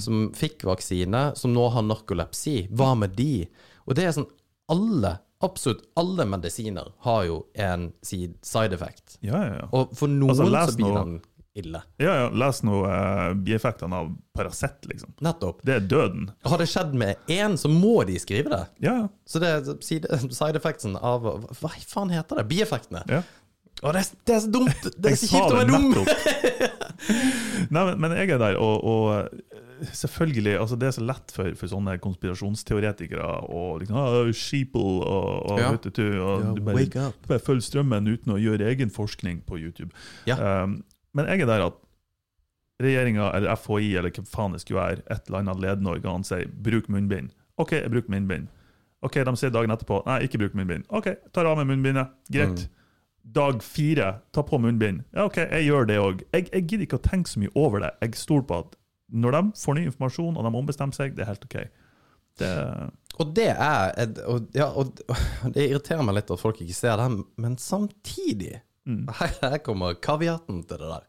som 0.03 0.27
fikk 0.37 0.67
vaksine, 0.69 1.31
som 1.41 1.55
nå 1.57 1.65
har 1.75 1.87
narkolepsi. 1.89 2.67
Hva 2.71 2.93
med 3.01 3.17
de? 3.19 3.47
Og 3.89 3.97
det 3.97 4.07
er 4.11 4.15
sånn 4.19 4.29
Alle, 4.75 5.17
absolutt 5.45 5.85
alle 6.01 6.27
medisiner 6.29 6.91
har 7.07 7.23
jo 7.29 7.39
en 7.55 7.91
side 8.03 8.75
effect. 8.75 9.19
Ja, 9.21 9.41
ja, 9.45 9.55
ja. 9.63 9.69
Og 9.73 9.95
for 9.97 10.11
noen 10.11 10.33
Altså, 10.35 10.49
så 10.73 10.77
blir 10.81 10.97
den 10.97 11.15
ille. 11.55 11.81
ja, 12.03 12.15
ja 12.19 12.31
Les 12.35 12.63
nå 12.67 12.81
eh, 12.89 13.29
bieffektene 13.47 14.01
av 14.03 14.11
Paracet, 14.35 14.89
liksom. 14.91 15.15
Nettopp. 15.23 15.63
Det 15.63 15.77
er 15.77 15.87
døden. 15.87 16.31
Har 16.43 16.59
det 16.59 16.67
skjedd 16.73 16.97
med 16.99 17.31
én, 17.31 17.55
så 17.61 17.71
må 17.71 18.01
de 18.09 18.19
skrive 18.19 18.51
det. 18.51 18.65
Ja, 18.83 18.97
ja. 19.05 19.09
Så 19.29 19.43
det 19.43 19.53
er 19.55 19.71
side, 19.87 20.19
side 20.35 20.59
effectsen 20.59 20.99
av 20.99 21.23
Hva 21.61 21.71
faen 21.87 22.11
heter 22.15 22.43
det? 22.43 22.49
Bieffektene. 22.51 23.07
ja. 23.11 23.23
Å, 23.83 23.91
det, 23.93 24.01
er, 24.01 24.19
det 24.25 24.33
er 24.33 24.39
så 24.41 24.51
dumt! 24.55 24.85
Det 24.97 25.11
er 25.11 25.17
så 25.19 25.27
kjipt 25.29 25.51
å 25.51 25.57
være 25.59 25.67
dum! 25.75 25.89
Nei, 27.75 27.83
men, 27.83 27.97
men 28.01 28.15
jeg 28.17 28.31
er 28.37 28.41
der, 28.41 28.57
og, 28.63 28.87
og 28.87 29.74
selvfølgelig 29.83 30.55
altså 30.61 30.77
Det 30.81 30.87
er 30.89 30.95
så 30.97 31.05
lett 31.05 31.33
for, 31.35 31.55
for 31.59 31.71
sånne 31.71 31.97
konspirasjonsteoretikere 32.03 33.29
å 33.51 33.63
liksom 33.81 33.97
ah, 33.99 34.33
sheeple 34.33 34.83
og, 35.03 35.31
og, 35.51 35.61
Ja. 35.61 35.71
vet 35.75 35.89
du, 35.97 36.05
og 36.23 36.45
Ja, 36.45 36.53
du 36.55 36.61
bare, 36.67 37.13
bare 37.29 37.43
følg 37.43 37.63
strømmen 37.65 38.09
uten 38.11 38.35
å 38.35 38.41
gjøre 38.41 38.69
egen 38.73 38.91
forskning 38.95 39.43
på 39.49 39.59
YouTube. 39.61 39.91
Ja. 40.29 40.37
Um, 40.65 40.83
men 41.15 41.27
jeg 41.31 41.45
er 41.45 41.51
der 41.51 41.67
at 41.69 41.81
regjeringa 42.83 43.31
eller 43.37 43.55
FHI 43.57 43.93
eller 43.99 44.11
hva 44.15 44.25
faen 44.27 44.55
det 44.57 44.63
skulle 44.65 44.81
være, 44.83 45.05
et 45.11 45.29
eller 45.29 45.45
annet 45.45 45.63
ledende 45.63 45.91
organ 45.95 46.25
sier 46.27 46.47
'bruk 46.51 46.89
munnbind'. 46.91 47.31
OK, 47.57 47.73
jeg 47.79 47.91
bruker 47.91 48.11
munnbind. 48.11 48.49
Ok, 49.03 49.21
De 49.25 49.37
sier 49.37 49.51
dagen 49.55 49.71
etterpå 49.71 50.03
'nei, 50.07 50.23
ikke 50.27 50.39
bruk 50.43 50.55
munnbind'. 50.59 50.87
OK, 50.91 51.15
tar 51.33 51.47
av 51.47 51.57
meg 51.59 51.67
munnbindet. 51.71 52.09
Greit. 52.33 52.69
Dag 53.25 53.63
fire, 53.63 54.21
ta 54.33 54.43
på 54.43 54.59
munnbind. 54.61 55.05
Ja, 55.15 55.25
OK, 55.25 55.37
jeg 55.37 55.65
gjør 55.71 55.87
det 55.87 55.99
òg. 55.99 56.25
Jeg, 56.33 56.49
jeg 56.53 56.67
gidder 56.67 56.85
ikke 56.85 56.99
å 56.99 57.05
tenke 57.09 57.31
så 57.31 57.41
mye 57.41 57.53
over 57.55 57.81
det. 57.81 57.91
Jeg 58.03 58.19
stoler 58.21 58.43
på 58.43 58.59
at 58.59 58.77
når 59.15 59.37
de 59.37 59.43
får 59.63 59.79
ny 59.79 59.87
informasjon, 59.89 60.37
og 60.37 60.45
de 60.47 60.61
ombestemmer 60.61 60.97
seg, 60.97 61.15
det 61.17 61.25
er 61.25 61.31
helt 61.33 61.47
OK. 61.47 61.57
Det, 62.41 62.51
Og 63.23 63.29
det 63.31 63.47
er 63.53 64.09
og, 64.27 64.49
ja, 64.59 64.67
og, 64.75 64.99
Det 65.55 65.69
irriterer 65.69 66.03
meg 66.03 66.17
litt 66.19 66.33
at 66.35 66.41
folk 66.41 66.59
ikke 66.65 66.75
ser 66.75 66.99
det, 66.99 67.11
men 67.39 67.59
samtidig 67.63 68.57
Mm. 68.85 69.07
her, 69.17 69.31
her 69.41 69.59
kommer 69.65 69.95
kaviaten 69.97 70.59
til 70.69 70.77
det 70.83 70.89
der. 70.91 71.05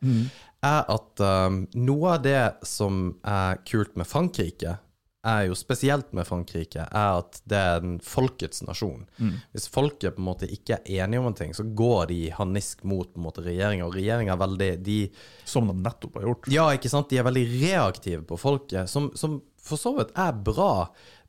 Er 0.64 0.86
at 0.94 1.20
um, 1.20 1.58
noe 1.76 2.14
av 2.14 2.22
det 2.24 2.44
som 2.64 3.18
er 3.28 3.58
kult 3.68 3.98
med 4.00 4.08
Frankrike, 4.08 4.78
er 5.26 5.48
jo 5.50 5.56
spesielt 5.58 6.12
med 6.16 6.28
Frankrike, 6.28 6.86
er 6.86 7.20
at 7.22 7.40
det 7.50 7.58
er 7.58 7.84
en 7.84 7.98
folkets 8.04 8.62
nasjon. 8.66 9.06
Mm. 9.18 9.34
Hvis 9.56 9.68
folket 9.74 10.16
på 10.16 10.22
en 10.22 10.28
måte 10.28 10.50
ikke 10.52 10.78
er 10.78 11.02
enige 11.02 11.22
om 11.24 11.30
en 11.32 11.38
ting, 11.38 11.56
så 11.58 11.66
går 11.66 12.12
de 12.12 12.20
harnisk 12.36 12.86
mot 12.88 13.10
på 13.10 13.20
en 13.20 13.26
måte 13.26 13.46
regjeringa. 13.46 13.88
Og 13.88 13.98
regjeringa 13.98 14.36
er 14.36 14.44
veldig 14.44 14.70
de, 14.86 15.00
som 15.48 15.72
de 15.72 15.78
nettopp 15.80 16.20
har 16.20 16.30
gjort. 16.30 16.52
Ja, 16.54 16.68
ikke 16.78 16.92
sant? 16.94 17.10
De 17.12 17.20
er 17.22 17.28
veldig 17.28 17.46
reaktive 17.56 18.22
på 18.30 18.40
folket, 18.40 18.92
som, 18.92 19.10
som 19.18 19.40
for 19.66 19.82
så 19.82 19.96
vidt 19.98 20.14
er 20.22 20.38
bra. 20.46 20.72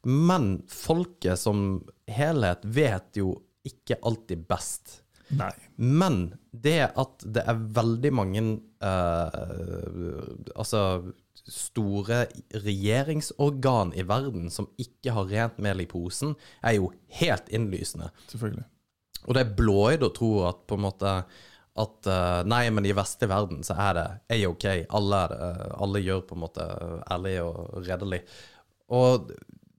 Men 0.07 0.61
folket 0.71 1.41
som 1.41 1.81
helhet 2.11 2.63
vet 2.63 3.19
jo 3.19 3.33
ikke 3.67 3.99
alltid 4.07 4.45
best. 4.47 5.01
Nei. 5.35 5.53
Men 5.77 6.37
det 6.51 6.93
at 6.95 7.25
det 7.27 7.43
er 7.51 7.63
veldig 7.77 8.13
mange 8.15 8.43
eh, 8.87 9.41
Altså 10.55 10.83
store 11.47 12.25
regjeringsorgan 12.65 13.93
i 13.95 14.05
verden 14.07 14.49
som 14.51 14.69
ikke 14.83 15.15
har 15.15 15.29
rent 15.31 15.61
mel 15.63 15.85
i 15.85 15.87
posen, 15.87 16.33
er 16.59 16.79
jo 16.79 16.89
helt 17.21 17.51
innlysende. 17.55 18.09
Selvfølgelig. 18.33 18.65
Og 19.27 19.37
det 19.37 19.43
er 19.45 19.53
blåøyd 19.59 20.07
å 20.07 20.15
tro 20.15 20.31
at 20.49 20.65
på 20.67 20.79
en 20.79 20.87
måte 20.87 21.13
at 21.77 22.09
eh, 22.09 22.41
nei, 22.49 22.63
men 22.73 22.89
i 22.89 22.95
vestlig 22.97 23.29
verden 23.31 23.61
så 23.67 23.77
er 23.79 23.99
det 23.99 24.07
AOK. 24.39 24.65
-OK. 24.65 24.87
Alle, 24.97 25.23
eh, 25.37 25.67
alle 25.85 26.03
gjør 26.03 26.25
på 26.29 26.37
en 26.37 26.45
måte 26.47 26.67
ærlig 27.13 27.37
og 27.45 27.83
redelig. 27.85 28.23
Og 28.97 29.29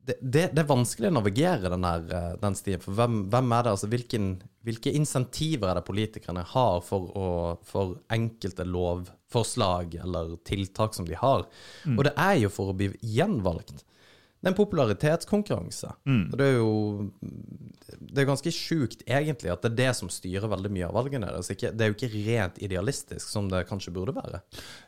det, 0.07 0.17
det, 0.21 0.43
det 0.53 0.62
er 0.62 0.69
vanskelig 0.69 1.10
å 1.10 1.17
navigere 1.17 1.71
den, 1.73 1.88
her, 1.88 2.05
eh, 2.19 2.36
den 2.43 2.57
stien. 2.60 2.83
For 2.83 2.95
hvem, 2.97 3.23
hvem 3.31 3.55
er 3.57 3.65
det? 3.65 3.73
Altså, 3.73 3.89
hvilken, 3.91 4.29
hvilke 4.67 4.93
insentiver 4.95 5.71
er 5.71 5.80
det 5.80 5.88
politikerne 5.88 6.43
har 6.53 6.82
for, 6.86 7.10
å, 7.15 7.27
for 7.67 7.97
enkelte 8.13 8.67
lovforslag 8.67 9.99
eller 10.03 10.36
tiltak 10.47 10.97
som 10.97 11.08
de 11.08 11.17
har? 11.17 11.47
Og 11.95 12.03
det 12.08 12.15
er 12.19 12.41
jo 12.43 12.51
for 12.53 12.73
å 12.73 12.77
bli 12.77 12.91
gjenvalgt. 13.01 13.86
Det 14.38 14.45
er 14.45 14.53
en 14.53 14.58
popularitetskonkurranse. 14.60 15.89
Og 16.30 16.36
det 16.38 16.45
er 16.45 16.58
jo 16.60 16.73
Det 17.88 18.21
er 18.21 18.27
ganske 18.30 18.51
sjukt, 18.53 19.01
egentlig, 19.08 19.49
at 19.49 19.63
det 19.63 19.71
er 19.71 19.77
det 19.80 19.93
som 19.97 20.12
styrer 20.13 20.51
veldig 20.51 20.69
mye 20.75 20.86
av 20.86 20.93
valgene 20.99 21.30
deres. 21.32 21.49
Det 21.49 21.71
er 21.73 21.89
jo 21.89 21.95
ikke 21.95 22.12
rent 22.27 22.60
idealistisk, 22.62 23.25
som 23.32 23.49
det 23.49 23.63
kanskje 23.69 23.93
burde 23.95 24.13
være. 24.15 24.43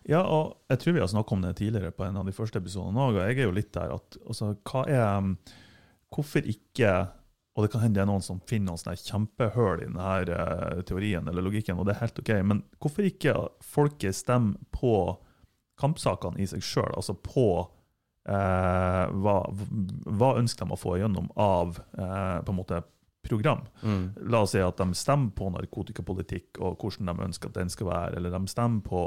Ja, 0.07 0.21
og 0.21 0.59
jeg 0.69 0.83
tror 0.83 0.95
vi 0.95 1.01
har 1.01 1.09
snakket 1.09 1.37
om 1.37 1.47
det 1.47 1.55
tidligere 1.57 1.95
på 1.95 2.05
en 2.05 2.19
av 2.21 2.29
de 2.29 2.35
første 2.35 2.61
episodene 2.61 3.01
òg, 3.01 3.17
og 3.17 3.25
jeg 3.25 3.39
er 3.39 3.49
jo 3.49 3.55
litt 3.55 3.73
der 3.73 3.95
at 3.97 4.19
altså, 4.25 4.53
hva 4.69 4.85
er 4.85 5.33
Hvorfor 6.09 6.41
ikke 6.49 6.89
Og 7.57 7.65
det 7.65 7.71
kan 7.73 7.81
hende 7.83 7.97
det 7.97 8.03
er 8.05 8.11
noen 8.11 8.23
som 8.23 8.39
finner 8.47 8.75
noen 8.75 8.99
kjempehull 9.01 9.81
i 9.81 9.87
denne 9.87 10.11
uh, 10.29 10.83
teorien 10.87 11.27
eller 11.27 11.43
logikken, 11.43 11.79
og 11.79 11.87
det 11.87 11.95
er 11.95 12.03
helt 12.03 12.21
OK, 12.21 12.31
men 12.45 12.61
hvorfor 12.79 13.07
ikke 13.09 13.33
folket 13.65 14.15
stemmer 14.15 14.61
på 14.75 14.93
kampsakene 15.79 16.39
i 16.39 16.47
seg 16.49 16.63
sjøl, 16.65 16.91
altså 16.91 17.15
på 17.15 17.47
eh, 18.27 19.03
hva, 19.23 19.35
hva 20.19 20.31
ønsker 20.39 20.67
de 20.67 20.75
å 20.75 20.79
få 20.79 20.97
igjennom 20.97 21.29
av 21.39 21.79
eh, 21.79 22.39
på 22.43 22.53
en 22.53 22.57
måte 22.57 22.81
program? 23.25 23.63
La 24.31 24.43
oss 24.45 24.55
si 24.55 24.63
at 24.63 24.79
de 24.79 24.97
stemmer 24.97 25.31
på 25.35 25.51
narkotikapolitikk 25.55 26.59
og 26.63 26.81
hvordan 26.81 27.11
de 27.13 27.29
ønsker 27.29 27.51
at 27.51 27.61
den 27.61 27.71
skal 27.71 27.91
være, 27.91 28.17
eller 28.19 28.35
de 28.35 28.51
stemmer 28.51 28.83
på 28.85 29.05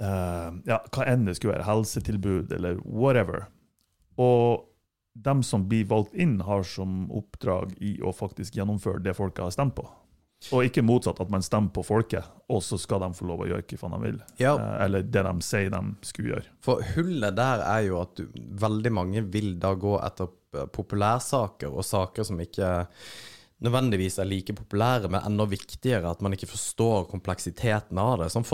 eh, 0.00 0.50
ja, 0.68 0.82
hva 0.92 1.08
enn 1.08 1.26
det 1.28 1.38
skulle 1.38 1.56
være, 1.56 1.68
helsetilbud 1.68 2.52
eller 2.58 2.80
whatever. 2.84 3.46
Og 4.20 4.68
dem 5.12 5.42
som 5.44 5.66
blir 5.68 5.84
valgt 5.90 6.14
inn, 6.14 6.40
har 6.40 6.64
som 6.66 7.10
oppdrag 7.12 7.74
i 7.80 7.98
å 8.02 8.12
faktisk 8.16 8.56
gjennomføre 8.56 9.02
det 9.04 9.16
folket 9.18 9.44
har 9.44 9.54
stemt 9.54 9.76
på. 9.76 9.86
Og 10.50 10.66
ikke 10.66 10.82
motsatt, 10.82 11.20
at 11.22 11.30
man 11.30 11.44
stemmer 11.44 11.70
på 11.74 11.84
folket, 11.86 12.26
og 12.50 12.62
så 12.66 12.78
skal 12.80 13.04
de 13.04 13.12
få 13.14 13.28
lov 13.28 13.44
å 13.44 13.48
gjøre 13.52 13.78
hva 13.78 13.90
de 13.92 14.00
vil. 14.02 14.16
Ja. 14.42 14.56
Eh, 14.56 14.78
eller 14.86 15.04
det 15.06 15.22
de 15.22 15.34
sier 15.46 15.70
de 15.70 15.82
skulle 16.06 16.32
gjøre. 16.32 16.54
For 16.64 16.82
hullet 16.96 17.36
der 17.38 17.62
er 17.62 17.84
jo 17.86 18.00
at 18.00 18.16
du, 18.18 18.24
veldig 18.64 18.92
mange 18.94 19.22
vil 19.30 19.54
da 19.62 19.74
gå 19.78 19.94
etter 20.02 20.32
eh, 20.56 20.66
populærsaker, 20.74 21.70
og 21.70 21.86
saker 21.86 22.26
som 22.26 22.42
ikke 22.42 22.72
nødvendigvis 23.62 24.18
er 24.18 24.26
like 24.26 24.56
populære, 24.58 25.12
men 25.12 25.22
enda 25.22 25.46
viktigere 25.46 26.10
at 26.10 26.22
man 26.24 26.34
ikke 26.34 26.50
forstår 26.50 27.06
kompleksiteten 27.12 28.00
av 28.02 28.24
det. 28.24 28.32
Som 28.34 28.46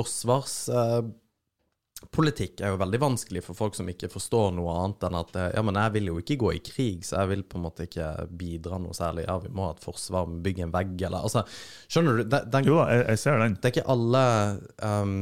forsvarspolitikk 1.99 2.61
er 2.63 2.71
jo 2.73 2.79
veldig 2.79 2.99
vanskelig 3.03 3.43
for 3.45 3.55
folk 3.59 3.75
som 3.75 3.89
ikke 3.91 4.09
forstår 4.11 4.53
noe 4.55 4.71
annet 4.85 5.03
enn 5.09 5.17
at 5.19 5.37
eh, 5.37 5.49
ja, 5.57 5.63
men 5.67 5.75
jeg 5.75 5.93
vil 5.97 6.07
jo 6.13 6.19
ikke 6.21 6.37
gå 6.39 6.53
i 6.55 6.61
krig, 6.63 7.05
så 7.05 7.19
jeg 7.23 7.29
vil 7.33 7.43
på 7.43 7.59
en 7.59 7.65
måte 7.65 7.87
ikke 7.89 8.29
bidra 8.39 8.79
noe 8.79 8.95
særlig. 8.95 9.25
Ja, 9.27 9.39
vi 9.43 9.49
må 9.51 9.67
ha 9.67 9.75
et 9.75 9.83
forsvar, 9.85 10.27
bygge 10.45 10.63
en 10.67 10.73
vegg, 10.75 10.95
eller 11.03 11.25
altså 11.27 11.43
Skjønner 11.89 12.17
du? 12.21 12.25
Den, 12.31 12.49
den, 12.53 12.65
Jo 12.69 12.79
jeg, 12.87 13.05
jeg 13.09 13.19
ser 13.19 13.39
den. 13.43 13.55
det 13.59 13.65
er 13.65 13.75
ikke 13.75 13.91
alle 13.91 14.23
um, 14.83 15.13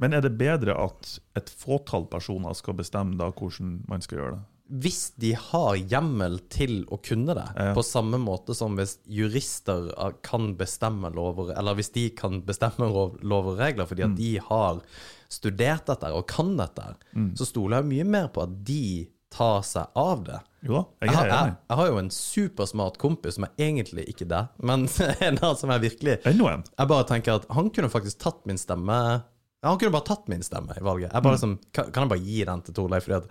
Men 0.00 0.14
er 0.16 0.24
det 0.24 0.34
bedre 0.38 0.74
at 0.84 1.14
et 1.36 1.50
fåtall 1.50 2.06
personer 2.12 2.54
skal 2.56 2.76
bestemme 2.78 3.16
da 3.20 3.30
hvordan 3.34 3.80
man 3.90 4.04
skal 4.04 4.18
gjøre 4.20 4.36
det? 4.38 4.42
Hvis 4.80 5.10
de 5.20 5.34
har 5.36 5.74
hjemmel 5.76 6.38
til 6.50 6.86
å 6.88 6.96
kunne 7.04 7.34
det, 7.36 7.44
Ja. 7.60 7.74
på 7.76 7.82
samme 7.84 8.16
måte 8.18 8.54
som 8.56 8.78
hvis 8.78 8.96
jurister 9.04 9.90
eh, 9.92 10.14
kan 10.24 10.54
bestemme 10.56 11.10
lover, 11.14 11.52
eller 11.58 11.76
hvis 11.76 11.92
de 11.92 12.06
kan 12.16 12.40
bestemme 12.48 12.88
lov- 12.88 13.18
lover 13.22 13.52
og 13.52 13.60
regler 13.60 13.86
fordi 13.90 14.06
Mm. 14.06 14.12
at 14.14 14.16
de 14.22 14.30
har 14.48 14.80
studert 15.32 15.86
dette 15.86 16.10
og 16.14 16.26
kan 16.30 16.56
dette, 16.56 16.94
Mm. 17.14 17.32
så 17.38 17.46
stoler 17.46 17.80
jeg 17.82 17.90
mye 17.92 18.04
mer 18.10 18.28
på 18.34 18.42
at 18.42 18.64
de 18.64 19.08
tar 19.34 19.62
seg 19.66 19.86
av 19.98 20.24
det. 20.24 20.38
Jo 20.62 20.78
jeg 21.02 21.10
Jeg 21.10 21.16
har, 21.16 21.26
jeg, 21.26 21.54
jeg 21.68 21.76
har 21.76 21.86
jo 21.90 21.98
en 21.98 22.10
supersmart 22.10 22.98
kompis 23.02 23.34
som 23.34 23.44
er 23.44 23.52
egentlig 23.58 24.06
ikke 24.12 24.28
det, 24.30 24.42
men 24.62 24.86
en 25.20 25.38
av 25.42 25.56
som 25.60 25.70
er 25.74 25.78
virkelig. 25.82 26.20
Jeg 26.78 26.88
bare 26.88 27.04
tenker 27.10 27.34
at 27.40 27.46
han 27.50 27.70
kunne 27.74 27.90
faktisk 27.90 28.18
tatt 28.22 28.44
min 28.46 28.58
stemme 28.58 29.24
Han 29.64 29.78
kunne 29.80 29.92
bare 29.94 30.04
tatt 30.04 30.26
min 30.28 30.42
stemme 30.44 30.74
i 30.76 30.82
valget. 30.84 31.10
Liksom, 31.24 31.58
kan, 31.72 31.86
jeg 31.94 32.08
bare 32.10 32.20
gi 32.20 32.44
den 32.44 32.62
til 32.66 32.74
Torleif? 32.76 33.06
Jeg, 33.08 33.22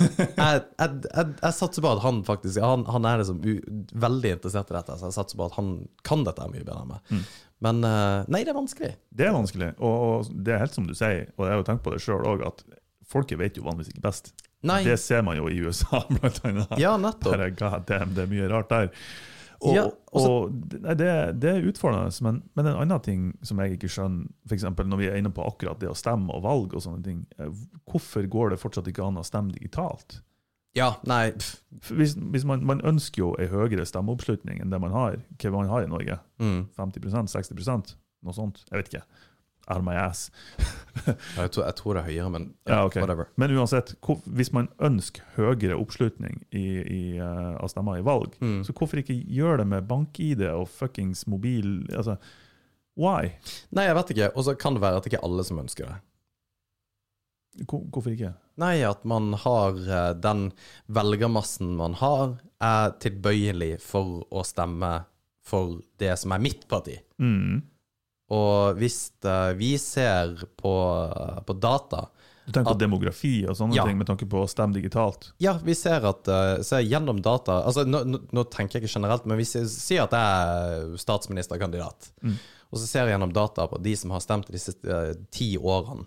jeg, 0.00 0.62
jeg, 0.78 1.26
jeg 1.42 1.52
satser 1.52 1.82
på 1.84 1.90
at 1.92 2.00
han 2.02 2.22
faktisk 2.24 2.60
Han, 2.64 2.86
han 2.88 3.04
er 3.04 3.18
liksom 3.20 3.42
u, 3.44 3.52
veldig 4.00 4.30
interessert 4.38 4.70
i 4.72 4.76
dette, 4.78 4.96
så 4.98 5.10
jeg 5.10 5.16
satser 5.18 5.36
på 5.36 5.46
at 5.50 5.58
han 5.58 5.74
kan 6.02 6.24
dette 6.24 6.48
mye 6.48 6.64
bedre 6.64 6.80
enn 6.86 6.94
meg. 6.94 7.28
Men 7.62 7.82
eh, 7.86 8.24
nei, 8.32 8.42
det 8.44 8.50
er 8.52 8.58
vanskelig. 8.58 8.92
Det 9.14 9.26
er 9.28 9.34
vanskelig, 9.36 9.72
og, 9.78 10.30
det 10.34 10.54
er 10.56 10.62
helt 10.64 10.74
som 10.74 10.86
du 10.88 10.94
sier, 10.98 11.28
og 11.36 11.44
jeg 11.46 11.54
har 11.54 11.60
jo 11.60 11.66
tenkt 11.68 11.84
på 11.86 11.92
det 11.94 12.00
sjøl 12.02 12.24
òg, 12.26 12.42
at 12.48 12.64
folket 13.12 13.38
vet 13.38 13.58
jo 13.60 13.66
vanligvis 13.66 13.92
ikke 13.92 14.02
best. 14.08 14.32
Nei. 14.66 14.80
Det 14.86 14.96
ser 15.02 15.22
man 15.26 15.36
jo 15.38 15.48
i 15.50 15.58
USA, 15.62 16.00
blant 16.16 16.40
annet. 16.48 16.72
Ja, 16.82 16.96
nettopp. 16.98 17.32
Bare, 17.36 17.50
God 17.58 17.86
damn, 17.90 18.14
det 18.16 18.24
er 18.26 18.32
mye 18.32 18.48
rart 18.50 18.70
der. 18.72 18.90
Og, 19.62 19.76
Ja, 19.76 19.84
og 19.86 20.18
så- 20.24 20.30
og 20.48 20.78
nei, 20.82 20.94
det, 20.98 21.10
det 21.38 21.50
er 21.52 21.66
utfordrende, 21.70 22.10
men, 22.26 22.40
men 22.58 22.66
en 22.66 22.80
annen 22.82 23.02
ting 23.04 23.28
som 23.46 23.60
jeg 23.62 23.76
ikke 23.76 23.90
skjønner, 23.94 24.26
f.eks. 24.50 24.64
når 24.74 24.98
vi 24.98 25.06
er 25.10 25.20
inne 25.20 25.30
på 25.34 25.44
akkurat 25.46 25.78
det 25.78 25.90
å 25.90 25.94
stemme 25.98 26.34
og 26.34 26.42
valg 26.42 26.74
og 26.74 26.82
sånne 26.82 27.02
ting, 27.06 27.20
eh, 27.38 27.50
hvorfor 27.86 28.26
går 28.26 28.50
det 28.56 28.58
fortsatt 28.62 28.90
ikke 28.90 29.06
an 29.06 29.20
å 29.22 29.26
stemme 29.26 29.54
digitalt? 29.54 30.18
Ja, 30.74 30.94
nei 31.04 31.32
Hvis, 31.90 32.14
hvis 32.16 32.44
man, 32.48 32.62
man 32.64 32.80
ønsker 32.88 33.20
jo 33.24 33.32
en 33.38 33.50
høyere 33.52 33.84
stemmeoppslutning 33.88 34.62
enn 34.62 34.70
det 34.72 34.80
man 34.80 34.94
har, 34.94 35.18
hva 35.42 35.50
man 35.52 35.68
har 35.68 35.84
i 35.84 35.90
Norge, 35.90 36.16
mm. 36.40 36.62
50% 36.78 37.28
60 37.28 37.96
Noe 38.22 38.32
sånt. 38.36 38.62
Jeg 38.70 38.78
vet 38.78 38.88
ikke. 38.92 39.02
Out 39.66 39.78
of 39.80 39.84
my 39.86 39.94
ass. 39.98 40.28
Jeg 41.38 41.50
tror, 41.54 41.64
jeg 41.64 41.74
tror 41.78 41.94
det 41.96 42.00
er 42.02 42.06
høyere, 42.08 42.30
men 42.30 42.44
Ja, 42.68 42.84
okay. 42.86 43.00
whatever. 43.02 43.28
Men 43.40 43.50
uansett, 43.56 43.94
hvis 44.26 44.52
man 44.54 44.68
ønsker 44.82 45.22
høyere 45.36 45.74
oppslutning 45.78 46.40
i, 46.50 46.62
i, 46.82 47.02
uh, 47.18 47.56
av 47.62 47.70
stemmer 47.72 47.98
i 47.98 48.04
valg, 48.06 48.34
Mm. 48.42 48.60
så 48.66 48.72
hvorfor 48.76 49.00
ikke 49.02 49.16
gjøre 49.26 49.62
det 49.62 49.66
med 49.72 49.86
bank-ID 49.90 50.42
og 50.50 50.68
fuckings 50.68 51.26
mobil? 51.26 51.86
Altså, 51.94 52.16
why? 52.98 53.32
Nei, 53.74 53.86
jeg 53.88 53.96
vet 53.98 54.10
ikke. 54.14 54.30
Og 54.36 54.44
så 54.46 54.54
kan 54.58 54.74
det 54.78 54.82
være 54.84 55.00
at 55.02 55.06
ikke 55.10 55.22
alle 55.24 55.44
som 55.46 55.58
ønsker 55.62 55.88
det. 55.90 55.96
Hvor- 57.68 57.84
Hvorfor 57.92 58.14
ikke? 58.14 58.32
Nei, 58.62 58.82
at 58.84 59.04
man 59.08 59.32
har 59.42 59.76
eh, 59.80 60.12
den 60.14 60.52
velgermassen 60.92 61.74
man 61.76 61.94
har, 62.00 62.38
er 62.62 62.92
tilbøyelig 63.02 63.78
for 63.82 64.22
å 64.32 64.44
stemme 64.46 65.04
for 65.42 65.80
det 65.98 66.14
som 66.20 66.32
er 66.36 66.38
mitt 66.44 66.66
parti. 66.70 66.98
Mm. 67.20 67.62
Og 68.32 68.78
hvis 68.78 69.10
eh, 69.26 69.52
vi 69.58 69.74
ser 69.82 70.36
på, 70.56 70.72
på 71.44 71.56
data 71.60 72.06
Du 72.46 72.52
tenker 72.52 72.70
At- 72.72 72.76
på 72.78 72.80
demografi 72.80 73.32
og 73.46 73.54
sånne 73.58 73.76
Ja. 73.76 73.84
ting 73.86 73.98
med 73.98 74.06
tanke 74.08 74.26
på 74.30 74.40
å 74.44 74.48
stemme 74.50 74.74
digitalt? 74.74 75.32
Ja, 75.42 75.52
vi 75.62 75.74
ser 75.78 76.02
at 76.08 76.28
eh, 76.28 76.62
ser 76.66 76.80
gjennom 76.86 77.20
data 77.22 77.60
Altså, 77.66 77.84
nå, 77.86 78.00
nå, 78.32 78.44
tenker 78.50 78.78
jeg 78.80 78.86
ikke 78.88 78.96
generelt, 79.00 79.26
men 79.26 79.38
vi 79.38 79.44
sier, 79.44 80.02
at 80.06 80.16
jeg 80.16 80.18
er 80.18 80.96
statsministerkandidat. 80.98 82.12
Mm. 82.22 82.36
Og 82.72 82.78
så 82.80 82.86
ser 82.88 83.04
jeg 83.06 83.14
gjennom 83.18 83.32
data 83.36 83.66
på 83.68 83.78
de 83.84 83.92
som 84.00 84.10
har 84.14 84.22
stemt 84.24 84.48
de 84.48 84.58
siste 84.58 84.88
eh, 84.88 85.12
ti 85.30 85.52
årene, 85.58 86.06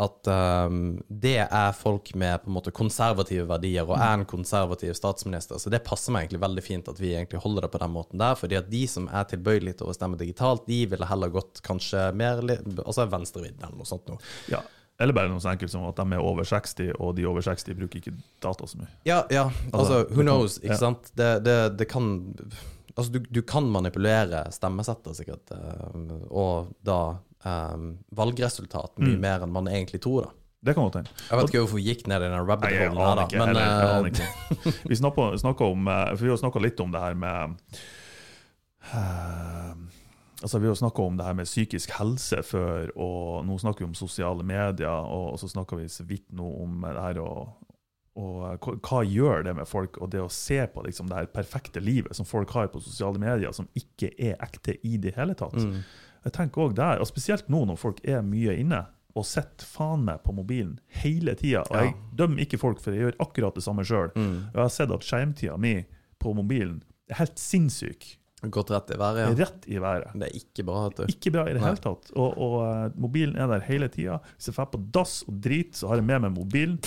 at 0.00 0.30
um, 0.32 0.96
det 1.08 1.36
er 1.44 1.76
folk 1.76 2.14
med 2.18 2.40
på 2.42 2.50
en 2.50 2.56
måte 2.56 2.72
konservative 2.74 3.44
verdier 3.50 3.84
og 3.84 3.98
er 3.98 4.14
en 4.16 4.26
konservativ 4.28 4.94
statsminister. 4.96 5.60
Så 5.60 5.72
det 5.72 5.82
passer 5.84 6.14
meg 6.14 6.24
egentlig 6.24 6.42
veldig 6.46 6.64
fint 6.64 6.88
at 6.88 7.00
vi 7.02 7.12
egentlig 7.12 7.42
holder 7.44 7.66
det 7.66 7.72
på 7.74 7.82
den 7.82 7.94
måten 7.94 8.22
der. 8.22 8.38
fordi 8.40 8.56
at 8.56 8.70
de 8.72 8.82
som 8.88 9.08
er 9.12 9.28
tilbøyelige 9.28 9.82
til 9.82 9.92
å 9.92 9.96
stemme 9.96 10.20
digitalt, 10.20 10.64
de 10.70 10.82
ville 10.88 11.10
heller 11.10 11.32
gått 11.34 11.60
kanskje 11.66 12.10
mer 12.16 12.40
altså 12.40 13.08
venstrevidd 13.12 13.60
eller 13.60 13.76
noe 13.76 13.88
sånt 13.88 14.08
noe. 14.08 14.20
Ja. 14.52 14.62
Eller 15.00 15.16
bare 15.16 15.32
noe 15.32 15.40
så 15.40 15.52
enkelt 15.52 15.72
som 15.72 15.86
at 15.88 15.96
de 15.96 16.16
er 16.16 16.24
over 16.24 16.44
60, 16.44 16.92
og 17.00 17.14
de 17.16 17.28
over 17.28 17.44
60 17.44 17.76
bruker 17.78 18.00
ikke 18.02 18.16
data 18.44 18.66
så 18.68 18.80
mye. 18.82 18.90
Ja, 19.08 19.22
ja. 19.32 19.46
Altså, 19.72 19.80
Altså, 19.80 20.02
who 20.12 20.24
knows, 20.24 20.58
ikke 20.60 20.80
sant? 20.80 21.12
Det, 21.16 21.32
det, 21.44 21.56
det 21.80 21.88
kan 21.92 22.12
Altså, 22.96 23.12
du, 23.14 23.20
du 23.30 23.40
kan 23.46 23.68
manipulere 23.70 24.42
stemmesetter, 24.52 25.14
sikkert, 25.16 25.52
eh, 25.54 26.00
og 26.28 26.72
da 26.84 26.98
eh, 27.44 27.76
valgresultat 28.16 28.98
mye 28.98 29.16
Mm. 29.16 29.20
mer 29.20 29.42
enn 29.46 29.52
man 29.52 29.68
egentlig 29.68 30.00
tror, 30.02 30.22
da. 30.28 30.30
Det 30.62 30.74
kan 30.76 30.84
godt 30.84 30.94
hende. 31.00 31.10
Jeg 31.30 31.38
vet 31.38 31.48
ikke 31.48 31.60
hvorfor 31.62 31.78
vi 31.80 31.86
gikk 31.88 32.02
ned 32.06 32.20
i 32.20 32.28
den 32.28 32.46
rabbit 32.46 32.74
holen 32.76 32.98
her, 33.00 33.16
da. 33.16 33.26
Men 33.32 33.48
eller, 33.48 34.06
eh. 34.06 34.72
Vi 34.90 34.96
snakka, 34.96 35.64
om 35.64 35.88
eh, 35.88 36.10
For 36.16 36.24
vi 36.26 36.28
har 36.34 36.36
snakka 36.36 36.60
litt 36.60 36.80
om 36.84 36.92
det 36.92 37.00
her 37.00 37.14
med 37.14 37.54
uh, 38.94 39.72
Altså 40.42 40.58
Vi 40.58 40.68
har 40.68 40.74
snakka 40.74 41.02
om 41.02 41.16
det 41.16 41.24
her 41.24 41.34
med 41.36 41.48
psykisk 41.48 41.90
helse 41.98 42.42
før, 42.42 42.90
og 42.96 43.44
nå 43.44 43.58
snakker 43.60 43.84
vi 43.84 43.90
om 43.90 43.96
sosiale 43.98 44.44
medier. 44.44 44.88
Og 44.88 45.36
så 45.40 45.48
snakka 45.52 45.76
vi 45.76 45.88
så 45.92 46.04
vidt 46.08 46.30
nå 46.32 46.46
om 46.62 46.78
det 46.86 46.94
her 46.96 47.18
og, 47.20 47.50
og 48.16 48.70
hva 48.80 49.02
gjør 49.04 49.44
det 49.44 49.54
med 49.58 49.68
folk, 49.68 49.98
og 50.00 50.08
det 50.12 50.22
å 50.24 50.30
se 50.32 50.62
på 50.72 50.84
liksom 50.86 51.08
det 51.12 51.18
her 51.18 51.28
perfekte 51.34 51.80
livet 51.84 52.16
som 52.16 52.24
folk 52.28 52.52
har 52.56 52.68
på 52.72 52.80
sosiale 52.80 53.20
medier, 53.20 53.52
som 53.52 53.68
ikke 53.76 54.14
er 54.16 54.40
ekte 54.40 54.78
i 54.80 54.96
det 54.96 55.12
hele 55.16 55.36
tatt. 55.36 55.56
mm. 55.60 55.82
Jeg 56.26 56.36
tenker 56.36 56.66
også 56.66 56.78
der, 56.78 57.02
og 57.02 57.08
Spesielt 57.08 57.48
nå 57.52 57.64
når 57.68 57.78
folk 57.80 58.00
er 58.04 58.24
mye 58.26 58.56
inne 58.60 58.84
og 59.18 59.26
sitter 59.26 59.66
faen 59.66 60.04
meg 60.06 60.20
på 60.22 60.34
mobilen 60.36 60.76
hele 61.02 61.34
tida. 61.38 61.64
Og 61.66 61.80
jeg 61.80 61.94
dømmer 62.18 62.44
ikke 62.44 62.60
folk, 62.60 62.78
for 62.82 62.94
jeg 62.94 63.08
gjør 63.08 63.18
akkurat 63.24 63.58
det 63.58 63.64
samme 63.66 63.84
sjøl. 63.86 64.12
Mm. 64.14 64.36
Jeg 64.52 64.60
har 64.60 64.72
sett 64.72 64.94
at 64.94 65.06
skjermtida 65.06 65.56
mi 65.60 65.74
på 66.22 66.34
mobilen 66.36 66.78
er 67.10 67.18
helt 67.24 67.40
sinnssyk. 67.40 68.06
Gått 68.40 68.70
rett 68.72 68.88
i 68.94 68.96
været, 68.96 69.18
ja. 69.20 69.32
Rett 69.36 69.66
i 69.68 69.80
været. 69.82 70.14
Det 70.16 70.28
er 70.30 70.36
ikke 70.38 70.64
bra, 70.64 70.84
vet 70.86 71.00
du. 71.02 71.12
Ikke 71.12 71.32
bra 71.34 71.42
i 71.50 71.52
det 71.52 71.60
hele 71.60 71.82
tatt. 71.82 72.12
Og, 72.14 72.38
og 72.40 72.54
eh, 72.64 72.94
mobilen 72.96 73.36
er 73.36 73.50
der 73.50 73.66
hele 73.66 73.90
tida. 73.92 74.16
Hvis 74.38 74.48
jeg 74.48 74.56
drar 74.56 74.70
på 74.72 74.80
dass 74.94 75.18
og 75.28 75.42
drit, 75.44 75.74
så 75.76 75.90
har 75.90 76.00
jeg 76.00 76.06
med 76.08 76.24
meg 76.24 76.32
mobilen. 76.38 76.78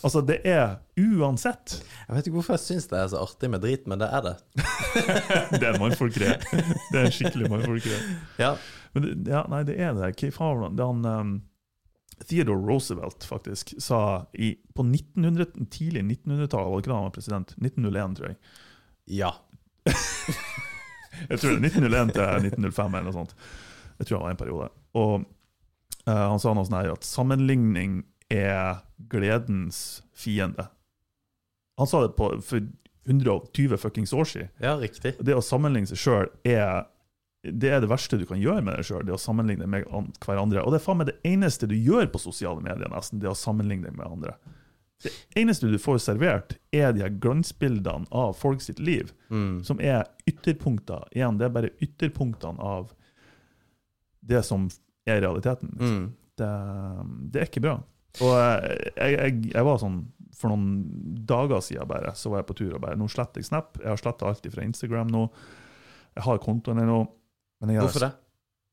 Altså, 0.00 0.22
det 0.24 0.38
er 0.48 0.78
uansett. 0.96 1.76
Jeg 2.06 2.16
vet 2.16 2.28
ikke 2.28 2.38
hvorfor 2.38 2.56
jeg 2.56 2.64
syns 2.64 2.88
det 2.88 2.98
er 3.00 3.10
så 3.12 3.20
artig 3.20 3.50
med 3.52 3.62
drit, 3.64 3.86
men 3.90 4.00
det 4.00 4.08
er 4.08 4.24
det. 4.24 4.34
Det 5.60 5.60
er 5.60 5.74
en 5.74 5.82
mannfolkgreie. 5.82 6.38
Det 6.90 6.96
er 6.96 7.04
en 7.04 7.14
skikkelig 7.14 7.50
mannfolkgreie. 7.52 8.16
Ja. 8.40 8.54
Men 8.96 9.10
ja, 9.28 9.44
nei, 9.52 9.60
det 9.68 9.76
er 9.78 9.94
det. 9.94 10.12
Hva 10.18 10.30
faen 10.34 10.64
det? 10.64 10.70
det 10.80 10.88
han, 10.88 11.04
um, 11.06 11.34
Theodore 12.24 12.64
Roosevelt 12.66 13.24
faktisk 13.24 13.74
sa 13.78 14.26
i, 14.32 14.54
på 14.74 14.84
1900, 14.86 15.52
tidlig 15.70 16.02
1900-tall, 16.02 16.70
var 16.72 16.82
ikke 16.82 16.92
da 16.92 16.98
han 16.98 17.08
var 17.08 17.14
president? 17.14 17.54
1901, 17.60 18.16
tror 18.18 18.32
jeg. 18.32 18.40
Ja. 19.20 19.34
Jeg 21.28 21.40
tror 21.40 21.52
det 21.52 21.58
er 21.58 21.66
1901 21.68 22.14
til 22.16 22.48
1905 22.50 22.94
eller 22.94 23.08
noe 23.08 23.16
sånt. 23.16 23.34
Jeg 23.98 24.08
tror 24.08 24.16
det 24.16 24.24
var 24.24 24.32
en 24.32 24.40
periode. 24.40 24.68
Og 24.96 25.12
uh, 26.06 26.26
han 26.32 26.40
sa 26.42 26.54
noe 26.56 26.66
sånn 26.68 26.78
her 26.80 26.94
at 26.94 27.06
sammenligning 27.06 28.00
er 28.30 28.80
gledens 29.10 30.02
fiende. 30.14 30.68
Han 31.78 31.86
sa 31.90 32.02
det 32.06 32.14
på, 32.16 32.30
for 32.44 32.60
120 33.08 33.76
fuckings 33.80 34.12
år 34.12 34.24
siden. 34.28 34.48
ja, 34.60 34.76
riktig. 34.78 35.14
Det 35.24 35.34
å 35.34 35.42
sammenligne 35.42 35.88
seg 35.90 35.98
sjøl 35.98 36.28
er 36.46 36.86
det 37.42 37.70
er 37.72 37.80
det 37.80 37.88
verste 37.88 38.18
du 38.20 38.26
kan 38.28 38.36
gjøre 38.36 38.60
med 38.62 38.76
deg 38.76 38.84
sjøl, 38.84 39.04
det 39.08 39.14
å 39.14 39.18
sammenligne 39.18 39.64
med 39.66 39.86
hverandre. 40.20 40.60
Og 40.60 40.74
det 40.74 40.76
er 40.76 40.84
faen 40.84 40.98
meg 41.00 41.06
det 41.08 41.14
eneste 41.24 41.66
du 41.66 41.72
gjør 41.74 42.10
på 42.12 42.20
sosiale 42.20 42.60
medier, 42.60 42.90
nesten, 42.92 43.18
det 43.22 43.30
å 43.30 43.36
sammenligne 43.38 43.88
deg 43.88 43.96
med 43.96 44.06
andre. 44.06 44.34
Det 45.00 45.08
eneste 45.40 45.70
du 45.72 45.78
får 45.80 46.02
servert, 46.04 46.58
er 46.76 46.92
de 46.92 47.00
her 47.00 47.14
glansbildene 47.16 48.04
av 48.12 48.34
folk 48.36 48.60
sitt 48.60 48.78
liv, 48.78 49.14
Mm. 49.32 49.64
som 49.64 49.80
er 49.80 50.04
ytterpunkter. 50.28 51.08
Igjen, 51.16 51.38
det 51.40 51.46
er 51.48 51.54
bare 51.56 51.70
ytterpunktene 51.80 52.60
av 52.60 52.92
det 54.20 54.42
som 54.44 54.68
er 55.08 55.20
realiteten. 55.24 55.72
liksom. 55.78 55.96
Mm. 55.96 56.12
Det, 56.36 56.52
det 57.32 57.40
er 57.40 57.48
ikke 57.48 57.62
bra. 57.64 57.78
Og 58.18 58.32
jeg, 58.96 59.12
jeg, 59.14 59.36
jeg 59.54 59.64
var 59.64 59.78
sånn 59.78 60.00
For 60.40 60.50
noen 60.50 61.22
dager 61.28 61.60
siden 61.62 61.86
bare, 61.90 62.10
så 62.18 62.30
var 62.32 62.40
jeg 62.40 62.48
på 62.48 62.56
tur 62.58 62.74
og 62.74 62.80
bare 62.82 62.96
Nå 62.98 63.06
sletter 63.12 63.38
jeg 63.42 63.46
Snap. 63.50 63.76
Jeg 63.78 63.90
har 63.92 64.00
sletta 64.00 64.26
alt 64.30 64.46
fra 64.50 64.64
Instagram 64.66 65.10
nå. 65.12 65.26
Jeg 66.16 66.24
har 66.26 66.40
kontoen 66.42 66.80
ennå. 66.82 67.02
Hvorfor 67.60 68.06
det? 68.06 68.12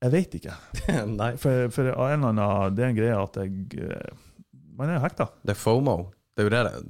jeg 0.01 0.11
vet 0.13 0.35
ikke. 0.39 0.53
Nei. 1.19 1.31
For, 1.41 1.67
for 1.73 1.89
en 1.91 2.23
eller 2.23 2.29
annen, 2.31 2.75
det 2.77 2.83
er 2.85 2.91
en 2.93 2.97
greie 2.97 3.17
at 3.17 3.37
jeg 3.41 3.81
eh, 3.81 4.11
Man 4.77 4.89
er 4.93 5.01
hekta. 5.03 5.25
Det 5.43 5.55
er 5.55 5.59
FOMO. 5.59 5.97
Det 6.37 6.43
er 6.43 6.47
jo 6.49 6.53
det 6.53 6.63
det. 6.69 6.81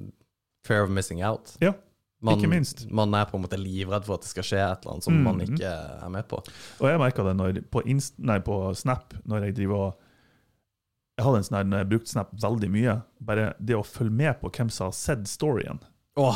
Fear 0.67 0.83
of 0.83 0.91
missing 0.91 1.21
out. 1.23 1.53
Ja, 1.63 1.71
man, 2.21 2.35
ikke 2.37 2.49
minst. 2.51 2.83
Man 2.91 3.13
er 3.15 3.25
på 3.29 3.37
en 3.39 3.45
måte 3.45 3.55
livredd 3.61 4.03
for 4.07 4.17
at 4.19 4.25
det 4.25 4.31
skal 4.33 4.43
skje 4.49 4.59
et 4.59 4.83
eller 4.83 4.97
annet 4.97 5.05
som 5.07 5.15
Mhm. 5.15 5.23
man 5.23 5.39
ikke 5.45 5.71
er 5.71 6.09
med 6.11 6.27
på. 6.27 6.41
Og 6.81 6.89
jeg 6.91 6.99
merka 6.99 7.23
det 7.23 7.35
når, 7.39 7.61
på, 7.71 7.81
Inst 7.87 8.19
nei, 8.19 8.39
på 8.43 8.59
Snap, 8.75 9.15
når 9.23 9.47
jeg 9.47 9.55
driver 9.61 9.85
og 9.87 10.03
Jeg 11.17 11.25
hadde 11.25 11.37
en 11.41 11.45
sånn 11.47 11.77
brukte 11.89 12.11
Snap 12.13 12.33
veldig 12.37 12.67
mye. 12.69 12.97
Bare 13.25 13.51
det 13.57 13.77
å 13.77 13.85
følge 13.85 14.13
med 14.19 14.37
på 14.41 14.51
hvem 14.53 14.69
som 14.73 14.91
har 14.91 14.97
sett 14.97 15.23
storyen. 15.29 15.79
Å, 16.17 16.27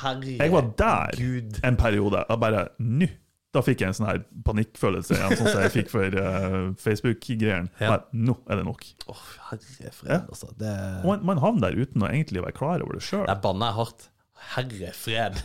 herre 0.00 0.36
Jeg 0.36 0.52
var 0.52 0.70
der. 0.76 1.16
Gud. 1.16 1.58
en 1.64 1.76
periode. 1.80 2.24
Jeg 2.28 2.40
bare 2.40 2.68
Nå! 2.80 3.08
Da 3.50 3.64
fikk 3.66 3.80
jeg 3.82 3.90
en 3.90 3.96
sånn 3.98 4.06
her 4.06 4.20
panikkfølelse 4.46 5.16
igjen, 5.16 5.32
sånn 5.40 5.48
som 5.48 5.62
jeg 5.64 5.72
fikk 5.74 5.88
for 5.90 6.14
uh, 6.14 6.68
Facebook-greiene. 6.78 7.66
Ja. 7.82 7.96
Nå 8.14 8.36
er 8.46 8.60
det 8.60 8.66
nok. 8.68 8.84
Å, 9.10 9.16
herre 9.48 9.90
fred, 9.90 10.28
altså. 10.30 10.52
Det, 10.60 10.70
man, 11.02 11.24
man 11.26 11.42
havner 11.42 11.66
der 11.74 11.82
uten 11.82 12.04
å 12.06 12.12
egentlig 12.12 12.44
være 12.44 12.54
klar 12.54 12.84
over 12.84 13.00
det 13.00 13.02
sjøl. 13.08 13.24
der 13.26 13.40
banner 13.42 13.72
jeg 13.72 13.78
hardt. 13.80 14.06
Herre 14.54 14.92
fred. 14.94 15.40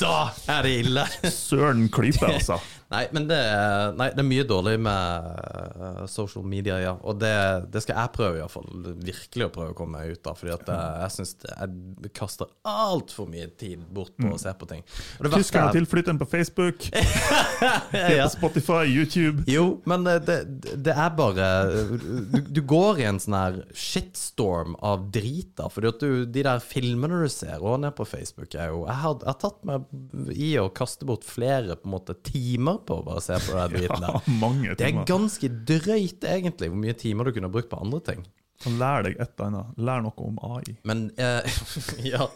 Da 0.00 0.14
er 0.46 0.68
det 0.68 0.76
ille. 0.84 1.08
Søren 1.34 1.88
klype, 1.92 2.30
altså. 2.30 2.60
Nei, 2.90 3.04
men 3.14 3.28
det 3.30 3.36
er, 3.38 3.92
nei, 3.94 4.08
det 4.10 4.18
er 4.18 4.26
mye 4.26 4.44
dårlig 4.50 4.72
med 4.82 5.26
eh, 5.30 5.98
social 6.10 6.42
media, 6.42 6.80
ja. 6.82 6.96
Og 7.06 7.20
det, 7.22 7.30
det 7.70 7.84
skal 7.84 8.00
jeg 8.00 8.10
prøve, 8.16 8.40
iallfall. 8.40 8.66
Virkelig 8.98 9.46
å 9.46 9.52
prøve 9.54 9.74
å 9.74 9.76
komme 9.78 10.00
meg 10.00 10.16
ut 10.16 10.26
av. 10.26 10.38
Fordi 10.40 10.54
at 10.56 10.72
eh, 10.74 10.96
jeg 11.04 11.14
syns 11.14 11.36
jeg 11.46 12.10
kaster 12.18 12.50
altfor 12.66 13.28
mye 13.30 13.46
tid 13.60 13.84
bort 13.94 14.16
på 14.18 14.32
å 14.34 14.40
se 14.42 14.50
på 14.58 14.66
ting. 14.72 14.82
Tyskerne 15.22 15.68
er 15.70 15.78
tilflytteren 15.78 16.18
på 16.18 16.26
Facebook, 16.32 16.88
ja. 17.62 17.76
på 17.92 18.26
Spotify, 18.34 18.82
YouTube. 18.90 19.46
Jo, 19.46 19.68
men 19.86 20.08
det, 20.08 20.16
det, 20.26 20.40
det 20.82 20.96
er 20.98 21.14
bare 21.14 21.46
du, 21.94 22.40
du 22.58 22.60
går 22.66 23.04
i 23.04 23.06
en 23.12 23.22
sånn 23.22 23.38
her 23.38 23.62
shitstorm 23.70 24.74
av 24.82 25.06
drita. 25.14 25.70
Fordi 25.70 25.92
at 25.92 26.02
du, 26.02 26.26
de 26.26 26.46
der 26.48 26.58
filmene 26.64 27.22
du 27.22 27.30
ser 27.30 27.62
og 27.62 27.84
ned 27.84 27.94
på 27.94 28.08
Facebook, 28.16 28.50
er 28.58 28.74
jo 28.74 28.82
Jeg 28.90 28.98
har, 29.04 29.16
jeg 29.22 29.30
har 29.30 29.40
tatt 29.46 29.62
meg 29.68 30.34
i 30.34 30.52
å 30.58 30.66
kaste 30.74 31.06
bort 31.06 31.22
flere 31.28 31.78
på 31.78 31.86
en 31.86 31.94
måte 31.94 32.18
timer 32.26 32.79
på 32.88 32.98
å 33.00 33.04
bare 33.06 33.22
se 33.24 33.36
på 33.44 33.56
den 33.56 33.72
biten 33.76 34.04
Ja, 34.06 34.12
der. 34.20 34.28
mange 34.40 34.74
Det 34.78 34.86
er 34.88 35.00
ganske 35.08 35.48
drøyt, 35.48 36.24
egentlig, 36.24 36.68
hvor 36.72 36.80
mye 36.84 36.96
timer 36.98 37.24
du 37.28 37.32
kunne 37.36 37.50
brukt 37.52 37.70
på 37.72 37.80
andre 37.82 38.00
ting. 38.10 38.24
Kan 38.60 38.74
lære 38.76 39.06
deg 39.08 39.14
et 39.24 39.30
eller 39.38 39.46
annet. 39.48 39.78
Lær 39.88 40.02
noe 40.04 40.26
om 40.26 40.36
AI. 40.50 40.74
Men 40.84 41.06
eh, 41.16 41.60
ja. 42.12 42.26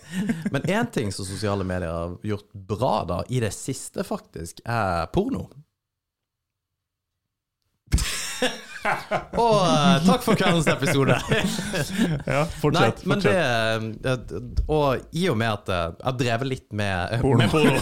Men 0.54 0.62
én 0.72 0.88
ting 0.94 1.12
som 1.12 1.26
sosiale 1.28 1.66
medier 1.68 1.92
har 1.92 2.14
gjort 2.24 2.48
bra 2.54 2.94
da, 3.10 3.18
i 3.28 3.42
det 3.44 3.52
siste 3.52 4.04
faktisk, 4.08 4.62
er 4.64 5.04
porno. 5.12 5.46
Og 9.44 9.60
eh, 9.64 9.98
takk 10.06 10.24
for 10.26 10.36
kveldens 10.38 10.68
episode. 10.72 11.16
Ja, 12.34 12.42
fortsett. 12.60 13.04
Nei, 13.04 13.14
fortsett. 13.14 13.30
men 13.80 13.94
det 14.04 14.14
eh, 14.14 14.64
Og 14.72 15.16
i 15.16 15.26
og 15.32 15.38
med 15.40 15.50
at 15.50 15.70
eh, 15.72 15.84
jeg 15.94 16.06
har 16.08 16.16
drevet 16.20 16.50
litt 16.50 16.66
med 16.76 17.14
Porno. 17.22 17.38
med 17.42 17.52
porno. 17.52 17.74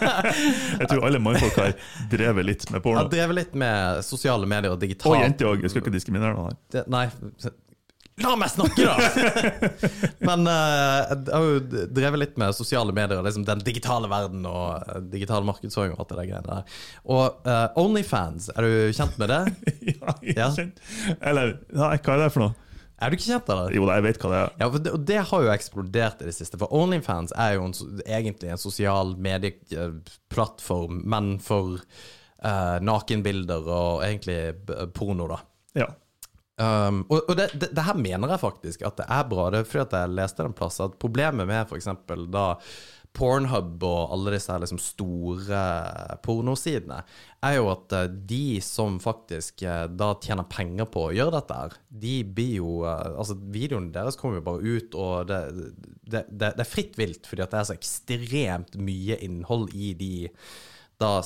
Jeg 0.80 0.88
tror 0.90 1.06
alle 1.08 1.20
mannfolk 1.22 1.58
har 1.60 1.74
drevet 2.12 2.46
litt 2.48 2.66
med 2.70 2.78
Jeg 2.80 2.84
porno. 2.86 3.02
har 3.02 3.10
drevet 3.12 3.38
litt 3.42 3.58
med 3.58 4.04
sosiale 4.06 4.46
medier 4.50 4.70
og 4.72 4.78
Og 4.78 4.84
digitalt. 4.84 5.20
jenter 5.24 5.50
òg. 5.50 5.64
Jeg 5.66 5.74
skal 5.74 5.84
ikke 5.84 5.94
diskriminere 5.98 6.36
noen 6.38 6.54
her. 6.74 6.86
Nei 6.90 7.06
La 8.20 8.34
meg 8.38 8.50
snakke, 8.52 8.84
da! 8.84 8.94
Men 10.28 10.44
uh, 10.48 11.10
jeg 11.10 11.32
har 11.32 11.44
jo 11.46 11.84
drevet 11.96 12.20
litt 12.22 12.40
med 12.40 12.56
sosiale 12.56 12.92
medier 12.96 13.20
og 13.20 13.26
liksom 13.26 13.44
den 13.48 13.62
digitale 13.64 14.10
verden 14.10 14.44
og 14.48 14.82
eh, 14.84 14.98
digital 15.12 15.46
markedsføring 15.48 15.94
og 15.94 16.02
alt 16.04 16.10
det 16.12 16.18
der 16.20 16.28
greiene 16.30 16.48
der. 16.48 16.80
Og 17.16 17.46
uh, 17.48 17.80
Onlyfans, 17.80 18.50
er 18.54 18.66
du 18.66 18.96
kjent 18.96 19.16
med 19.20 19.32
det? 19.32 19.40
Ja, 20.00 20.16
jeg 20.24 20.36
Ja. 20.36 20.48
kjent. 20.56 20.82
Eller 21.20 21.54
hva 21.72 21.94
er 21.96 22.24
det 22.26 22.28
for 22.34 22.44
noe? 22.46 22.54
Er 23.00 23.08
du 23.08 23.16
ikke 23.16 23.30
kjent 23.30 23.48
med 23.48 23.56
det? 23.62 23.76
Jo 23.78 23.86
jeg 23.88 24.04
vet 24.04 24.20
hva 24.20 24.30
det 24.34 24.38
er. 24.42 24.50
Ja, 24.60 24.66
for 24.68 24.84
det, 24.84 24.92
og 24.96 25.04
det 25.08 25.20
har 25.30 25.44
jo 25.46 25.52
eksplodert 25.54 26.20
i 26.20 26.28
det 26.28 26.34
siste. 26.36 26.58
For 26.60 26.72
Onlyfans 26.76 27.32
er 27.32 27.54
jo 27.56 27.64
en, 27.70 27.72
egentlig 28.04 28.50
en 28.52 28.60
sosial 28.60 29.14
medieplattform, 29.16 31.00
men 31.08 31.30
for 31.40 31.78
uh, 32.44 32.76
nakenbilder 32.84 33.64
og 33.72 34.04
egentlig 34.04 34.40
porno, 34.96 35.30
da. 35.32 35.40
Ja. 35.80 35.88
Um, 36.60 37.04
og 37.08 37.30
og 37.30 37.36
det, 37.38 37.46
det, 37.56 37.70
det 37.72 37.84
her 37.86 37.96
mener 37.96 38.34
jeg 38.34 38.42
faktisk 38.42 38.82
at 38.84 38.98
det 39.00 39.08
er 39.08 39.28
bra. 39.30 39.50
Det 39.50 39.62
er 39.62 39.68
fordi 39.68 40.00
jeg 40.02 40.16
leste 40.16 40.44
en 40.44 40.56
plass 40.56 40.80
at 40.84 40.98
problemet 41.00 41.48
med 41.48 41.68
f.eks. 41.70 41.88
da 42.28 42.46
Pornhub 43.16 43.82
og 43.82 44.12
alle 44.14 44.36
disse 44.36 44.54
liksom 44.62 44.78
store 44.78 45.60
pornosidene, 46.22 47.00
er 47.42 47.56
jo 47.56 47.66
at 47.72 47.94
eh, 47.96 48.06
de 48.30 48.60
som 48.62 49.00
faktisk 49.02 49.64
eh, 49.66 49.86
da 49.90 50.12
tjener 50.22 50.46
penger 50.50 50.86
på 50.92 51.08
å 51.08 51.14
gjøre 51.16 51.40
dette 51.40 51.80
de 52.04 52.14
blir 52.22 52.60
jo 52.60 52.76
eh, 52.86 53.08
Altså, 53.10 53.34
videoene 53.50 53.90
deres 53.94 54.18
kommer 54.20 54.38
jo 54.38 54.46
bare 54.46 54.74
ut, 54.76 54.94
og 54.94 55.30
det, 55.30 55.40
det, 56.06 56.24
det, 56.30 56.52
det 56.54 56.62
er 56.62 56.70
fritt 56.70 57.00
vilt 57.00 57.26
fordi 57.26 57.44
at 57.44 57.54
det 57.54 57.62
er 57.62 57.70
så 57.72 57.78
ekstremt 57.78 58.78
mye 58.78 59.18
innhold 59.26 59.74
i 59.74 59.90
de 59.98 60.14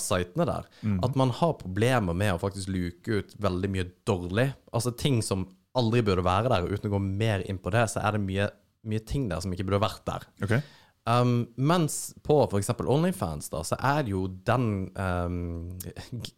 sitene 0.01 0.47
der, 0.49 0.69
at 1.05 1.19
man 1.19 1.33
har 1.35 1.57
problemer 1.61 2.17
med 2.17 2.35
å 2.35 2.41
faktisk 2.43 2.71
luke 2.73 3.21
ut 3.21 3.35
veldig 3.43 3.71
mye 3.75 3.89
dårlig. 4.09 4.49
Altså 4.73 4.95
ting 4.99 5.21
som 5.25 5.49
aldri 5.79 6.05
burde 6.07 6.25
være 6.25 6.53
der, 6.53 6.65
og 6.65 6.77
uten 6.77 6.91
å 6.91 6.95
gå 6.97 7.03
mer 7.05 7.45
inn 7.51 7.59
på 7.63 7.73
det, 7.75 7.89
så 7.91 8.03
er 8.05 8.17
det 8.17 8.25
mye, 8.25 8.49
mye 8.87 9.05
ting 9.07 9.29
der 9.31 9.43
som 9.43 9.55
ikke 9.55 9.67
burde 9.67 9.83
vært 9.85 10.05
der. 10.07 10.27
Okay. 10.47 10.63
Um, 11.05 11.51
mens 11.61 12.15
på 12.25 12.39
f.eks. 12.47 12.71
Onlyfans, 12.81 13.51
da, 13.53 13.61
så 13.67 13.77
er 13.77 14.07
det 14.07 14.15
jo 14.15 14.23
den 14.49 14.69
um, 14.97 15.75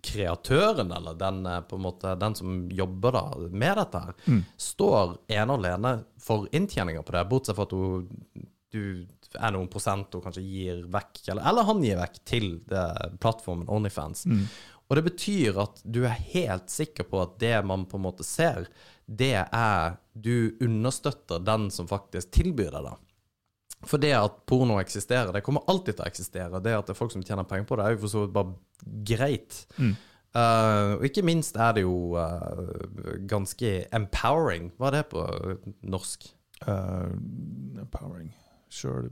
kreatøren, 0.08 0.90
eller 0.96 1.14
den, 1.20 1.44
eh, 1.46 1.60
på 1.68 1.78
en 1.78 1.84
måte, 1.84 2.16
den 2.18 2.34
som 2.34 2.64
jobber 2.74 3.14
da 3.14 3.24
med 3.46 3.78
dette 3.78 4.02
her, 4.08 4.18
står 4.58 5.14
ene 5.36 5.54
og 5.54 5.60
alene 5.60 5.94
for 6.18 6.48
inntjeninger 6.50 7.06
på 7.06 7.14
det, 7.14 7.26
bortsett 7.30 7.58
fra 7.58 7.68
at 7.68 7.76
hun 7.76 8.08
du 8.74 9.06
er 9.34 9.52
noen 9.54 9.68
prosent 9.72 10.14
hun 10.14 10.22
kanskje 10.24 10.44
gir 10.44 10.84
vekk, 10.92 11.22
eller, 11.28 11.42
eller 11.50 11.68
han 11.68 11.82
gir 11.84 11.98
vekk 12.00 12.18
til 12.28 12.48
det, 12.70 12.86
plattformen 13.22 13.68
Onlyfans. 13.72 14.26
Og 14.86 14.98
det 14.98 15.02
betyr 15.08 15.58
at 15.58 15.80
du 15.82 16.04
er 16.06 16.20
helt 16.34 16.70
sikker 16.70 17.08
på 17.10 17.24
at 17.24 17.38
det 17.42 17.56
man 17.66 17.88
på 17.90 17.98
en 17.98 18.06
måte 18.06 18.26
ser, 18.26 18.68
det 19.06 19.34
er 19.44 19.96
Du 20.16 20.56
understøtter 20.64 21.42
den 21.44 21.68
som 21.70 21.88
faktisk 21.88 22.30
tilbyr 22.32 22.70
det, 22.72 22.82
da. 22.86 22.94
For 23.86 24.00
det 24.00 24.14
at 24.16 24.38
porno 24.48 24.78
eksisterer, 24.80 25.32
det 25.34 25.42
kommer 25.44 25.66
alltid 25.68 25.98
til 25.98 26.06
å 26.06 26.08
eksistere. 26.08 26.62
Det 26.64 26.72
at 26.72 26.88
det 26.88 26.94
er 26.94 26.98
folk 26.98 27.12
som 27.12 27.22
tjener 27.22 27.44
penger 27.44 27.68
på 27.68 27.76
det, 27.76 27.84
er 27.84 27.94
jo 27.94 28.02
for 28.06 28.14
så 28.14 28.22
vidt 28.24 28.34
bare 28.34 28.54
greit. 29.06 29.58
Eh, 30.36 30.94
og 30.96 31.04
ikke 31.06 31.24
minst 31.24 31.56
er 31.56 31.76
det 31.76 31.84
jo 31.86 32.16
uh, 32.16 32.72
ganske 33.28 33.70
empowering. 33.96 34.70
Hva 34.76 34.90
er 34.90 34.98
det 34.98 35.04
på 35.12 35.22
norsk? 35.92 36.26
Uh, 36.66 37.12
empowering. 37.80 38.32
Sure. 38.72 39.08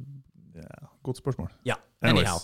Ja, 0.55 0.87
godt 1.03 1.19
spørsmål. 1.23 1.51
Ja, 1.67 1.79
anyhow. 2.03 2.39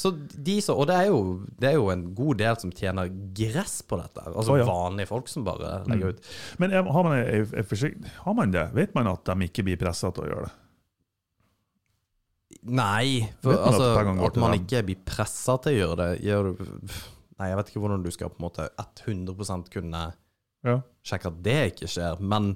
Så 0.00 0.12
de 0.14 0.54
så, 0.62 0.76
og 0.78 0.86
det 0.86 0.94
er, 0.94 1.08
jo, 1.10 1.40
det 1.60 1.72
er 1.72 1.74
jo 1.74 1.88
en 1.90 2.04
god 2.14 2.38
del 2.38 2.56
som 2.62 2.70
tjener 2.72 3.10
gress 3.36 3.80
på 3.82 3.98
dette. 3.98 4.22
Altså 4.30 4.54
oh, 4.54 4.60
ja. 4.60 4.66
vanlige 4.68 5.10
folk 5.10 5.28
som 5.28 5.44
bare 5.44 5.80
legger 5.90 6.14
ut. 6.14 6.28
Men 6.62 6.72
er- 6.72 6.92
har 6.94 7.06
man, 7.08 7.16
er, 7.18 7.42
er, 7.58 7.94
har 8.22 8.36
man 8.38 8.54
det? 8.54 8.68
Vet 8.78 8.94
man 8.94 9.10
at 9.10 9.26
de 9.26 9.48
ikke 9.48 9.66
blir 9.66 9.80
pressa 9.80 10.12
til 10.14 10.24
å 10.24 10.30
gjøre 10.30 10.46
det? 10.46 10.54
Nei, 12.70 13.24
for, 13.40 13.56
man 13.56 13.66
altså, 13.70 13.88
at, 13.96 14.10
at 14.28 14.38
man 14.40 14.52
dem? 14.54 14.62
ikke 14.62 14.82
blir 14.90 15.02
pressa 15.06 15.56
til 15.64 15.72
å 15.72 15.78
gjøre 15.78 15.98
det 16.02 16.08
gjør 16.28 16.48
du, 16.50 16.64
Nei, 17.40 17.46
jeg 17.48 17.56
vet 17.56 17.70
ikke 17.72 17.80
hvordan 17.80 18.02
du 18.04 18.10
skal 18.12 18.28
på 18.28 18.36
en 18.36 18.44
måte 18.44 18.66
100 18.76 19.70
kunne 19.72 20.02
Ja. 20.66 20.74
sjekke 21.08 21.30
at 21.32 21.38
det 21.40 21.58
ikke 21.72 21.88
skjer, 21.88 22.20
men 22.20 22.50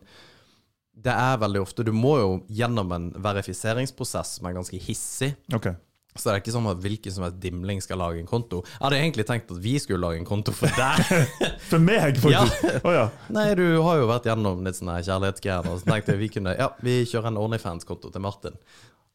det 0.95 1.13
er 1.13 1.41
veldig 1.43 1.61
ofte 1.65 1.85
Du 1.87 1.93
må 1.93 2.15
jo 2.21 2.29
gjennom 2.49 2.93
en 2.95 3.09
verifiseringsprosess 3.25 4.39
som 4.39 4.49
er 4.49 4.57
ganske 4.57 4.79
hissig. 4.81 5.35
Okay. 5.53 5.75
Så 6.15 6.29
det 6.29 6.33
er 6.33 6.43
ikke 6.45 6.53
sånn 6.55 6.69
at 6.71 6.79
hvilken 6.79 7.11
som 7.11 7.25
helst 7.27 7.41
dimling 7.43 7.81
skal 7.83 7.99
lage 7.99 8.21
en 8.23 8.29
konto. 8.31 8.61
Jeg 8.77 8.85
hadde 8.85 8.99
egentlig 9.01 9.25
tenkt 9.27 9.51
at 9.51 9.59
vi 9.65 9.73
skulle 9.83 9.99
lage 10.05 10.21
en 10.23 10.29
konto 10.29 10.55
for 10.55 10.71
deg. 10.79 11.25
For 11.71 11.83
meg, 11.83 12.21
faktisk! 12.23 12.85
Å 12.87 12.93
ja. 12.95 13.09
Nei, 13.35 13.49
du 13.59 13.65
har 13.83 13.99
jo 13.99 14.07
vært 14.07 14.29
gjennom 14.31 14.63
litt 14.63 14.79
sånne 14.79 15.01
kjærlighetsgreier, 15.03 15.67
og 15.67 15.81
så 15.81 15.91
tenkte 15.91 16.15
jeg 16.15 16.23
vi 16.23 16.31
kunne 16.37 16.55
Ja, 16.55 16.71
vi 16.87 17.01
kjører 17.11 17.33
en 17.33 17.41
Onlyfans-konto 17.43 18.13
til 18.15 18.23
Martin. 18.23 18.61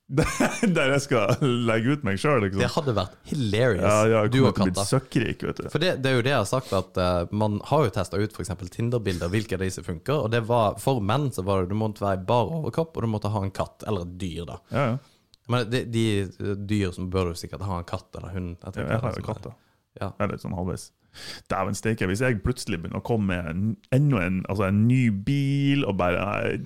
Der 0.10 0.90
jeg 0.96 1.02
skal 1.04 1.36
legge 1.70 1.94
ut 1.94 2.06
meg 2.08 2.18
sjøl, 2.18 2.42
Det 2.42 2.48
liksom. 2.50 2.72
hadde 2.74 2.96
vært 2.98 3.18
hilarious. 3.30 3.84
Ja, 3.86 4.08
ja, 4.10 4.22
du 4.32 4.40
og 4.48 4.56
katta. 4.58 4.86
søkkrik, 4.90 5.44
vet 5.46 5.62
du. 5.62 5.68
For 5.70 5.82
det, 5.84 5.92
det 6.02 6.10
er 6.10 6.18
jo 6.18 6.24
det 6.26 6.32
jeg 6.34 6.42
har 6.42 6.48
sagt, 6.50 6.74
at 6.74 6.98
uh, 6.98 7.30
man 7.30 7.60
har 7.70 7.86
jo 7.86 7.92
testa 7.94 8.18
ut 8.18 8.34
f.eks. 8.34 8.50
Tinder-bilder, 8.74 9.30
hvilke 9.30 9.60
av 9.60 9.62
de 9.62 9.70
som 9.76 9.86
funker. 9.86 10.26
Og 10.26 10.34
det 10.34 10.42
var, 10.50 10.80
for 10.82 11.04
menn 11.06 11.30
så 11.36 11.46
var 11.46 11.62
det 11.62 11.74
du 11.74 11.78
måtte 11.78 12.02
være 12.02 12.24
i 12.24 12.26
bar 12.32 12.50
overkropp, 12.58 12.98
og 12.98 13.06
du 13.06 13.12
måtte 13.12 13.32
ha 13.36 13.44
en 13.46 13.54
katt, 13.54 13.86
eller 13.86 14.08
et 14.08 14.18
dyr, 14.22 14.44
da. 14.50 14.60
Ja, 14.74 14.86
ja. 14.94 14.98
Men 15.50 15.70
de, 15.70 15.84
de 15.90 16.04
dyr 16.70 16.92
som 16.94 17.08
bør 17.10 17.32
du 17.32 17.38
sikkert 17.42 17.64
ha 17.66 17.80
en 17.82 17.88
katt 17.90 18.14
eller 18.18 18.34
hund. 18.36 18.52
Jeg 18.62 18.76
ja, 18.76 18.84
jeg 18.86 18.90
det 18.90 19.02
har 19.02 19.16
som 19.16 19.24
jo 19.24 19.30
katt, 19.30 19.46
da. 19.48 19.54
Ja. 20.00 20.10
Eller 20.22 20.42
sånn 20.42 20.54
halvveis. 20.54 20.90
Dæven 21.52 21.78
steike, 21.78 22.08
hvis 22.10 22.24
jeg 22.24 22.40
plutselig 22.46 22.80
begynner 22.82 23.02
å 23.02 23.06
komme 23.06 23.40
med 23.40 23.76
enda 23.96 24.22
en, 24.26 24.42
altså 24.50 24.68
en 24.70 24.84
ny 24.88 25.10
bil 25.12 25.86
og 25.88 25.98
bare 26.00 26.58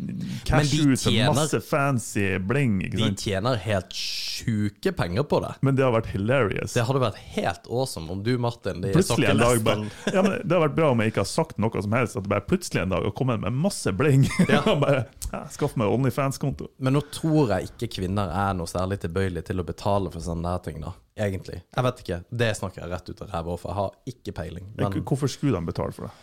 cash 0.47 0.73
ut 0.79 0.99
for 1.01 1.35
masse 1.37 1.59
fancy 1.65 2.25
bling, 2.43 2.79
De 2.93 3.09
tjener 3.19 3.59
helt 3.63 3.93
sjuke 3.93 4.93
penger 4.95 5.23
på 5.29 5.39
det. 5.43 5.53
Men 5.61 5.77
det 5.77 5.85
har 5.85 5.93
vært 5.95 6.11
hilarious. 6.13 6.73
Det 6.75 6.85
hadde 6.87 7.01
vært 7.03 7.19
helt 7.35 7.67
awesome 7.69 8.11
om 8.13 8.23
du, 8.25 8.33
Martin, 8.41 8.81
de 8.83 8.93
Plutselig 8.95 9.29
en 9.31 9.41
dag 9.41 9.61
bare, 9.65 9.89
ja, 10.13 10.23
men 10.25 10.39
Det 10.43 10.55
har 10.55 10.65
vært 10.67 10.77
bra 10.77 10.91
om 10.93 11.03
jeg 11.03 11.13
ikke 11.13 11.23
har 11.23 11.31
sagt 11.31 11.61
noe 11.61 11.83
som 11.83 11.95
helst, 11.97 12.17
at 12.19 12.25
det 12.25 12.33
bare 12.33 12.45
plutselig 12.47 12.83
en 12.83 12.95
dag 12.95 13.07
har 13.07 13.15
kommet 13.17 13.43
med 13.43 13.61
masse 13.65 13.93
bling. 13.95 14.27
Ja. 14.53 14.59
Og 14.69 14.81
bare 14.83 15.05
ja, 15.31 15.39
Skaff 15.49 15.77
meg 15.79 15.89
Onlyfans-konto. 15.89 16.67
Men 16.83 16.93
nå 16.97 17.01
tror 17.13 17.55
jeg 17.55 17.71
ikke 17.71 17.87
kvinner 17.95 18.29
er 18.29 18.51
noe 18.57 18.69
særlig 18.69 18.99
tilbøyelig 19.01 19.45
til 19.47 19.63
å 19.63 19.65
betale 19.65 20.11
for 20.13 20.21
sånne 20.21 20.51
der 20.51 20.61
ting, 20.67 20.81
da. 20.83 20.91
Egentlig. 21.13 21.59
Jeg 21.75 21.85
vet 21.85 21.99
ikke. 22.03 22.19
Det 22.43 22.49
snakker 22.57 22.83
jeg 22.83 22.91
rett 22.91 23.09
ut 23.09 23.21
av 23.21 23.33
ræva, 23.33 23.57
for 23.61 23.69
jeg 23.71 23.77
har 23.79 23.97
ikke 24.13 24.33
peiling. 24.33 24.42
Men 24.51 25.03
Hvorfor 25.03 25.31
skulle 25.31 25.57
de 25.57 25.65
betale 25.65 25.95
for 25.95 26.07
det? 26.09 26.13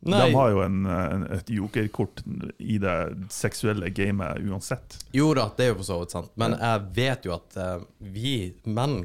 nei, 0.00 0.20
De 0.28 0.34
har 0.36 0.50
jo 0.54 0.60
en, 0.62 0.86
en, 0.86 1.26
et 1.34 1.48
jokerkort 1.50 2.22
i 2.58 2.78
det 2.78 2.96
seksuelle 3.34 3.90
gamet 3.90 4.38
uansett. 4.46 4.98
jo 5.12 5.32
da, 5.34 5.48
det 5.56 5.64
er 5.66 5.72
jo 5.72 5.80
for 5.80 5.88
så 5.88 5.98
vidt 6.02 6.14
sant. 6.14 6.30
Men 6.38 6.54
jeg 6.54 6.84
vet 6.94 7.26
jo 7.26 7.34
at 7.34 7.56
eh, 7.58 7.80
vi 7.98 8.36
menn 8.64 9.00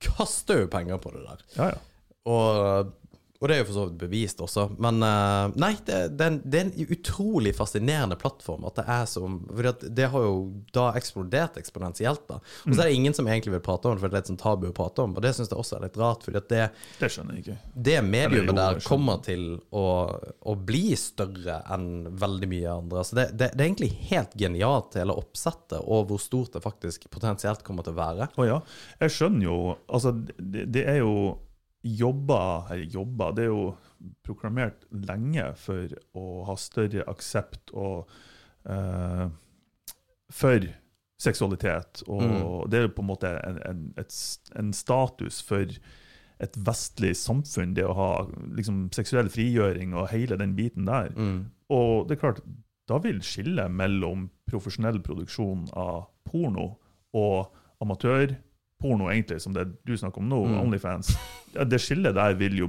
kaster 0.00 0.62
jo 0.62 0.70
penger 0.72 1.00
på 1.02 1.12
det 1.12 1.24
der. 1.26 1.44
Ja, 1.58 1.68
ja. 1.74 1.84
Og, 2.28 2.92
og 3.38 3.46
det 3.46 3.54
er 3.54 3.60
jo 3.60 3.66
for 3.68 3.76
så 3.76 3.82
vidt 3.86 3.98
bevist 4.00 4.40
også. 4.42 4.64
Men 4.82 4.96
uh, 4.98 5.52
nei, 5.62 5.70
det, 5.86 5.98
det, 6.18 6.24
er 6.26 6.32
en, 6.32 6.38
det 6.42 6.58
er 6.58 6.64
en 6.66 6.88
utrolig 6.96 7.52
fascinerende 7.54 8.16
plattform. 8.18 8.64
At 8.66 8.80
det 8.80 8.84
er 8.90 9.04
som 9.06 9.36
For 9.46 9.68
det 9.86 10.08
har 10.10 10.26
jo 10.26 10.40
da 10.74 10.88
eksplodert 10.98 11.60
eksponentielt. 11.60 12.24
da 12.26 12.40
Og 12.40 12.74
så 12.74 12.82
er 12.82 12.90
det 12.90 12.96
ingen 12.98 13.14
som 13.14 13.30
egentlig 13.30 13.54
vil 13.54 13.62
prate 13.62 13.86
om 13.86 13.94
det, 13.94 14.02
for 14.02 14.10
det 14.10 14.18
er 14.18 14.24
litt 14.24 14.32
sånn 14.32 14.42
tabu 14.42 14.66
å 14.72 14.74
prate 14.74 15.06
om. 15.06 15.14
Og 15.14 15.22
det 15.22 15.36
syns 15.36 15.52
jeg 15.52 15.60
også 15.62 15.78
er 15.78 15.86
litt 15.86 16.00
rart, 16.02 16.26
fordi 16.26 16.42
at 16.42 16.50
det, 16.50 16.66
Det 16.98 17.12
skjønner 17.14 17.38
jeg 17.38 17.46
ikke. 17.46 17.58
det 17.88 17.96
mediumet 18.10 18.58
der 18.58 18.82
kommer 18.90 19.22
til 19.22 19.48
å, 19.70 19.86
å 20.42 20.58
bli 20.58 20.84
større 20.98 21.62
enn 21.70 21.88
veldig 22.18 22.50
mye 22.50 22.74
andre. 22.74 23.06
Så 23.06 23.22
det, 23.22 23.30
det, 23.38 23.52
det 23.54 23.62
er 23.62 23.68
egentlig 23.70 23.94
helt 24.10 24.34
genialt, 24.34 24.98
hele 24.98 25.14
oppsettet, 25.14 25.78
og 25.78 26.10
hvor 26.10 26.18
stort 26.22 26.58
det 26.58 26.66
faktisk 26.66 27.06
potensielt 27.14 27.62
kommer 27.62 27.86
til 27.86 27.94
å 27.94 28.02
være. 28.02 28.32
Å 28.34 28.50
ja. 28.50 28.62
Jeg 29.04 29.14
skjønner 29.14 29.46
jo 29.46 29.58
Altså, 29.88 30.10
det, 30.38 30.72
det 30.74 30.82
er 30.90 31.04
jo 31.04 31.36
jobber 31.82 32.72
Eller 32.72 32.84
jobba, 32.84 33.30
Det 33.32 33.44
er 33.46 33.52
jo 33.52 33.76
proklamert 34.26 34.84
lenge 34.90 35.44
for 35.58 35.94
å 36.18 36.44
ha 36.48 36.56
større 36.58 37.06
aksept 37.10 37.72
og 37.74 38.10
uh, 38.68 39.26
for 40.30 40.66
seksualitet. 41.18 42.04
Og 42.06 42.68
det 42.70 42.78
er 42.78 42.86
jo 42.86 42.94
på 42.94 43.02
en 43.02 43.08
måte 43.08 43.30
en, 43.42 43.58
en, 43.66 43.80
et, 43.98 44.14
en 44.60 44.72
status 44.76 45.40
for 45.42 45.66
et 46.38 46.58
vestlig 46.62 47.16
samfunn, 47.18 47.74
det 47.74 47.86
å 47.88 47.96
ha 47.98 48.10
liksom, 48.54 48.84
seksuell 48.94 49.30
frigjøring 49.32 49.96
og 49.98 50.12
hele 50.12 50.38
den 50.38 50.54
biten 50.54 50.86
der. 50.86 51.10
Og 51.74 52.06
det 52.06 52.16
er 52.16 52.22
klart, 52.22 52.42
da 52.88 53.00
vil 53.02 53.18
skillet 53.26 53.72
mellom 53.74 54.28
profesjonell 54.48 55.00
produksjon 55.04 55.66
av 55.76 56.06
porno 56.28 56.76
og 57.18 57.50
amatørporno, 58.82 59.10
egentlig, 59.12 59.40
som 59.40 59.52
det 59.54 59.66
du 59.86 59.94
snakker 59.96 60.18
om 60.18 60.28
nå, 60.28 60.46
Mm. 60.46 60.60
Onlyfans, 60.62 61.16
det 61.68 61.80
skillet 61.80 62.14
der 62.14 62.34
vil 62.34 62.56
jo 62.58 62.68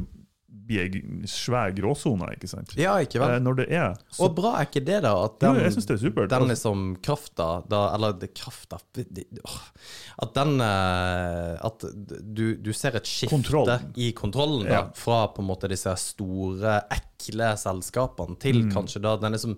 bli 0.49 0.77
ei 0.79 0.89
svær 1.25 1.71
gråsone, 1.75 2.27
ikke 2.35 2.47
sant? 2.47 2.75
Ja, 2.77 2.95
ikke 3.01 3.15
Eh, 3.15 3.27
vel? 3.27 3.41
Når 3.41 3.55
det 3.57 3.71
er 3.71 3.95
så 4.11 4.25
Og 4.25 4.35
bra 4.35 4.59
er 4.59 4.65
ikke 4.67 4.85
det, 4.85 5.01
da? 5.01 5.13
At 5.25 5.39
Jo, 5.41 5.53
den, 5.53 5.63
jeg 5.63 5.71
synes 5.73 5.85
det 5.87 5.95
er 5.95 6.09
supert. 6.09 6.29
den 6.29 6.41
Altså- 6.41 6.49
liksom 6.49 6.97
krafta 7.01 7.67
da, 7.67 7.93
Eller 7.95 8.13
det 8.13 8.33
krafta. 8.35 8.77
At 10.21 10.33
den 10.35 10.61
eh, 10.61 11.57
At 11.65 11.79
du, 12.33 12.55
du 12.55 12.71
ser 12.73 12.95
et 12.95 13.03
skifte 13.03 13.29
Kontroll. 13.29 13.79
i 13.95 14.11
kontrollen 14.11 14.63
da, 14.67 14.69
Ja. 14.73 14.89
fra 14.93 15.27
på 15.27 15.39
en 15.39 15.47
måte 15.47 15.67
disse 15.67 15.89
store, 15.97 16.83
ekle 16.91 17.55
selskapene 17.57 18.37
til 18.39 18.65
Mm. 18.65 18.71
kanskje 18.71 19.01
da 19.01 19.17
den 19.17 19.31
liksom 19.33 19.57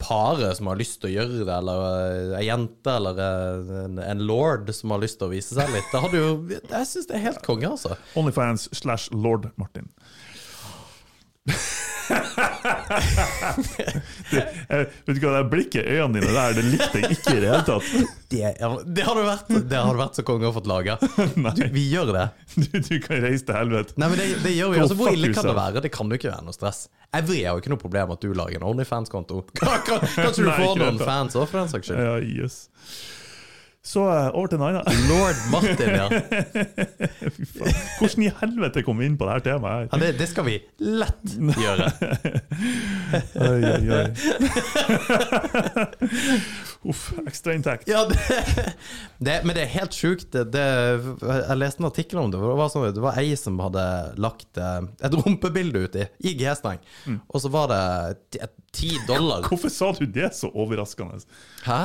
paret 0.00 0.56
som 0.58 0.70
har 0.70 0.80
lyst 0.80 1.00
til 1.02 1.10
å 1.10 1.14
gjøre 1.14 1.44
det, 1.44 1.56
eller 1.56 1.84
eh, 1.86 2.38
ei 2.40 2.46
jente 2.48 2.96
eller 2.96 3.20
eh, 3.24 3.72
en, 3.84 4.00
en 4.02 4.24
lord 4.26 4.72
som 4.76 4.94
har 4.94 5.02
lyst 5.04 5.20
til 5.20 5.28
å 5.28 5.34
vise 5.34 5.56
seg 5.56 5.70
litt. 5.74 5.88
Det 5.92 6.02
hadde 6.04 6.22
jo 6.22 6.32
Jeg 6.50 6.90
syns 6.90 7.10
det 7.10 7.18
er 7.18 7.26
helt 7.28 7.44
konge, 7.46 7.68
altså. 7.70 7.96
Onlyfans 8.18 8.68
slash 8.80 9.12
lord 9.12 9.50
Martin. 9.60 9.90
Det, 14.30 14.42
vet 15.06 15.16
du 15.16 15.20
hva, 15.22 15.32
det 15.36 15.42
blikket 15.52 15.82
i 15.86 15.96
øynene 15.98 16.20
dine 16.20 16.32
der, 16.34 16.54
det 16.58 16.64
likte 16.66 17.00
jeg 17.02 17.16
ikke 17.16 17.34
i 17.36 17.40
det 17.42 17.50
hele 17.50 17.62
tatt. 17.66 17.90
Det, 18.30 18.42
det, 18.96 19.04
hadde 19.06 19.24
vært, 19.26 19.50
det 19.70 19.78
hadde 19.80 20.00
vært 20.00 20.18
så 20.20 20.24
konge 20.26 20.48
å 20.48 20.54
fått 20.54 20.68
laga. 20.70 20.96
Vi 21.76 21.84
gjør 21.92 22.12
det. 22.16 22.26
Du, 22.56 22.68
du 22.78 22.96
kan 23.04 23.22
reise 23.24 23.46
til 23.48 23.56
helvete. 23.58 23.96
Nei, 24.00 24.10
men 24.12 24.20
det, 24.22 24.28
det 24.44 24.54
gjør 24.56 24.74
vi. 24.74 24.80
Altså, 24.84 24.98
hvor 24.98 25.12
ille 25.14 25.32
kan 25.34 25.48
det 25.50 25.56
være? 25.58 25.84
Det 25.86 25.92
kan 25.94 26.10
jo 26.10 26.18
ikke 26.20 26.32
være 26.32 26.46
noe 26.46 26.56
stress. 26.56 26.84
Evry 27.16 27.40
har 27.44 27.56
jo 27.56 27.62
ikke 27.64 27.72
noe 27.74 27.82
problem 27.82 28.12
at 28.14 28.22
du 28.22 28.28
lager 28.36 28.60
en 28.60 28.68
Onlyfans-konto. 28.72 29.42
Kan- 29.60 29.80
kan- 29.86 30.04
Kanskje 30.18 30.46
du 30.46 30.52
får 30.54 30.76
noen 30.82 31.00
fans 31.02 31.38
òg, 31.38 31.48
for 31.50 31.62
den 31.62 31.72
saks 31.72 31.90
skyld. 31.90 32.04
Ja, 32.04 32.18
yes. 32.44 32.60
Så 33.82 34.02
eh, 34.12 34.28
over 34.36 34.46
til 34.46 34.58
en 34.60 34.64
annen. 34.68 34.84
Lord 35.10 35.38
Martin, 35.50 35.88
ja. 35.96 36.08
Hvordan 37.98 38.22
i 38.26 38.30
helvete 38.40 38.82
kom 38.84 39.00
vi 39.00 39.08
inn 39.08 39.16
på 39.20 39.28
dette 39.28 39.54
temaet 39.54 39.88
ja 39.88 40.00
det, 40.02 40.10
det 40.20 40.28
skal 40.28 40.44
vi 40.46 40.58
lett 40.84 41.24
gjøre. 41.56 41.88
Oi, 43.48 43.60
oi, 43.64 43.84
oi. 43.96 44.06
Uff, 46.82 47.10
ekstra 47.28 47.52
inntekt. 47.54 47.88
Ja, 47.88 48.06
det, 48.08 48.16
det, 49.18 49.34
men 49.44 49.52
det 49.56 49.66
er 49.66 49.72
helt 49.74 49.92
sjukt. 49.92 50.32
Det, 50.32 50.62
jeg 51.20 51.58
leste 51.60 51.82
en 51.82 51.88
artikkel 51.90 52.20
om 52.22 52.30
det. 52.32 52.38
Det 52.40 52.54
var, 52.56 52.70
sånn, 52.72 52.86
det 52.96 53.02
var 53.04 53.18
ei 53.20 53.34
som 53.36 53.58
hadde 53.60 53.82
lagt 54.20 54.56
eh, 54.56 54.78
et 55.04 55.16
rumpebilde 55.18 55.82
uti, 55.84 56.06
i 56.24 56.32
G-streng. 56.40 56.80
Mm. 57.04 57.18
Og 57.28 57.44
så 57.44 57.50
var 57.52 57.68
det 57.72 57.82
ti- 58.72 58.94
dollar. 59.06 59.44
Hvorfor 59.50 59.72
sa 59.74 59.90
du 59.98 60.06
det 60.08 60.30
så 60.38 60.48
overraskende? 60.56 61.20
Hæ? 61.66 61.80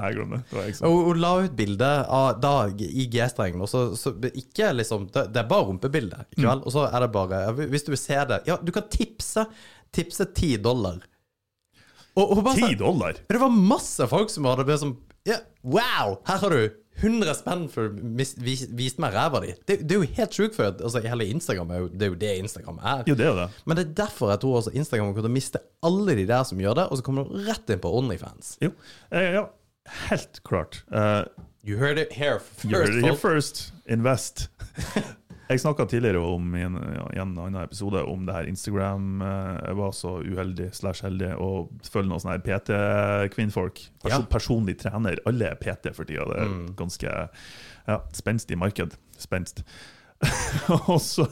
Nei, 0.00 0.10
glem 0.16 0.34
det. 0.34 0.42
Det 0.50 0.66
Og 0.90 1.12
hun 1.12 1.22
la 1.22 1.32
ut 1.44 1.54
bilde 1.56 1.92
av 2.08 2.40
Dag 2.42 2.82
i 2.82 3.06
G-strengen. 3.12 3.62
Og 3.62 3.70
så, 3.70 3.84
så 4.00 4.14
ikke 4.32 4.72
liksom 4.74 5.06
Det, 5.12 5.28
er 5.38 5.46
bare 5.46 5.68
rumpebilde, 5.68 6.24
ikke 6.32 6.48
vel? 6.48 6.64
Og 6.66 6.74
så 6.74 6.88
er 6.88 7.04
det 7.04 7.10
bare 7.14 7.44
Hvis 7.60 7.84
du 7.86 7.92
vil 7.92 8.00
se 8.00 8.18
det 8.32 8.42
Ja, 8.48 8.58
du 8.58 8.72
kan 8.74 8.88
tipse. 8.90 9.46
Tipse 9.92 10.26
ti 10.34 10.56
dollar. 10.56 10.98
Og, 12.16 12.36
og 12.36 12.44
bare 12.44 12.58
Ti 12.58 12.66
sånn- 12.66 12.78
dollar? 12.82 13.18
Det 13.28 13.40
var 13.40 13.48
masse 13.54 14.06
folk 14.10 14.30
som 14.30 14.44
hadde 14.50 14.64
blitt 14.68 14.82
sånn 14.82 14.96
ja, 15.24 15.38
Wow! 15.62 16.18
Her 16.26 16.40
har 16.42 16.50
du 16.50 16.70
100 17.02 17.32
spenn 17.38 17.62
for 17.72 17.88
å 17.88 18.16
vis- 18.18 18.66
vise 18.68 19.00
meg 19.00 19.14
ræva 19.14 19.40
di. 19.40 19.54
Det, 19.66 19.78
det 19.88 19.94
er 19.96 20.02
jo 20.02 20.08
helt 20.18 20.34
sjukt, 20.36 20.56
for 20.58 20.66
altså, 20.74 21.00
hele 21.06 21.24
Instagram 21.32 21.70
er 21.72 21.78
jo, 21.84 21.86
det 21.88 22.02
er 22.04 22.10
jo 22.12 22.18
det 22.20 22.32
Instagram 22.42 22.80
er. 22.82 23.04
Jo, 23.08 23.14
det 23.16 23.26
er 23.30 23.38
det. 23.38 23.46
Men 23.64 23.78
det 23.78 23.84
er 23.86 23.94
derfor 24.02 24.32
jeg 24.34 24.42
tror 24.42 24.58
også 24.60 24.74
Instagram 24.76 25.08
kommer 25.08 25.24
til 25.24 25.30
å 25.30 25.36
miste 25.38 25.62
alle 25.88 26.16
de 26.18 26.26
der 26.28 26.44
som 26.44 26.60
gjør 26.60 26.74
det, 26.82 26.84
og 26.92 26.98
så 27.00 27.06
kommer 27.06 27.24
de 27.30 27.46
rett 27.48 27.72
inn 27.72 27.80
på 27.80 27.94
Onlyfans. 28.02 28.52
Jo, 28.60 28.72
eh, 29.14 29.30
ja, 29.38 29.46
helt 30.10 30.42
klart. 30.44 30.82
Uh, 30.92 31.24
You 31.64 31.76
heard 31.78 31.96
it 31.96 32.12
here 32.18 32.40
first, 32.40 32.64
you 32.64 32.76
heard 32.76 32.94
it 32.98 33.04
here 33.04 33.16
first. 33.16 33.70
Invest. 33.86 34.48
Jeg 35.52 35.60
snakka 35.60 35.84
tidligere 35.90 36.20
om 36.24 36.54
i 36.56 36.62
en, 36.64 36.76
i 37.12 37.18
en 37.20 37.34
annen 37.36 37.58
episode 37.62 38.00
om 38.08 38.24
det 38.26 38.34
her 38.34 38.48
Instagram. 38.48 39.22
eh, 39.22 39.58
Jeg 39.68 39.76
var 39.78 39.92
så 39.96 40.14
uheldig 40.24 40.70
slash 40.74 41.04
heldig 41.04 41.34
å 41.36 41.48
følge 41.84 42.08
noen 42.08 42.22
sånne 42.24 42.38
PT-kvinnfolk. 42.46 43.82
Person, 44.02 44.22
Ja. 44.24 44.28
Personlig 44.32 44.78
trener. 44.80 45.20
Alle 45.28 45.50
er 45.52 45.58
PT 45.60 45.92
for 45.94 46.08
tida. 46.08 46.24
Det 46.30 46.38
er 46.40 46.54
ganske 46.78 47.12
ja, 47.88 47.98
spenstig 48.16 48.56
marked. 48.58 48.96
Spenst. 49.20 49.62
og 50.88 51.00
så 51.02 51.24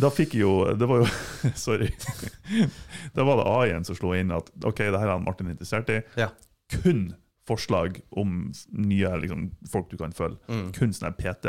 Da 0.00 0.08
fikk 0.08 0.32
jeg 0.38 0.40
jo 0.46 0.52
Det 0.72 0.86
var 0.88 1.02
jo 1.02 1.08
Sorry. 1.66 1.90
Da 3.12 3.26
var 3.28 3.36
det 3.36 3.44
AI-en 3.50 3.84
som 3.84 3.98
slo 3.98 4.14
inn 4.16 4.32
at 4.32 4.48
OK, 4.64 4.78
det 4.88 5.00
her 5.02 5.12
er 5.12 5.20
Martin 5.20 5.50
interessert 5.52 5.92
i. 5.92 6.00
Ja. 6.16 6.30
Kun 6.72 7.10
forslag 7.44 7.98
om 8.16 8.48
nye 8.72 9.10
liksom, 9.20 9.50
folk 9.68 9.90
du 9.92 9.98
kan 10.00 10.14
følge. 10.16 10.40
Mm. 10.48 10.70
Kun 10.72 10.94
sånn 10.96 11.12
PT, 11.18 11.44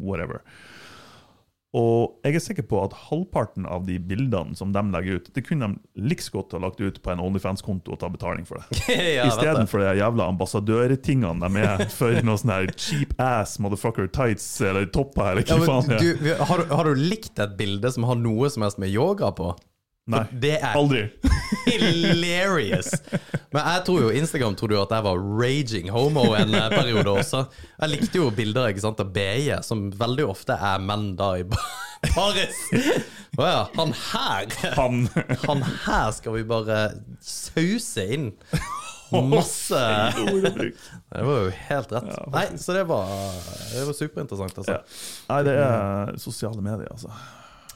whatever. 0.00 0.40
Og 1.74 2.20
jeg 2.22 2.38
er 2.38 2.42
sikker 2.42 2.66
på 2.70 2.78
at 2.84 2.92
halvparten 3.08 3.66
av 3.66 3.82
de 3.88 3.96
bildene 3.98 4.54
som 4.54 4.70
de 4.74 4.82
legger 4.94 5.18
ut, 5.18 5.30
det 5.34 5.42
kunne 5.46 5.72
de 5.72 6.04
liks 6.06 6.30
godt 6.30 6.54
ha 6.54 6.60
lagt 6.62 6.78
ut 6.78 7.00
på 7.02 7.10
en 7.10 7.22
Onlyfans-konto 7.24 7.96
og 7.96 8.00
ta 8.02 8.10
betaling 8.12 8.46
for 8.46 8.62
det. 8.62 8.78
ja. 9.16 9.26
Istedenfor 9.26 9.82
de 9.82 9.96
jævla 9.98 10.28
ambassadørtingene 10.30 11.50
de 11.50 11.64
er 11.66 11.86
for 11.90 12.14
noe 12.22 12.38
sånn 12.38 12.54
her 12.54 12.70
cheap 12.78 13.16
ass 13.18 13.58
motherfucker 13.62 14.06
tights 14.14 14.46
eller 14.62 14.86
topper 14.94 15.32
eller 15.32 15.48
Ja, 15.50 15.58
hva 15.58 15.80
men 15.80 15.90
faen 15.90 16.02
du, 16.22 16.30
har, 16.38 16.66
har 16.70 16.90
du 16.90 17.06
likt 17.10 17.42
et 17.42 17.58
bilde 17.58 17.90
som 17.90 18.06
har 18.06 18.22
noe 18.22 18.50
som 18.54 18.66
helst 18.66 18.78
med 18.78 18.94
yoga 18.94 19.34
på? 19.34 19.50
Nei, 20.04 20.20
Det 20.36 20.56
er 20.58 20.74
aldri. 20.76 21.06
hilarious! 21.64 22.90
Men 23.54 23.62
jeg 23.70 23.84
tror 23.86 24.02
jo 24.02 24.10
Instagram 24.12 24.56
trodde 24.58 24.76
jo 24.76 24.82
at 24.84 24.92
jeg 24.92 25.04
var 25.06 25.22
raging 25.40 25.88
homo 25.94 26.26
en 26.36 26.52
eh, 26.52 26.66
periode 26.74 27.14
også. 27.22 27.44
Jeg 27.78 27.92
likte 27.94 28.20
jo 28.20 28.26
bilder 28.36 28.68
ikke 28.72 28.84
sant, 28.84 29.00
av 29.00 29.14
BI, 29.14 29.48
som 29.64 29.86
veldig 29.96 30.26
ofte 30.28 30.58
er 30.58 30.82
menn 30.84 31.14
da 31.16 31.30
i 31.40 31.46
Paris. 32.14 32.58
Å 33.40 33.46
ja, 33.48 33.62
han 33.78 33.94
her 33.96 34.50
Han 34.76 34.98
Han 35.46 35.62
her 35.86 36.10
skal 36.12 36.36
vi 36.36 36.42
bare 36.52 36.82
sause 37.24 38.04
inn. 38.12 38.28
Masse 39.14 39.80
Det 40.18 41.22
var 41.22 41.40
jo 41.46 41.48
helt 41.70 41.96
rett. 41.96 42.12
Ja, 42.12 42.28
Nei, 42.34 42.44
så 42.60 42.76
det 42.76 42.84
var, 42.90 43.08
det 43.72 43.86
var 43.88 43.96
superinteressant, 43.96 44.60
altså. 44.60 44.76
Ja. 44.76 44.84
Nei, 45.32 45.40
det 45.48 45.56
er 45.64 46.14
sosiale 46.20 46.60
medier, 46.64 46.92
altså. 46.92 47.12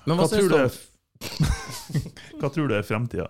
Men 0.04 0.18
hva, 0.18 0.26
Hva 0.26 0.30
syns 0.34 0.52
du 0.52 0.56
om 0.58 0.70
Hva 2.40 2.50
tror 2.52 2.68
du 2.68 2.76
er 2.78 2.86
fremtida? 2.86 3.28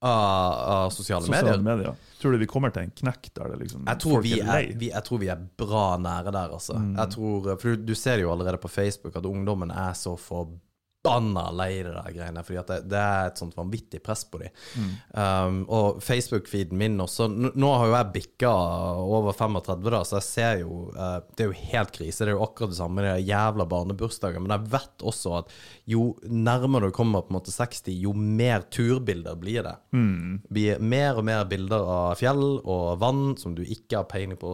av, 0.00 0.52
av 0.52 0.90
sosiale 0.90 1.26
medier? 1.26 1.40
Sosiale 1.40 1.62
medier. 1.62 1.94
Tror 2.20 2.32
du 2.32 2.38
vi 2.38 2.46
kommer 2.46 2.70
til 2.74 2.86
en 2.86 2.94
knekk 3.00 3.30
der 3.34 3.52
det 3.52 3.58
liksom 3.64 3.84
Jeg 3.86 4.00
tror 4.02 4.16
folk 4.18 4.26
vi 4.26 4.34
er 4.40 4.46
lei? 4.46 4.62
vi, 4.78 4.90
jeg 4.92 5.04
tror 5.06 5.20
vi 5.22 5.30
er 5.32 5.42
bra 5.58 5.84
nære 6.02 6.32
der, 6.34 6.54
altså. 6.58 6.78
Mm. 6.78 6.94
Jeg 6.98 7.14
tror, 7.14 7.50
for 7.56 7.68
du, 7.68 7.84
du 7.90 7.94
ser 7.98 8.22
jo 8.22 8.32
allerede 8.32 8.60
på 8.62 8.70
Facebook 8.70 9.18
at 9.18 9.26
ungdommen 9.26 9.74
er 9.74 9.94
så 9.98 10.16
forbanna 10.18 10.64
lei 11.06 11.82
det 11.82 11.92
der 11.92 12.12
greiene. 12.12 12.42
Fordi 12.44 12.62
det, 12.68 12.78
det 12.90 12.98
er 12.98 13.28
et 13.28 13.38
sånt 13.38 13.56
vanvittig 13.56 14.02
press 14.04 14.24
på 14.24 14.38
dem. 14.42 14.50
Mm. 14.76 14.90
Um, 15.12 15.58
og 15.68 16.02
Facebook-feeden 16.02 16.78
min 16.78 16.98
også 17.00 17.28
Nå 17.28 17.70
har 17.78 17.86
jo 17.86 17.94
jeg 17.94 18.12
bikka 18.14 18.50
over 19.00 19.32
35, 19.32 19.90
da, 19.90 20.02
så 20.04 20.18
jeg 20.18 20.26
ser 20.26 20.62
jo 20.62 20.90
uh, 20.96 21.18
Det 21.34 21.44
er 21.44 21.50
jo 21.52 21.70
helt 21.72 21.92
krise. 21.94 22.24
Det 22.24 22.32
er 22.32 22.36
jo 22.36 22.44
akkurat 22.44 22.72
det 22.74 22.80
samme 22.80 23.00
med 23.00 23.08
de 23.08 23.28
jævla 23.28 23.66
barnebursdager. 23.68 24.42
Men 24.42 24.56
jeg 24.56 24.72
vet 24.74 25.06
også 25.12 25.36
at 25.40 25.54
jo 25.88 26.10
nærmere 26.28 26.88
du 26.88 26.96
kommer 26.96 27.24
på 27.24 27.32
en 27.32 27.38
måte 27.38 27.54
60, 27.54 27.92
jo 28.02 28.12
mer 28.14 28.66
turbilder 28.72 29.38
blir 29.38 29.64
det. 29.64 29.76
Mm. 29.92 30.40
blir 30.48 30.80
mer 30.82 31.18
og 31.18 31.24
mer 31.26 31.44
bilder 31.48 31.88
av 31.88 32.18
fjell 32.18 32.42
og 32.58 32.98
vann 33.00 33.32
som 33.40 33.54
du 33.56 33.62
ikke 33.64 34.00
har 34.00 34.08
peiling 34.10 34.38
på, 34.40 34.50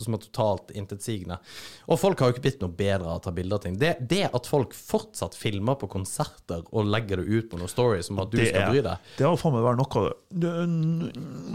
som 0.00 0.16
er 0.16 0.22
totalt 0.22 0.70
intetsigende. 0.76 1.40
Og 1.88 1.98
folk 2.00 2.20
har 2.20 2.30
jo 2.30 2.36
ikke 2.36 2.44
blitt 2.46 2.62
noe 2.62 2.74
bedre 2.74 3.10
av 3.10 3.18
å 3.18 3.24
ta 3.24 3.32
bilder 3.34 3.58
av 3.58 3.64
ting. 3.64 3.78
Det, 3.80 3.94
det 4.10 4.28
at 4.30 4.48
folk 4.48 4.74
fortsatt 4.76 5.36
filmer 5.38 5.53
på 5.80 5.88
konserter 5.92 6.64
og 6.72 6.88
legger 6.90 7.22
det 7.22 7.28
ut 7.28 7.50
på 7.52 7.60
noen 7.60 7.70
stories 7.70 8.08
som 8.10 8.18
at 8.22 8.32
du 8.32 8.38
Det 8.40 8.48
skal 8.50 8.72
bry 8.72 8.82
deg 8.84 9.12
Det 9.18 9.26
har 9.26 9.38
faen 9.40 9.54
meg 9.54 9.66
vært 9.66 9.80
noe 9.82 10.04
det, 10.34 10.52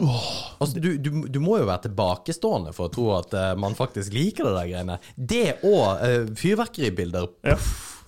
åh. 0.06 0.28
Altså, 0.64 0.80
du, 0.80 0.90
du, 1.02 1.10
du 1.28 1.40
må 1.44 1.58
jo 1.60 1.68
være 1.68 1.90
tilbakestående 1.90 2.72
for 2.76 2.88
å 2.88 2.94
tro 2.94 3.08
at 3.18 3.36
uh, 3.36 3.52
man 3.60 3.76
faktisk 3.76 4.16
liker 4.16 4.48
det 4.48 4.54
der 4.56 4.70
greiene. 4.72 4.98
Det 5.16 5.46
og 5.68 6.00
uh, 6.00 6.30
fyrverkeribilder. 6.40 7.28
Ja. 7.44 7.58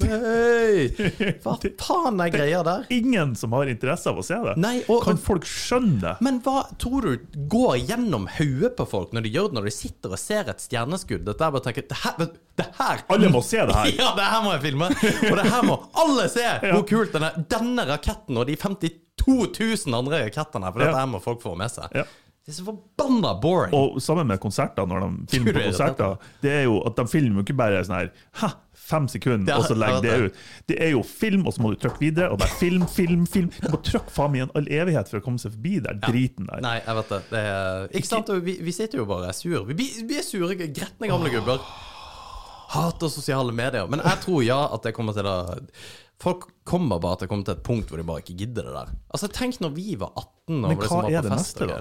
Hei! 0.07 1.35
Hva 1.43 1.55
faen 1.81 2.21
er 2.23 2.31
greia 2.33 2.61
der? 2.65 2.85
Det 2.87 2.95
er 2.95 3.01
Ingen 3.01 3.33
som 3.39 3.53
har 3.57 3.69
interesse 3.71 4.11
av 4.11 4.21
å 4.21 4.25
se 4.25 4.37
det. 4.45 4.55
Nei, 4.61 4.77
og, 4.87 5.03
Kan 5.05 5.19
folk 5.21 5.47
skjønne 5.47 5.99
det? 6.03 6.13
Men 6.25 6.39
hva 6.45 6.63
tror 6.81 7.07
du 7.07 7.41
går 7.51 7.77
gjennom 7.89 8.27
hodet 8.37 8.73
på 8.77 8.87
folk 8.89 9.13
når 9.15 9.27
de 9.27 9.33
gjør 9.35 9.51
det, 9.51 9.57
når 9.59 9.69
de 9.69 9.75
sitter 9.75 10.15
og 10.15 10.21
ser 10.21 10.51
et 10.51 10.63
stjerneskudd? 10.63 11.25
Dette 11.27 11.45
er 11.47 11.53
bare 11.55 11.63
å 11.63 11.67
tenke, 11.67 11.85
det 11.89 11.99
her, 12.03 12.31
det 12.61 12.67
her 12.79 13.05
Alle 13.13 13.31
må 13.33 13.43
se 13.45 13.61
det 13.61 13.77
her. 13.77 13.93
Ja, 14.01 14.11
det 14.17 14.25
her 14.31 14.41
må 14.45 14.55
jeg 14.55 14.65
filme! 14.69 14.89
Og 15.29 15.37
det 15.41 15.47
her 15.51 15.67
må 15.67 15.77
alle 16.05 16.27
se! 16.31 16.47
Hvor 16.73 16.83
kult 16.89 17.15
denne, 17.15 17.31
denne 17.51 17.87
raketten 17.89 18.39
og 18.41 18.49
de 18.49 18.57
52 18.59 18.97
000 19.27 19.97
andre 20.01 20.25
rakettene 20.25 20.71
For 20.71 20.83
dette 20.83 20.97
her 20.97 21.09
må 21.11 21.21
folk 21.23 21.43
få 21.43 21.53
med 21.59 21.73
seg. 21.73 21.93
Ja. 22.01 22.07
Det 22.41 22.49
er 22.49 22.55
så 22.57 22.63
forbanna 22.65 23.35
boring. 23.37 23.73
Og 23.77 23.99
sammen 24.01 24.25
med 24.31 24.39
konserter, 24.41 24.87
når 24.89 25.03
de 25.03 25.09
filmer 25.29 25.53
på 25.53 25.65
konserter, 25.67 26.15
det 26.41 26.53
er 26.55 26.63
jo 26.65 26.79
at 26.89 26.97
de 26.97 27.03
filmer 27.11 27.41
jo 27.41 27.43
ikke 27.45 27.57
bare 27.59 27.83
sånn 27.85 27.99
her 27.99 28.07
Hæ, 28.41 28.49
Fem 28.81 29.05
sekunder, 29.07 29.59
og 29.59 29.67
så 29.69 29.75
legger 29.77 30.01
det 30.01 30.15
ut. 30.23 30.39
Det 30.67 30.77
er 30.83 30.89
jo 30.95 31.03
film, 31.05 31.45
og 31.47 31.53
så 31.53 31.61
må 31.61 31.69
du 31.71 31.77
trykke 31.79 32.01
videre, 32.01 32.31
og 32.33 32.39
bare 32.41 32.55
film, 32.59 32.87
film, 32.89 33.27
film. 33.29 33.51
Du 33.61 33.69
må 33.71 33.77
trykke 33.85 34.11
faen 34.11 34.33
meg 34.33 34.47
en 34.47 34.55
all 34.57 34.67
evighet 34.73 35.11
for 35.11 35.21
å 35.21 35.23
komme 35.23 35.39
seg 35.39 35.53
forbi 35.53 35.77
den 35.85 36.01
driten 36.01 36.49
der. 36.49 36.63
Nei, 36.65 36.73
jeg 36.81 36.97
vet 36.97 37.13
det. 37.13 37.21
det 37.29 37.43
er, 37.51 37.85
ikke 38.01 38.09
sant? 38.09 38.33
Vi, 38.49 38.57
vi 38.65 38.73
sitter 38.75 39.03
jo 39.03 39.05
bare 39.07 39.29
og 39.29 39.31
er 39.31 39.37
sur. 39.37 39.69
Vi, 39.69 39.87
vi 40.09 40.17
er 40.19 40.25
sure, 40.25 40.57
gretne 40.57 41.11
gamle 41.13 41.31
gubber. 41.31 41.61
Hater 42.73 43.13
sosiale 43.13 43.53
medier. 43.55 43.87
Men 43.91 44.01
jeg 44.01 44.23
tror 44.25 44.43
ja 44.47 44.59
at 44.73 44.87
det 44.87 44.95
kommer 44.97 45.15
til 45.15 45.29
å 45.29 45.37
Folk 46.21 46.51
kommer 46.69 46.99
bare 47.01 47.17
til 47.17 47.29
å 47.29 47.31
komme 47.31 47.45
til 47.47 47.55
et 47.55 47.63
punkt 47.65 47.89
hvor 47.89 47.97
de 47.97 48.05
bare 48.05 48.21
ikke 48.21 48.35
gidder 48.43 48.67
det 48.67 48.75
der. 48.75 48.91
Altså 49.09 49.29
Tenk 49.33 49.57
når 49.63 49.71
vi 49.73 49.95
var 49.97 50.11
18 50.13 50.27
og 50.27 50.67
Men 50.67 50.75
liksom 50.77 50.99
hva 50.99 51.07
på 51.07 51.09
er 51.09 51.25
det 51.25 51.31
fest 51.33 51.57
neste, 51.57 51.69
da? 51.71 51.79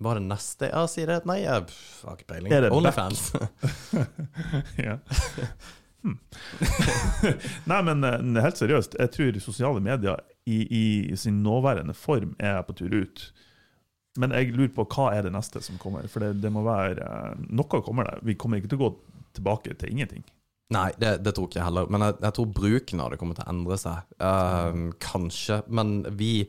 Hva 0.00 0.14
er 0.14 0.20
det 0.20 0.28
neste? 0.30 0.70
jeg 0.70 0.92
sier? 0.94 1.10
det. 1.12 1.18
Nei, 1.28 1.42
jeg 1.42 1.52
har 1.52 2.16
ikke 2.16 2.30
peiling. 2.32 2.72
Onlyfans. 2.72 3.28
Ja. 4.86 4.96
Hmm. 6.00 6.16
Nei, 7.68 7.78
men 7.84 8.06
eh, 8.08 8.40
helt 8.40 8.56
seriøst, 8.56 8.94
jeg 8.96 9.12
tror 9.12 9.38
sosiale 9.44 9.82
medier 9.84 10.22
i, 10.48 10.62
i 10.64 11.16
sin 11.20 11.42
nåværende 11.44 11.92
form 11.92 12.32
er 12.40 12.62
på 12.64 12.78
tur 12.78 12.94
ut. 13.02 13.26
Men 14.18 14.32
jeg 14.34 14.54
lurer 14.54 14.72
på 14.74 14.86
hva 14.90 15.10
er 15.14 15.28
det 15.28 15.34
neste 15.34 15.60
som 15.62 15.76
kommer? 15.80 16.08
For 16.10 16.24
det, 16.24 16.38
det 16.40 16.50
må 16.52 16.64
være 16.66 17.04
eh, 17.04 17.46
Noe 17.52 17.82
kommer 17.84 18.08
det. 18.08 18.18
Vi 18.26 18.38
kommer 18.40 18.58
ikke 18.58 18.72
til 18.72 18.80
å 18.80 18.86
gå 18.88 18.92
tilbake 19.36 19.76
til 19.78 19.92
ingenting. 19.92 20.24
Nei, 20.74 20.88
det, 21.02 21.18
det 21.26 21.34
tror 21.34 21.50
ikke 21.50 21.60
jeg 21.60 21.68
heller. 21.68 21.90
Men 21.90 22.06
jeg, 22.06 22.16
jeg 22.24 22.36
tror 22.36 22.52
bruken 22.56 23.02
av 23.02 23.12
det 23.12 23.20
kommer 23.20 23.36
til 23.36 23.44
å 23.44 23.52
endre 23.52 23.78
seg. 23.80 24.12
Uh, 24.22 24.90
kanskje. 25.02 25.60
Men 25.68 25.98
vi 26.18 26.46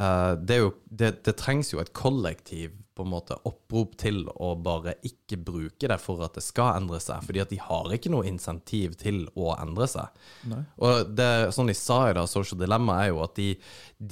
det, 0.00 0.54
er 0.54 0.62
jo, 0.62 0.70
det, 0.88 1.10
det 1.26 1.36
trengs 1.36 1.74
jo 1.74 1.80
et 1.82 1.92
kollektiv 1.96 2.78
på 3.00 3.04
en 3.06 3.12
måte 3.14 3.36
opprop 3.48 3.94
til 4.00 4.26
å 4.28 4.50
bare 4.60 4.92
ikke 5.06 5.38
bruke 5.40 5.88
det 5.88 5.96
for 6.02 6.20
at 6.24 6.34
det 6.36 6.42
skal 6.44 6.82
endre 6.82 6.98
seg. 7.00 7.22
Fordi 7.24 7.40
at 7.40 7.52
de 7.52 7.58
har 7.62 7.94
ikke 7.96 8.12
noe 8.12 8.28
insentiv 8.28 8.96
til 9.00 9.22
å 9.40 9.54
endre 9.54 9.86
seg. 9.88 10.18
Nei. 10.50 10.60
Og 10.84 11.14
det 11.16 11.30
sånn 11.56 11.70
de 11.70 11.76
sa 11.78 12.02
i 12.10 12.16
da, 12.18 12.26
Social 12.28 12.60
Dilemma, 12.60 12.98
er 13.00 13.12
jo 13.12 13.22
at 13.24 13.38
de, 13.38 13.54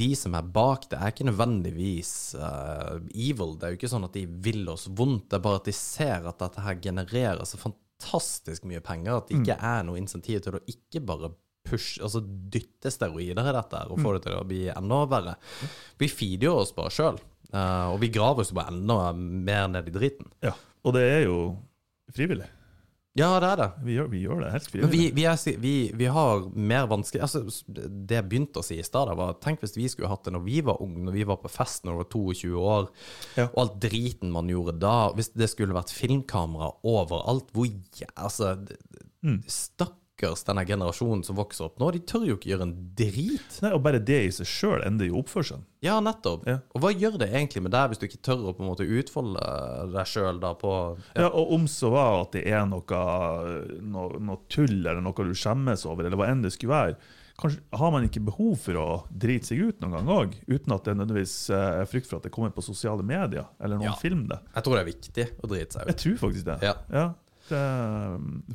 de 0.00 0.08
som 0.16 0.36
er 0.38 0.48
bak 0.56 0.88
det, 0.88 1.00
er 1.00 1.12
ikke 1.12 1.28
nødvendigvis 1.28 2.14
uh, 2.40 2.96
evil. 3.12 3.58
Det 3.58 3.68
er 3.68 3.74
jo 3.74 3.80
ikke 3.82 3.92
sånn 3.92 4.08
at 4.08 4.16
de 4.16 4.24
vil 4.48 4.64
oss 4.72 4.88
vondt, 4.88 5.28
det 5.28 5.36
er 5.36 5.44
bare 5.50 5.60
at 5.60 5.68
de 5.68 5.76
ser 5.76 6.30
at 6.30 6.40
dette 6.40 6.64
her 6.64 6.80
genererer 6.88 7.44
så 7.48 7.60
fantastisk 7.60 8.64
mye 8.70 8.80
penger 8.84 9.18
at 9.18 9.28
det 9.28 9.42
ikke 9.42 9.60
er 9.74 9.84
noe 9.84 10.00
insentiv 10.00 10.40
til 10.44 10.56
å 10.56 10.64
ikke 10.70 11.04
bare 11.04 11.32
push, 11.68 11.98
altså 12.02 12.22
dytte 12.24 12.90
steroider 12.94 13.48
i 13.50 13.56
dette 13.56 13.84
og 13.88 14.00
få 14.02 14.16
det 14.16 14.24
til 14.26 14.36
å 14.38 14.44
bli 14.48 14.64
enda 14.72 15.02
verre. 15.10 15.36
Vi 16.00 16.10
feeder 16.12 16.52
oss 16.64 16.74
bare 16.76 16.92
sjøl, 16.94 17.18
og 17.54 17.98
vi 18.02 18.12
graver 18.14 18.44
oss 18.44 18.54
bare 18.56 18.74
enda 18.74 19.00
mer 19.16 19.68
ned 19.72 19.88
i 19.90 19.96
driten. 19.98 20.30
Ja. 20.44 20.54
Og 20.84 20.94
det 20.96 21.04
er 21.08 21.26
jo 21.26 21.40
frivillig. 22.14 22.46
Ja, 23.18 23.32
det 23.42 23.48
er 23.48 23.58
det. 23.58 23.66
Vi 23.82 23.94
gjør, 23.96 24.08
vi 24.12 24.18
gjør 24.22 24.42
det 24.44 24.50
helt 24.52 24.66
frivillig. 24.70 24.98
vi, 25.16 25.24
vi, 25.24 25.54
vi, 25.64 25.72
vi 25.98 26.06
har 26.14 26.44
mer 26.54 26.84
vanskelig 26.86 27.22
altså, 27.24 27.40
Det 27.66 28.14
jeg 28.14 28.26
begynte 28.30 28.60
å 28.60 28.66
si 28.66 28.76
i 28.78 28.84
stad, 28.86 29.10
var 29.18 29.32
Tenk 29.42 29.64
hvis 29.64 29.74
vi 29.74 29.88
skulle 29.90 30.10
hatt 30.12 30.28
det 30.28 30.34
når 30.36 30.44
vi 30.44 30.60
var 30.62 30.78
unge, 30.84 31.02
når 31.08 31.16
vi 31.16 31.24
var 31.26 31.40
på 31.42 31.50
fest 31.50 31.82
når 31.88 31.96
vi 31.96 32.02
var 32.04 32.10
22 32.12 32.52
år, 32.62 32.86
Ja. 33.40 33.48
og 33.48 33.58
alt 33.64 33.74
driten 33.82 34.30
man 34.30 34.52
gjorde 34.52 34.76
da. 34.84 34.94
Hvis 35.18 35.32
det 35.34 35.50
skulle 35.50 35.74
vært 35.74 35.90
filmkamera 35.96 36.70
overalt, 36.86 37.50
hvor 37.56 37.66
Altså, 38.14 38.52
mm. 39.24 39.40
Mm. 39.40 39.40
Stakkars 40.18 40.42
denne 40.44 40.64
generasjonen 40.66 41.22
som 41.24 41.36
vokser 41.38 41.66
opp 41.68 41.78
nå, 41.78 41.90
de 41.94 42.00
tør 42.00 42.24
jo 42.26 42.36
ikke 42.36 42.50
gjøre 42.50 42.66
en 42.66 42.72
drit. 42.98 43.58
Nei, 43.62 43.70
og 43.76 43.82
bare 43.84 44.00
det 44.02 44.18
i 44.26 44.30
seg 44.34 44.46
sjøl 44.50 44.82
endrer 44.86 45.08
jo 45.12 45.20
oppførselen. 45.22 45.64
Ja, 45.84 46.00
nettopp. 46.02 46.46
Ja. 46.48 46.58
Og 46.74 46.82
hva 46.82 46.90
gjør 46.92 47.18
det 47.22 47.28
egentlig 47.30 47.62
med 47.62 47.72
deg 47.72 47.90
hvis 47.92 48.00
du 48.02 48.06
ikke 48.08 48.22
tør 48.26 48.48
å 48.50 48.54
på 48.56 48.64
en 48.64 48.70
måte 48.72 48.86
utfolde 48.86 49.44
deg 49.94 50.06
sjøl 50.10 50.40
da 50.42 50.54
på 50.58 50.72
Ja, 51.14 51.28
og 51.30 51.52
om 51.54 51.68
så 51.70 51.90
var 51.94 52.24
at 52.24 52.32
det 52.34 52.44
er 52.50 52.66
noe, 52.66 53.02
noe, 53.82 54.18
noe 54.18 54.42
tull 54.50 54.80
eller 54.82 55.00
noe 55.04 55.14
du 55.28 55.34
skjemmes 55.38 55.86
over, 55.86 56.08
eller 56.08 56.18
hva 56.18 56.28
enn 56.32 56.42
det 56.42 56.52
skulle 56.56 56.74
være, 56.74 56.98
kanskje 57.38 57.78
har 57.78 57.92
man 57.94 58.08
ikke 58.08 58.24
behov 58.26 58.56
for 58.58 58.80
å 58.80 58.88
drite 59.14 59.52
seg 59.52 59.60
ut 59.68 59.80
noen 59.84 59.94
gang 60.00 60.08
òg, 60.10 60.34
uten 60.50 60.74
at 60.74 60.88
det 60.88 60.96
nødvendigvis 60.98 61.36
eh, 61.54 61.68
er 61.84 61.86
frykt 61.86 62.08
for 62.10 62.18
at 62.18 62.26
det 62.26 62.32
kommer 62.34 62.50
på 62.56 62.64
sosiale 62.66 63.06
medier, 63.06 63.46
eller 63.62 63.78
noen 63.78 63.92
Ja. 63.92 63.94
film 64.02 64.26
det. 64.32 64.40
Jeg 64.56 64.66
tror 64.66 64.74
det 64.74 64.82
er 64.82 64.90
viktig 64.90 65.28
å 65.46 65.52
drite 65.54 65.78
seg 65.78 65.86
ut. 65.86 65.92
Jeg 65.94 66.00
tror 66.02 66.18
faktisk 66.26 66.48
det. 66.50 66.58
Ja. 66.66 66.74
det 67.48 67.62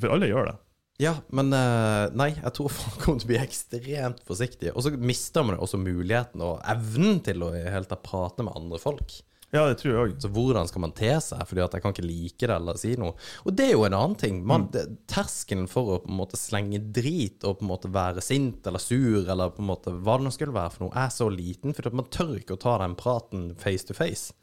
for 0.04 0.12
alle 0.12 0.28
gjør 0.28 0.50
det. 0.52 0.56
Ja, 1.02 1.16
men 1.34 1.50
eh, 1.50 2.12
nei, 2.14 2.30
jeg 2.36 2.54
tror 2.54 2.70
folk 2.70 3.00
kommer 3.02 3.18
til 3.18 3.26
å 3.26 3.32
bli 3.32 3.38
ekstremt 3.42 4.24
forsiktige. 4.28 4.74
Og 4.74 4.86
så 4.86 4.94
mister 4.94 5.46
man 5.46 5.58
også 5.58 5.80
muligheten 5.82 6.42
og 6.44 6.60
evnen 6.70 7.18
til 7.26 7.42
å 7.42 7.54
helt 7.54 7.90
tatt 7.90 8.04
prate 8.06 8.46
med 8.46 8.54
andre 8.54 8.78
folk. 8.82 9.16
Ja, 9.54 9.68
det 9.70 9.78
tror 9.78 9.92
jeg 9.92 10.02
også. 10.02 10.20
Så 10.24 10.30
hvordan 10.34 10.68
skal 10.70 10.82
man 10.82 10.92
te 10.98 11.10
seg? 11.22 11.42
Fordi 11.46 11.62
at 11.62 11.74
jeg 11.76 11.84
kan 11.84 11.94
ikke 11.94 12.06
like 12.06 12.48
det 12.50 12.54
eller 12.56 12.78
si 12.80 12.94
noe. 12.98 13.14
Og 13.46 13.54
det 13.54 13.68
er 13.68 13.76
jo 13.76 13.84
en 13.86 13.94
annen 13.94 14.16
ting. 14.18 14.40
Man, 14.46 14.66
det, 14.74 14.82
terskelen 15.10 15.68
for 15.70 15.94
å 15.94 15.98
på 16.02 16.10
en 16.10 16.18
måte 16.18 16.38
slenge 16.40 16.80
drit 16.94 17.46
og 17.46 17.60
på 17.60 17.66
en 17.66 17.70
måte 17.70 17.90
være 17.94 18.24
sint 18.24 18.66
eller 18.66 18.82
sur 18.82 19.22
eller 19.22 19.54
på 19.54 19.62
en 19.62 19.70
måte 19.70 19.94
hva 19.94 20.18
det 20.18 20.26
nå 20.26 20.34
skulle 20.34 20.56
være 20.56 20.74
for 20.74 20.86
noe, 20.86 21.04
er 21.04 21.14
så 21.14 21.30
liten. 21.30 21.74
For 21.76 21.94
man 21.94 22.10
tør 22.10 22.34
ikke 22.40 22.58
å 22.58 22.62
ta 22.66 22.80
den 22.82 22.98
praten 22.98 23.52
face 23.62 23.86
to 23.86 23.94
face. 23.98 24.34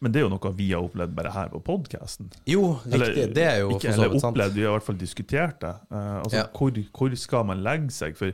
Men 0.00 0.12
det 0.14 0.20
er 0.20 0.24
jo 0.24 0.30
noe 0.32 0.52
vi 0.56 0.70
har 0.72 0.80
opplevd 0.86 1.12
bare 1.16 1.30
her 1.34 1.50
på 1.52 1.60
podkasten. 1.64 2.30
Jo, 2.48 2.78
riktig. 2.88 3.26
det 3.36 3.44
er 3.44 3.58
jo 3.60 3.74
ikke, 3.76 3.90
eller 3.92 4.14
opplevd, 4.16 4.54
vi 4.56 4.62
har 4.64 4.72
i 4.72 4.76
hvert 4.78 4.86
fall 4.86 4.96
diskutert 5.00 5.58
det. 5.60 5.74
Uh, 5.92 6.22
altså, 6.22 6.36
Ja. 6.40 6.46
hvor, 6.56 6.80
hvor 6.96 7.16
skal 7.20 7.44
man 7.50 7.60
legge 7.66 7.92
seg? 7.92 8.16
For 8.16 8.32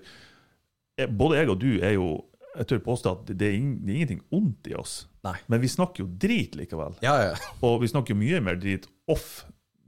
både 1.11 1.41
jeg 1.41 1.51
og 1.53 1.59
du 1.61 1.71
er 1.83 1.97
jo 1.99 2.09
Jeg 2.57 2.71
tør 2.71 2.79
påstå 2.87 3.11
at 3.13 3.31
det 3.37 3.49
er, 3.51 3.57
ing, 3.59 3.73
det 3.85 3.91
er 3.93 3.97
ingenting 3.99 4.23
ondt 4.33 4.69
i 4.71 4.73
oss. 4.81 4.93
Nei. 5.27 5.35
Men 5.53 5.61
vi 5.61 5.69
snakker 5.69 6.01
jo 6.01 6.07
drit 6.09 6.55
likevel. 6.57 6.95
Ja, 7.05 7.13
ja. 7.21 7.35
Og 7.69 7.83
vi 7.83 7.91
snakker 7.93 8.15
jo 8.15 8.21
mye 8.23 8.39
mer 8.41 8.57
drit 8.57 8.87
off 9.13 9.43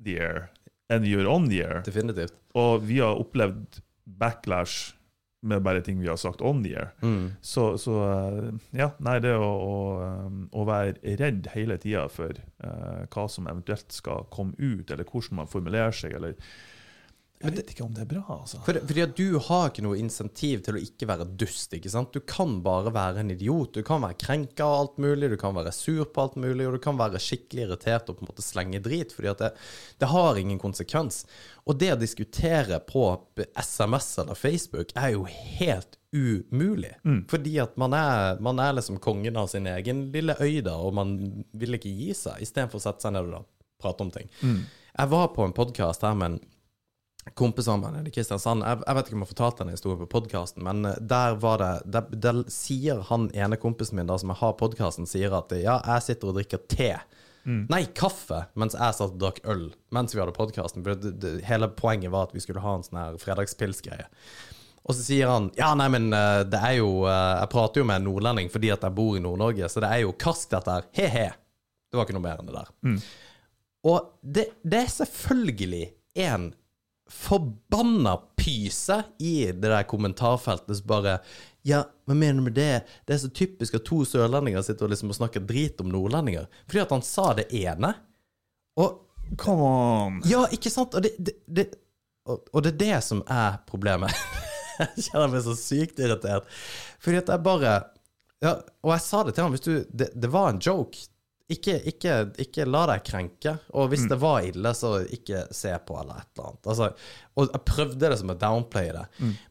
the 0.05 0.19
air 0.21 0.51
enn 0.93 1.01
vi 1.07 1.15
gjør 1.15 1.31
on 1.33 1.47
the 1.49 1.63
air. 1.65 1.81
Definitivt. 1.87 2.35
Og 2.61 2.85
vi 2.85 2.99
har 3.01 3.17
opplevd 3.23 3.81
backlash 4.21 4.98
med 5.41 5.63
bare 5.63 5.83
ting 5.87 6.01
vi 6.01 6.09
har 6.09 6.17
sagt 6.19 6.43
on 6.43 6.65
the 6.65 6.75
air. 6.75 6.89
Mm. 7.03 7.33
Så, 7.41 7.79
så 7.79 7.99
eh, 8.05 8.49
ja, 8.81 8.91
nei, 9.05 9.19
det 9.23 9.37
å, 9.39 9.47
å, 9.47 9.77
eh, 10.03 10.41
å 10.51 10.65
være 10.67 11.17
redd 11.21 11.51
hele 11.55 11.79
tida 11.83 12.09
for 12.11 12.35
uh, 12.65 13.05
hva 13.13 13.29
som 13.31 13.47
eventuelt 13.51 13.95
skal 13.95 14.27
komme 14.35 14.59
ut, 14.59 14.91
eller 14.91 15.07
hvordan 15.07 15.43
man 15.43 15.51
formulerer 15.51 15.95
seg, 15.95 16.17
eller 16.19 16.35
Jeg 17.39 17.55
vet 17.55 17.69
ikke 17.71 17.85
om 17.85 17.93
det 17.95 18.03
er 18.03 18.09
bra, 18.11 18.23
altså. 18.41 18.59
For, 18.67 18.81
fordi 18.83 19.03
at 19.05 19.13
du 19.15 19.37
har 19.47 19.69
ikke 19.69 19.85
noe 19.87 19.99
insentiv 20.01 20.65
til 20.67 20.75
å 20.75 20.81
ikke 20.83 21.07
være 21.07 21.27
dust. 21.39 21.75
ikke 21.77 21.93
sant? 21.93 22.11
Du 22.11 22.25
kan 22.27 22.57
bare 22.65 22.91
være 22.95 23.23
en 23.23 23.31
idiot. 23.31 23.77
Du 23.77 23.87
kan 23.87 24.03
være 24.03 24.19
krenka 24.19 24.67
av 24.67 24.75
alt 24.81 24.99
mulig, 25.05 25.29
du 25.31 25.37
kan 25.39 25.55
være 25.55 25.71
sur 25.77 26.09
på 26.11 26.25
alt 26.25 26.39
mulig, 26.41 26.67
og 26.67 26.75
du 26.75 26.83
kan 26.83 26.99
være 26.99 27.21
skikkelig 27.23 27.69
irritert 27.69 28.11
og 28.11 28.19
på 28.19 28.27
en 28.27 28.31
måte 28.33 28.43
slenge 28.43 28.83
drit. 28.83 29.15
fordi 29.15 29.31
at 29.31 29.45
det, 29.45 29.53
det 30.03 30.11
har 30.11 30.41
ingen 30.43 30.59
konsekvens. 30.59 31.21
Og 31.71 31.79
det 31.79 31.93
å 31.95 32.01
diskutere 32.01 32.81
på 32.89 33.05
SMS 33.55 34.11
eller 34.25 34.35
Facebook 34.39 34.97
er 34.99 35.15
jo 35.15 35.23
helt 35.31 35.95
umulig. 36.11 36.95
Fordi 37.31 37.55
at 37.63 37.79
man 37.79 37.95
er, 37.95 38.43
man 38.43 38.59
er 38.59 38.75
liksom 38.81 38.99
kongen 39.05 39.37
av 39.39 39.47
sin 39.53 39.67
egen 39.71 40.09
lille 40.11 40.35
øy 40.43 40.59
da, 40.67 40.75
og 40.75 40.95
man 40.99 41.15
vil 41.53 41.79
ikke 41.79 41.93
gi 41.93 42.11
seg, 42.19 42.43
istedenfor 42.43 42.81
å 42.81 42.87
sette 42.89 43.07
seg 43.07 43.15
ned 43.15 43.31
og 43.31 43.47
prate 43.79 44.03
om 44.03 44.11
ting. 44.11 44.27
Jeg 44.99 45.11
var 45.15 45.29
på 45.37 45.45
en 45.47 45.55
podkast 45.55 46.03
her 46.03 46.17
med 46.19 46.33
en 46.33 46.41
kompis 47.35 47.69
mine 47.69 48.05
i 48.07 48.13
Kristiansand. 48.15 48.65
Jeg, 48.65 48.81
jeg 48.87 48.99
vet 48.99 49.09
ikke 49.09 49.19
om 49.19 49.25
jeg 49.25 49.33
fortalte 49.35 49.63
denne 49.63 49.77
historien 49.77 50.01
på 50.01 50.11
podkasten, 50.17 50.65
men 50.65 50.89
eh, 50.89 50.99
der 51.01 51.39
var 51.43 51.63
det 51.63 51.73
der, 51.85 52.11
der 52.27 52.43
sier 52.53 53.05
han 53.11 53.29
ene 53.35 53.61
kompisen 53.61 53.99
min 53.99 54.11
da 54.11 54.19
som 54.21 54.33
jeg 54.33 54.41
har 54.43 54.59
podkasten, 54.61 55.09
sier 55.09 55.37
at 55.39 55.55
ja, 55.59 55.79
jeg 55.83 56.07
sitter 56.09 56.33
og 56.33 56.39
drikker 56.41 56.65
te. 56.71 56.93
Nei, 57.49 57.87
kaffe, 57.97 58.43
mens 58.61 58.75
jeg 58.77 58.93
satt 58.93 59.15
og 59.15 59.21
drakk 59.23 59.39
øl 59.49 59.71
mens 59.95 60.13
vi 60.13 60.21
hadde 60.21 60.35
podkasten. 60.37 60.85
Hele 61.47 61.71
poenget 61.73 62.13
var 62.13 62.29
at 62.29 62.35
vi 62.37 62.43
skulle 62.45 62.61
ha 62.61 62.75
en 62.77 62.85
sånn 62.85 62.99
her 63.01 63.17
fredagspilsgreie. 63.23 64.05
Og 64.89 64.97
så 64.97 65.05
sier 65.05 65.31
han 65.33 65.49
ja, 65.57 65.71
nei, 65.77 65.87
men 65.93 66.11
eh, 66.17 66.43
det 66.49 66.61
er 66.65 66.79
jo 66.79 67.05
eh, 67.09 67.39
Jeg 67.43 67.51
prater 67.53 67.83
jo 67.83 67.89
med 67.89 68.01
en 68.01 68.07
nordlending 68.09 68.53
fordi 68.53 68.73
at 68.73 68.85
jeg 68.85 68.97
bor 68.97 69.17
i 69.17 69.23
Nord-Norge, 69.25 69.69
så 69.73 69.81
det 69.85 69.91
er 69.95 70.05
jo 70.05 70.15
karsk, 70.21 70.51
dette 70.53 70.77
her. 70.77 70.87
He-he. 70.97 71.27
Det 71.89 71.97
var 71.99 72.09
ikke 72.09 72.19
noe 72.19 72.27
mer 72.27 72.41
enn 72.41 72.51
det 72.51 72.57
der. 72.57 72.71
Og 73.89 74.13
det, 74.21 74.49
det 74.65 74.83
er 74.85 74.93
selvfølgelig 74.93 75.85
en 76.29 76.51
forbanna 77.09 78.17
pyse 78.37 79.03
i 79.19 79.47
det 79.53 79.69
der 79.69 79.87
kommentarfeltet 79.89 80.81
som 80.81 80.91
bare 80.91 81.19
Ja, 81.67 81.83
hva 82.07 82.15
mener 82.15 82.39
du 82.39 82.47
med 82.47 82.55
det? 82.57 82.87
Det 83.05 83.17
er 83.17 83.21
så 83.21 83.29
typisk 83.35 83.75
at 83.77 83.85
to 83.85 84.01
sørlendinger 84.09 84.63
sitter 84.65 84.87
og 84.87 84.93
liksom 84.93 85.11
og 85.13 85.19
snakker 85.19 85.43
drit 85.45 85.81
om 85.83 85.91
nordlendinger. 85.93 86.47
Fordi 86.69 86.81
at 86.81 86.95
han 86.95 87.05
sa 87.05 87.33
det 87.37 87.49
ene. 87.53 87.91
Og 88.81 89.05
Come 89.37 89.67
on! 89.67 90.23
ja, 90.25 90.47
ikke 90.55 90.71
sant? 90.73 90.95
Og 90.97 91.05
det, 91.05 91.11
det, 91.21 91.35
det, 91.45 91.67
og, 92.25 92.47
og 92.55 92.65
det 92.65 92.73
er 92.73 92.81
det 92.81 93.01
som 93.05 93.21
er 93.29 93.59
problemet. 93.69 94.15
jeg 94.79 95.11
kjenner 95.11 95.35
meg 95.35 95.45
så 95.45 95.57
sykt 95.59 96.01
irritert. 96.01 96.49
Fordi 97.03 97.21
at 97.21 97.33
jeg 97.35 97.45
bare 97.45 97.75
ja, 98.39 98.55
Og 98.87 98.93
jeg 98.95 99.03
sa 99.03 99.25
det 99.27 99.35
til 99.35 99.45
ham. 99.45 99.57
Du, 99.59 99.73
det, 99.91 100.09
det 100.15 100.33
var 100.33 100.53
en 100.53 100.63
joke. 100.63 101.09
Ikke, 101.49 101.79
ikke, 101.89 102.15
ikke 102.45 102.65
la 102.69 102.83
deg 102.91 103.05
krenke. 103.09 103.55
Og 103.73 103.87
hvis 103.89 104.03
det 104.11 104.19
var 104.21 104.43
ille, 104.45 104.69
så 104.77 104.91
ikke 105.17 105.47
se 105.57 105.71
på, 105.89 105.95
eller 105.97 106.19
et 106.21 106.27
eller 106.37 106.51
annet. 106.51 106.69
Altså, 106.69 106.89
og 107.41 107.47
jeg 107.55 107.63
prøvde 107.71 108.11
det 108.13 108.19
som 108.21 108.33
å 108.35 108.37
downplaye 108.37 108.93
det. 108.93 109.05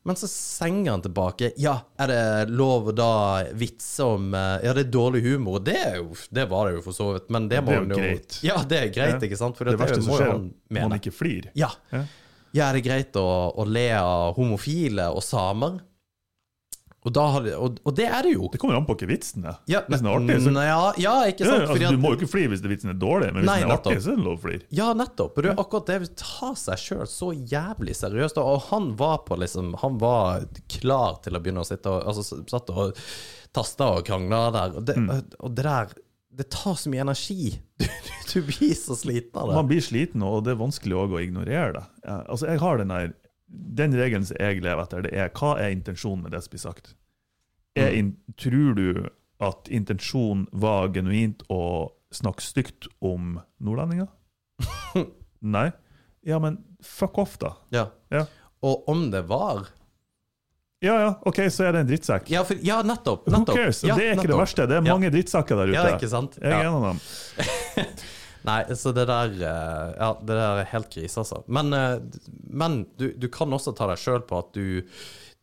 Men 0.05 0.19
så 0.21 0.29
senger 0.29 0.91
han 0.93 1.03
tilbake. 1.07 1.49
Ja, 1.57 1.73
er 1.97 2.11
det 2.13 2.19
lov 2.53 2.91
å 2.91 2.93
da 2.93 3.09
vitse 3.57 4.05
om 4.13 4.29
eh, 4.37 4.59
Ja, 4.67 4.75
det 4.77 4.85
er 4.85 4.93
dårlig 4.93 5.23
humor. 5.25 5.57
Det, 5.65 5.73
er 5.87 5.97
jo, 6.03 6.13
det 6.37 6.45
var 6.51 6.69
det 6.69 6.77
jo 6.77 6.85
for 6.85 6.99
så 6.99 7.09
vidt, 7.15 7.31
men 7.33 7.49
det 7.49 7.63
må 7.65 7.73
Det 7.73 7.81
jo 7.81 7.89
greit. 7.97 8.39
Ja, 8.45 8.59
det 8.61 8.81
er 8.83 8.93
greit, 8.93 9.17
Ja. 9.17 9.23
ikke 9.31 9.41
sant? 9.41 9.57
For 9.57 9.65
Det 9.65 9.73
det, 9.73 9.81
verste 9.81 10.01
som 10.05 10.13
skjer, 10.13 10.33
er 10.37 10.81
at 10.83 10.89
man 10.91 10.97
ikke 10.99 11.15
flir. 11.17 11.49
Ja. 11.57 11.71
Ja. 11.95 12.03
ja, 12.53 12.69
er 12.69 12.77
det 12.77 12.85
greit 12.85 13.17
å, 13.17 13.25
å 13.57 13.65
le 13.65 13.89
av 13.97 14.37
homofile 14.37 15.09
og 15.17 15.25
samer? 15.25 15.81
Og, 17.07 17.13
det, 17.45 17.53
og, 17.55 17.77
og 17.87 17.95
det 17.95 18.07
er 18.09 18.25
det 18.27 18.33
jo. 18.33 18.49
Det 18.51 18.59
kommer 18.61 18.77
an 18.77 18.87
på 18.87 18.95
hva 18.99 19.07
vitsen 19.09 19.45
er. 19.47 19.59
Ja, 19.71 19.83
Hvis 19.87 20.01
den 20.03 20.09
er 20.09 20.17
artig, 20.17 20.37
så 20.43 20.53
ja, 20.53 20.79
ja, 20.99 21.13
ikke 21.31 21.45
ja, 21.45 21.51
sant? 21.51 21.61
altså, 21.63 21.75
Fordi 21.75 21.91
Du 21.95 22.01
må 22.03 22.11
jo 22.11 22.19
ikke 22.19 22.29
flire 22.31 22.51
hvis 22.51 22.63
vitsen 22.67 22.91
er 22.93 22.99
dårlig, 22.99 23.29
men 23.31 23.43
hvis 23.43 23.51
Nei, 23.51 23.59
den 23.63 23.71
er 23.71 23.77
artig, 23.77 23.95
så 24.03 24.13
er 24.13 24.19
det 24.19 24.25
lov 24.25 24.35
å 24.35 24.43
flire. 24.43 24.65
Ja, 24.75 24.89
nettopp. 24.97 25.37
Og 25.37 25.45
det 25.45 25.53
er 25.53 25.61
akkurat 25.63 25.91
det 25.93 26.11
ta 26.19 26.51
seg 26.59 26.83
sjøl 26.83 27.05
så 27.11 27.31
jævlig 27.35 27.95
seriøst. 27.97 28.41
Og 28.43 28.67
han 28.71 28.91
var 28.99 29.21
på 29.27 29.37
liksom 29.39 29.75
Han 29.83 29.99
var 30.01 30.47
klar 30.71 31.21
til 31.23 31.37
å 31.37 31.41
begynne 31.43 31.63
å 31.63 31.67
sitte 31.67 31.91
og 31.91 32.07
Altså 32.07 32.23
satt 32.27 32.69
og 32.73 32.97
tasta 33.55 33.93
og 33.97 34.03
krangla 34.07 34.43
der. 34.55 34.75
Og 34.77 34.85
det, 34.87 34.97
og 35.39 35.55
det 35.55 35.65
der 35.67 35.95
Det 36.37 36.49
tar 36.53 36.75
så 36.77 36.91
mye 36.93 37.05
energi. 37.07 37.55
Du, 38.27 38.41
du 38.43 38.49
blir 38.49 38.73
så 38.75 38.93
sliten 38.99 39.39
av 39.39 39.47
det. 39.47 39.55
Man 39.55 39.69
blir 39.69 39.81
sliten, 39.81 40.23
og 40.27 40.41
det 40.43 40.51
er 40.51 40.59
vanskelig 40.59 40.97
å 40.99 41.05
ignorere 41.21 41.71
det. 41.77 41.83
Ja, 42.03 42.17
altså, 42.27 42.49
jeg 42.51 42.59
har 42.59 42.81
den 42.81 42.91
der 42.91 43.13
Den 43.47 43.95
regelen 43.95 44.25
som 44.27 44.39
jeg 44.39 44.61
lever 44.63 44.83
etter, 44.83 45.05
det 45.05 45.13
er 45.15 45.31
hva 45.31 45.53
er 45.61 45.71
intensjonen 45.75 46.25
med 46.25 46.35
det 46.35 46.43
som 46.43 46.53
blir 46.53 46.63
sagt? 46.63 46.95
Er 47.77 47.93
in, 47.93 48.15
tror 48.41 48.73
du 48.75 48.87
at 49.43 49.69
intensjonen 49.69 50.47
var 50.51 50.89
genuint 50.95 51.43
å 51.53 51.93
snakke 52.11 52.43
stygt 52.43 52.89
om 53.05 53.37
nordlendinger? 53.63 54.09
Nei? 55.57 55.69
Ja, 56.27 56.41
men 56.43 56.59
fuck 56.83 57.17
off, 57.21 57.37
da. 57.39 57.53
Ja. 57.71 57.87
Ja. 58.11 58.25
Og 58.65 58.89
om 58.89 59.09
det 59.13 59.21
var 59.29 59.67
Ja 60.81 60.95
ja, 61.01 61.11
OK, 61.25 61.39
så 61.53 61.67
er 61.67 61.73
det 61.73 61.85
en 61.85 61.89
drittsekk. 61.89 62.27
Ja, 62.33 62.43
for, 62.45 62.59
ja 62.65 62.81
nettopp. 62.85 63.29
Who 63.29 63.45
cares? 63.47 63.83
Ja, 63.85 63.95
det 63.97 64.11
er 64.11 64.17
ikke 64.17 64.29
det 64.29 64.41
verste. 64.41 64.67
Det 64.69 64.77
er 64.77 64.85
mange 64.85 65.09
drittsekker 65.13 65.61
der 65.61 65.71
ute. 65.71 65.77
Ja, 65.77 65.95
ikke 65.95 66.09
sant? 66.11 66.37
Jeg 66.41 66.53
er 66.53 66.67
en 66.67 66.77
av 66.77 66.87
dem. 66.91 67.01
Nei, 68.47 68.61
så 68.79 68.93
det 68.95 69.07
der 69.09 69.33
eh, 69.43 69.93
Ja, 69.99 70.09
det 70.21 70.33
der 70.33 70.61
er 70.63 70.69
helt 70.71 70.89
krise, 70.93 71.19
altså. 71.23 71.43
Men, 71.51 71.73
eh, 71.75 71.99
men 72.47 72.85
du, 72.99 73.09
du 73.19 73.27
kan 73.33 73.53
også 73.53 73.75
ta 73.75 73.89
deg 73.91 73.99
sjøl 74.01 74.23
på 74.27 74.43
at 74.43 74.53
du 74.55 74.83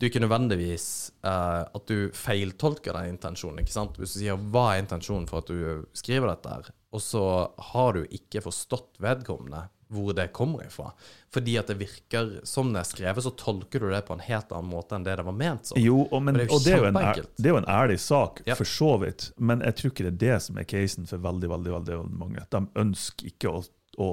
du 0.02 0.08
ikke 0.08 0.24
nødvendigvis 0.24 1.12
uh, 1.22 1.62
At 1.70 1.84
du 1.86 2.08
feiltolker 2.18 2.96
den 2.96 3.12
intensjonen. 3.14 3.60
ikke 3.62 3.72
sant? 3.72 3.98
Hvis 4.00 4.16
du 4.16 4.24
sier 4.24 4.34
'hva 4.36 4.72
er 4.72 4.82
intensjonen 4.82 5.28
for 5.30 5.44
at 5.44 5.52
du 5.52 5.86
skriver 5.94 6.32
dette', 6.32 6.50
her, 6.50 6.72
og 6.90 7.00
så 7.02 7.22
har 7.70 7.94
du 7.94 8.02
ikke 8.10 8.42
forstått 8.42 8.98
vedkommende 9.02 9.68
hvor 9.88 10.14
det 10.16 10.28
kommer 10.32 10.64
ifra. 10.66 10.92
Fordi 11.34 11.56
at 11.58 11.66
det 11.70 11.74
virker 11.80 12.40
som 12.46 12.72
det 12.72 12.80
er 12.82 12.88
skrevet, 12.88 13.24
så 13.24 13.30
tolker 13.38 13.82
du 13.82 13.88
det 13.90 14.00
på 14.06 14.14
en 14.16 14.22
helt 14.24 14.52
annen 14.54 14.70
måte 14.70 14.96
enn 14.96 15.04
det 15.06 15.16
det 15.18 15.26
var 15.26 15.36
ment 15.36 15.66
som. 15.70 15.80
Jo, 15.80 16.04
og, 16.10 16.22
men, 16.22 16.38
det 16.38 16.46
er 16.46 16.50
jo 16.50 16.56
og 16.56 16.64
det, 16.64 16.72
er 16.72 16.82
jo 16.82 16.90
en, 16.90 16.98
det 17.36 17.48
er 17.50 17.54
jo 17.54 17.60
en 17.62 17.70
ærlig 17.70 18.00
sak, 18.00 18.42
Ja. 18.46 18.56
for 18.58 18.64
så 18.68 18.96
vidt. 19.02 19.32
Men 19.36 19.60
jeg 19.66 19.76
tror 19.80 19.92
ikke 19.92 20.06
det 20.08 20.12
er 20.14 20.20
det 20.26 20.42
som 20.48 20.58
er 20.58 20.68
casen 20.70 21.08
for 21.10 21.22
veldig 21.24 21.50
veldig, 21.50 21.72
veldig, 21.78 21.98
mange. 22.20 22.44
De 22.54 22.62
ønsker 22.84 23.30
ikke 23.32 23.50
å, 23.50 23.62
å, 23.98 24.08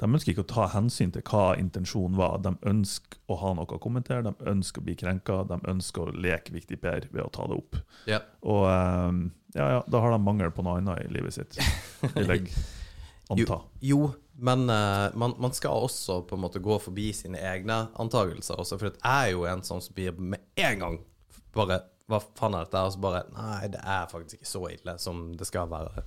de 0.00 0.08
ønsker 0.08 0.32
ikke 0.32 0.46
å 0.46 0.50
ta 0.54 0.68
hensyn 0.74 1.12
til 1.14 1.22
hva 1.28 1.44
intensjonen 1.60 2.16
var. 2.18 2.38
De 2.46 2.54
ønsker 2.70 3.20
å 3.30 3.38
ha 3.42 3.52
noe 3.58 3.66
å 3.78 3.82
kommentere, 3.82 4.24
de 4.30 4.50
ønsker 4.54 4.82
å 4.82 4.86
bli 4.88 4.96
krenka, 4.98 5.42
de 5.50 5.60
ønsker 5.70 6.08
å 6.08 6.16
leke 6.16 6.54
Viktig 6.56 6.80
Per 6.82 7.06
ved 7.12 7.22
å 7.26 7.30
ta 7.34 7.46
det 7.50 7.58
opp. 7.58 7.78
Ja. 8.10 8.22
Og 8.46 8.66
ehm, 8.70 9.24
ja, 9.54 9.68
ja, 9.76 9.82
da 9.86 10.00
har 10.00 10.14
de 10.14 10.22
mangel 10.24 10.50
på 10.54 10.64
noe 10.66 10.80
annet 10.80 11.04
i 11.06 11.12
livet 11.12 11.36
sitt, 11.36 11.58
vil 12.14 12.30
jeg 12.36 12.52
anta. 13.32 13.62
Jo, 13.80 13.98
jo 14.06 14.12
men 14.42 14.64
uh, 14.70 15.08
man, 15.18 15.36
man 15.42 15.54
skal 15.54 15.84
også 15.86 16.20
på 16.26 16.36
en 16.36 16.42
måte 16.42 16.60
gå 16.62 16.76
forbi 16.82 17.08
sine 17.14 17.38
egne 17.38 17.76
antakelser 18.02 18.58
også, 18.58 18.78
for 18.80 18.90
jeg 18.90 18.98
er 19.06 19.32
jo 19.36 19.46
en 19.48 19.62
sånn 19.66 19.82
som 19.84 19.94
blir 19.96 20.16
med 20.18 20.42
en 20.58 20.82
gang 20.82 21.00
bare 21.54 21.80
Hva 22.10 22.18
faen 22.36 22.56
er 22.58 22.64
dette? 22.66 22.80
Og 22.82 22.94
så 22.96 23.00
bare 23.02 23.22
Nei, 23.36 23.68
det 23.72 23.80
er 23.86 24.08
faktisk 24.10 24.40
ikke 24.40 24.50
så 24.50 24.62
ille 24.72 24.94
som 25.00 25.20
det 25.38 25.46
skal 25.48 25.68
være. 25.70 26.02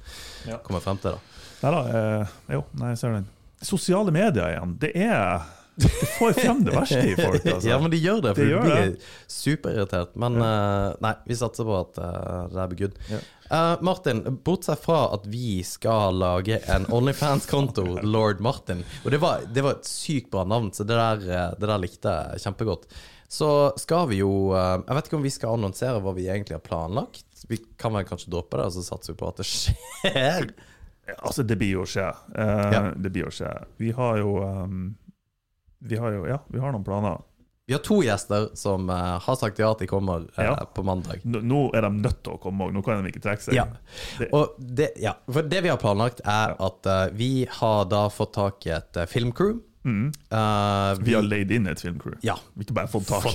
Ja. 0.49 0.57
Komme 0.65 0.81
frem 0.83 0.99
til, 1.01 1.15
da. 1.15 1.43
Nei 1.63 1.71
da, 1.75 1.83
eh, 1.99 2.33
jo, 2.57 2.63
nei, 2.81 2.89
jeg 2.93 2.99
ser 3.01 3.15
den. 3.15 3.29
Sosiale 3.65 4.11
medier 4.13 4.51
igjen, 4.51 4.75
det 4.83 4.91
er 4.99 5.45
Det 5.75 5.89
får 6.17 6.35
frem 6.37 6.61
det 6.67 6.75
verste 6.75 7.01
i 7.03 7.15
folk, 7.17 7.45
altså. 7.53 7.67
Ja, 7.67 7.79
men 7.81 7.91
de 7.91 7.97
gjør 8.03 8.21
det, 8.23 8.35
for 8.37 8.43
De 8.43 8.51
de 8.51 8.59
blir 8.63 8.91
det. 8.93 9.07
superirritert. 9.31 10.13
Men 10.19 10.37
eh, 10.43 10.91
nei, 11.03 11.13
vi 11.27 11.35
satser 11.39 11.67
på 11.67 11.79
at 11.79 11.97
uh, 11.99 12.45
det 12.51 12.61
er 12.63 12.69
blir 12.71 12.81
good. 12.85 12.99
Ja. 13.11 13.19
Eh, 13.49 13.75
Martin, 13.81 14.39
bortsett 14.43 14.81
fra 14.81 15.13
at 15.13 15.25
vi 15.29 15.63
skal 15.63 16.17
lage 16.17 16.57
en 16.65 16.85
Onlyfans-konto, 16.89 17.83
Lord 18.15 18.39
Martin 18.41 18.81
Og 19.03 19.11
det 19.13 19.19
var, 19.21 19.43
det 19.53 19.61
var 19.61 19.77
et 19.77 19.89
sykt 19.89 20.31
bra 20.33 20.43
navn, 20.49 20.71
så 20.73 20.83
det 20.83 20.97
der, 20.97 21.27
eh, 21.29 21.51
det 21.59 21.69
der 21.69 21.81
likte 21.81 22.15
jeg 22.15 22.41
kjempegodt. 22.47 22.87
Så 23.27 23.49
skal 23.81 24.07
vi 24.11 24.19
jo 24.21 24.53
uh, 24.53 24.77
Jeg 24.85 24.95
vet 24.95 25.07
ikke 25.09 25.17
om 25.17 25.23
vi 25.25 25.33
skal 25.33 25.55
annonsere 25.57 26.01
hva 26.01 26.13
vi 26.15 26.27
egentlig 26.29 26.55
har 26.55 26.63
planlagt. 26.63 27.25
Vi 27.49 27.57
kan 27.77 27.93
vel 27.97 28.05
kanskje 28.07 28.29
droppe 28.31 28.59
det, 28.61 28.67
og 28.69 28.75
så 28.75 28.83
satser 28.85 29.13
vi 29.13 29.19
på 29.21 29.29
at 29.33 29.41
det 29.41 29.49
skjer. 29.49 30.49
Altså, 31.21 31.43
det 31.45 31.53
blir 31.61 31.75
jo 31.75 31.83
skje. 31.85 32.07
Uh, 32.33 32.69
Ja. 32.73 32.79
Det 32.97 33.11
blir 33.13 33.27
å 33.27 33.33
skje. 33.33 33.49
Vi 33.77 33.91
har 33.93 34.15
jo 34.17 34.39
um, 34.41 34.95
Vi 35.85 35.99
har 36.01 36.15
jo 36.15 36.23
Ja, 36.25 36.39
vi 36.49 36.61
har 36.63 36.73
noen 36.73 36.85
planer. 36.85 37.21
Vi 37.67 37.73
har 37.73 37.79
to 37.81 37.95
gjester 38.05 38.49
som 38.53 38.89
uh, 38.93 39.17
har 39.25 39.35
sagt 39.41 39.57
ja 39.59 39.71
at 39.73 39.79
de 39.81 39.87
kommer 39.89 40.27
uh, 40.37 40.43
Ja. 40.43 40.55
på 40.75 40.83
mandag. 40.85 41.23
Nå, 41.25 41.63
er 41.73 41.81
de 41.81 41.89
nødt 41.97 42.19
til 42.23 42.35
å 42.35 42.41
komme 42.41 42.67
òg, 42.67 42.73
nå 42.75 42.83
kan 42.85 43.01
de 43.01 43.09
ikke 43.09 43.23
trekke 43.23 43.41
seg. 43.41 43.55
Ja. 43.57 43.65
Det- 44.19 44.29
det, 44.77 44.89
ja, 45.01 45.15
for 45.25 45.41
det 45.49 45.63
vi 45.65 45.71
har 45.73 45.79
planlagt, 45.81 46.21
er 46.25 46.53
at 46.61 46.85
uh, 46.85 47.07
vi 47.17 47.47
har 47.49 47.85
da 47.89 48.03
fått 48.13 48.35
tak 48.37 48.67
i 48.69 48.75
et 48.77 48.99
filmcrew. 49.09 49.57
Mm. 49.85 50.07
Eh, 50.33 50.91
Vi 51.05 51.13
har 51.13 51.21
leid 51.21 51.51
inn 51.53 51.67
et 51.69 51.77
filmcrew. 51.77 52.15
ja, 52.25 52.33
Vi 52.57 52.65
tak 52.65 52.81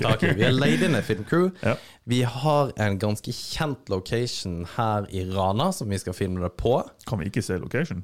tak 0.03 0.23
i. 0.27 0.33
Vi 0.35 0.43
har 0.43 0.51
leid 0.51 0.83
inn 0.83 0.97
et 0.99 1.05
filmcrew. 1.07 1.51
Ja. 1.63 1.77
Vi 2.11 2.23
har 2.27 2.73
en 2.77 2.99
ganske 2.99 3.31
kjent 3.31 3.89
location 3.89 4.65
her 4.77 5.07
i 5.15 5.23
Rana 5.31 5.69
som 5.73 5.89
vi 5.89 5.99
skal 5.99 6.13
filme 6.13 6.41
det 6.43 6.57
på. 6.59 6.83
Kan 7.07 7.21
vi 7.23 7.27
ikke 7.31 7.43
se 7.43 7.59
location? 7.59 8.03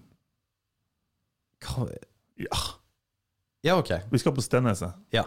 Hva- 1.65 1.91
Ja. 2.39 2.57
Ja, 3.67 3.79
OK. 3.81 3.91
Vi 4.13 4.19
skal 4.19 4.33
på 4.33 4.43
Stenneset. 4.47 4.93
Ja. 5.11 5.25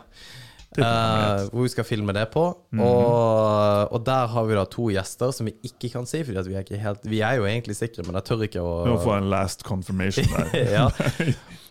Greit. 0.78 1.50
hvor 1.50 1.64
vi 1.66 1.70
skal 1.74 1.84
filme 1.88 2.14
det 2.14 2.28
på. 2.32 2.44
Mhm. 2.72 2.82
Og, 2.86 3.92
og 3.96 4.04
der 4.06 4.28
har 4.28 4.44
vi 4.46 4.54
da 4.60 4.66
to 4.70 4.90
gjester 4.94 5.32
som 5.34 5.48
vi 5.50 5.56
ikke 5.66 5.90
kan 5.96 6.06
si, 6.06 6.22
Fordi 6.24 6.38
at 6.38 6.48
vi 6.48 6.54
er 6.56 6.62
ikke 6.66 6.78
helt 6.84 7.04
Vi 7.10 7.22
er 7.26 7.40
jo 7.40 7.46
egentlig 7.50 7.76
sikre, 7.80 8.04
men 8.06 8.14
jeg 8.20 8.24
tør 8.30 8.44
ikke 8.46 8.62
å 8.62 8.76
Vi 8.86 8.92
må 8.94 9.00
få 9.02 9.16
en 9.18 9.30
last 9.34 9.64
confirmation 9.66 10.26
der. 10.54 10.72
ja. 10.76 10.86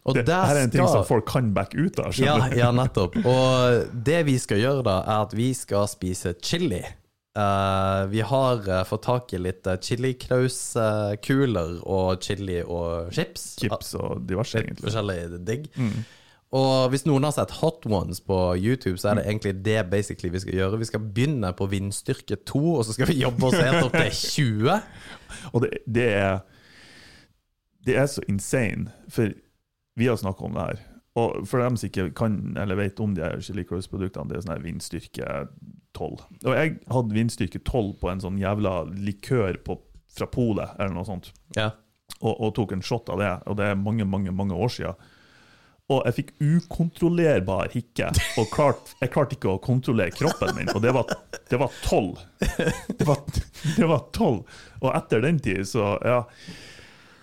Og 0.04 0.14
Det, 0.18 0.26
der 0.26 0.44
her 0.50 0.56
er 0.56 0.64
en 0.66 0.70
ting 0.74 0.82
skal- 0.82 0.96
som 1.02 1.04
folk 1.06 1.26
kan 1.30 1.52
backe 1.54 1.78
ut 1.78 1.98
av. 2.00 2.10
Ja, 2.18 2.38
ja, 2.56 2.70
nettopp. 2.72 3.16
Og 3.34 3.86
det 4.04 4.24
vi 4.26 4.38
skal 4.40 4.58
gjøre 4.62 4.82
da, 4.86 4.98
er 5.06 5.26
at 5.28 5.34
vi 5.36 5.52
skal 5.54 5.86
spise 5.90 6.34
chili. 6.42 6.82
Uh, 7.38 8.08
vi 8.10 8.18
har 8.26 8.64
uh, 8.66 8.80
fått 8.88 9.04
tak 9.06 9.30
i 9.36 9.38
litt 9.38 9.66
uh, 9.68 9.76
chiliklaus-kuler 9.78 11.76
og 11.86 12.22
chili 12.24 12.60
og 12.64 13.12
chips. 13.14 13.44
Chips 13.60 13.92
og 13.98 14.24
diverse, 14.26 14.58
egentlig. 14.58 14.84
forskjellig 14.88 15.44
digg. 15.46 15.68
Mm. 15.76 16.00
Og 16.56 16.88
hvis 16.92 17.02
noen 17.04 17.26
har 17.26 17.34
sett 17.36 17.50
Hot 17.60 17.84
Ones 17.92 18.22
på 18.24 18.36
YouTube, 18.56 18.96
så 18.96 19.10
er 19.10 19.18
det 19.18 19.26
egentlig 19.28 19.50
det 19.66 19.82
basically 19.92 20.30
vi 20.32 20.40
skal 20.40 20.54
gjøre. 20.56 20.78
Vi 20.80 20.86
skal 20.88 21.02
begynne 21.04 21.50
på 21.52 21.66
vindstyrke 21.68 22.38
2, 22.48 22.62
og 22.78 22.86
så 22.88 22.94
skal 22.96 23.10
vi 23.10 23.18
jobbe 23.20 23.50
oss 23.50 23.58
helt 23.60 23.84
opp 23.84 23.96
til 23.98 24.14
20. 24.14 24.78
Og 25.52 25.60
det, 25.66 25.70
det 25.84 26.06
er 26.16 26.38
Det 27.84 27.96
er 28.00 28.06
så 28.10 28.22
insane, 28.28 28.88
for 29.12 29.34
vi 29.96 30.06
har 30.08 30.16
snakka 30.16 30.44
om 30.48 30.56
det 30.56 30.64
her. 30.70 30.80
Og 31.18 31.44
for 31.48 31.58
dem 31.60 31.76
som 31.76 31.88
ikke 31.88 32.10
kan 32.16 32.56
eller 32.60 32.76
vet 32.78 33.00
om 33.00 33.14
de 33.16 33.22
her 33.24 33.40
Chili 33.44 33.64
Cross-produktene, 33.66 34.28
det 34.30 34.36
er 34.38 34.44
sånn 34.46 34.54
her 34.56 34.64
vindstyrke 34.64 35.28
12. 35.96 36.24
Og 36.46 36.52
jeg 36.54 36.74
hadde 36.92 37.16
vindstyrke 37.16 37.60
12 37.64 37.92
på 38.00 38.10
en 38.12 38.20
sånn 38.22 38.38
jævla 38.40 38.74
likør 38.94 39.58
på, 39.66 39.78
fra 40.14 40.28
polet, 40.30 40.72
eller 40.78 40.94
noe 40.96 41.08
sånt, 41.08 41.32
Ja. 41.56 41.70
og, 42.22 42.34
og 42.38 42.52
tok 42.56 42.72
en 42.76 42.84
shot 42.84 43.08
av 43.12 43.18
det. 43.20 43.32
Og 43.50 43.56
det 43.58 43.66
er 43.72 43.80
mange, 43.80 44.06
mange, 44.08 44.32
mange 44.32 44.54
år 44.54 44.70
siden. 44.76 45.08
Og 45.88 46.02
jeg 46.04 46.16
fikk 46.18 46.32
ukontrollerbar 46.44 47.70
hikke, 47.72 48.10
og 48.36 48.50
klart, 48.52 48.90
jeg 49.00 49.12
klarte 49.14 49.38
ikke 49.38 49.54
å 49.54 49.60
kontrollere 49.64 50.12
kroppen 50.12 50.52
min. 50.58 50.68
Og 50.74 50.82
det 50.84 50.92
var, 50.92 51.08
tolv. 51.80 52.20
Det 52.98 53.06
var, 53.88 54.02
tolv. 54.12 54.42
Og 54.82 54.90
etter 54.92 55.24
den 55.24 55.40
tid, 55.40 55.64
så 55.68 55.94
ja 56.04 56.20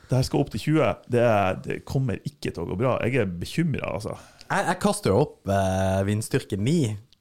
Det 0.09 0.18
her 0.18 0.26
skal 0.26 0.41
opp 0.41 0.49
til 0.55 0.63
20. 0.63 1.05
Det, 1.13 1.28
det 1.68 1.78
kommer 1.86 2.18
ikke 2.26 2.49
til 2.49 2.63
å 2.63 2.70
gå 2.72 2.80
bra. 2.80 2.95
Jeg 3.05 3.22
er 3.22 3.30
bekymra, 3.30 3.93
altså. 3.99 4.18
Jeg, 4.45 4.66
jeg 4.72 4.82
kaster 4.82 5.13
jo 5.13 5.22
opp 5.28 5.53
eh, 5.53 6.01
vindstyrke 6.09 6.57
9 6.57 6.78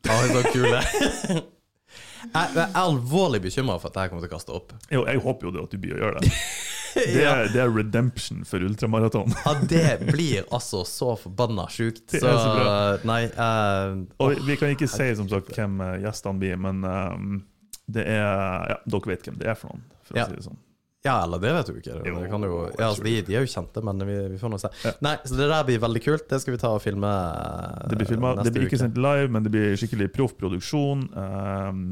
av 0.09 0.25
en 0.25 0.35
sånn 0.39 0.49
kule. 0.53 0.81
jeg, 0.81 2.49
jeg 2.57 2.65
er 2.65 2.81
alvorlig 2.81 3.43
bekymra 3.45 3.77
for 3.81 3.93
at 3.93 4.01
jeg 4.01 4.13
kommer 4.13 4.25
til 4.25 4.33
å 4.33 4.37
kaste 4.39 4.57
opp. 4.57 4.73
Jo, 4.89 5.05
jeg 5.09 5.21
håper 5.25 5.49
jo 5.49 5.55
det 5.59 5.65
at 5.65 5.77
du 5.77 5.81
blir 5.81 5.97
å 5.97 6.03
gjøre 6.07 6.25
det. 6.25 6.33
Det 7.15 7.25
er, 7.27 7.49
det 7.53 7.61
er 7.63 7.73
redemption 7.75 8.45
for 8.49 8.63
ultramaraton. 8.65 9.33
Ja, 9.45 9.55
det 9.71 10.13
blir 10.13 10.45
altså 10.55 10.85
så 10.89 11.15
forbanna 11.19 11.67
sjukt. 11.73 12.07
Så, 12.13 12.21
så 12.23 13.07
nei 13.09 13.25
uh, 13.35 14.05
Og 14.23 14.37
vi, 14.47 14.57
kan 14.61 14.73
ikke 14.75 14.89
si 14.91 15.09
som 15.19 15.29
sagt 15.31 15.51
hvem 15.57 15.81
eh, 15.85 15.97
gjestene 16.05 16.39
blir, 16.43 16.61
men 16.61 16.85
um, 16.87 17.41
det 17.91 18.07
er 18.15 18.71
Ja, 18.71 18.79
dere 18.87 19.11
vet 19.13 19.27
hvem 19.27 19.41
det 19.41 19.51
er 19.51 19.59
for 19.59 19.75
noen, 19.75 19.83
for 20.07 20.19
Ja. 20.21 20.27
å 20.27 20.31
si 20.31 20.39
det 20.39 20.47
sånn. 20.47 20.61
Ja, 21.05 21.19
eller 21.25 21.37
det 21.37 21.51
vet 21.53 21.69
du 21.69 21.75
ikke. 21.77 21.99
Jo, 22.09 22.15
det 22.23 22.29
kan 22.33 22.45
jo, 22.47 22.59
ja, 22.79 22.87
altså, 22.87 23.03
de, 23.05 23.13
de 23.27 23.35
er 23.37 23.45
jo 23.45 23.51
kjente, 23.53 23.83
men 23.85 23.99
vi, 24.09 24.15
vi 24.33 24.39
får 24.41 24.53
nå 24.55 24.59
se. 24.63 24.71
Ja. 24.87 24.93
Nei, 25.05 25.13
så 25.29 25.37
det 25.37 25.49
der 25.51 25.67
blir 25.69 25.83
veldig 25.83 26.01
kult. 26.01 26.25
Det 26.31 26.39
skal 26.41 26.55
vi 26.55 26.61
ta 26.63 26.71
og 26.73 26.81
filme 26.81 27.11
eh, 27.11 27.83
Det 27.91 27.99
blir 28.01 28.09
filmet, 28.09 28.39
neste 28.39 28.49
det 28.49 28.55
blir 28.55 28.65
ikke 28.71 28.79
uke. 28.79 28.83
sendt 28.87 29.01
live, 29.05 29.27
men 29.37 29.45
det 29.45 29.53
blir 29.53 29.77
skikkelig 29.83 30.09
proff 30.15 30.33
produksjon. 30.41 31.03
Um, 31.13 31.83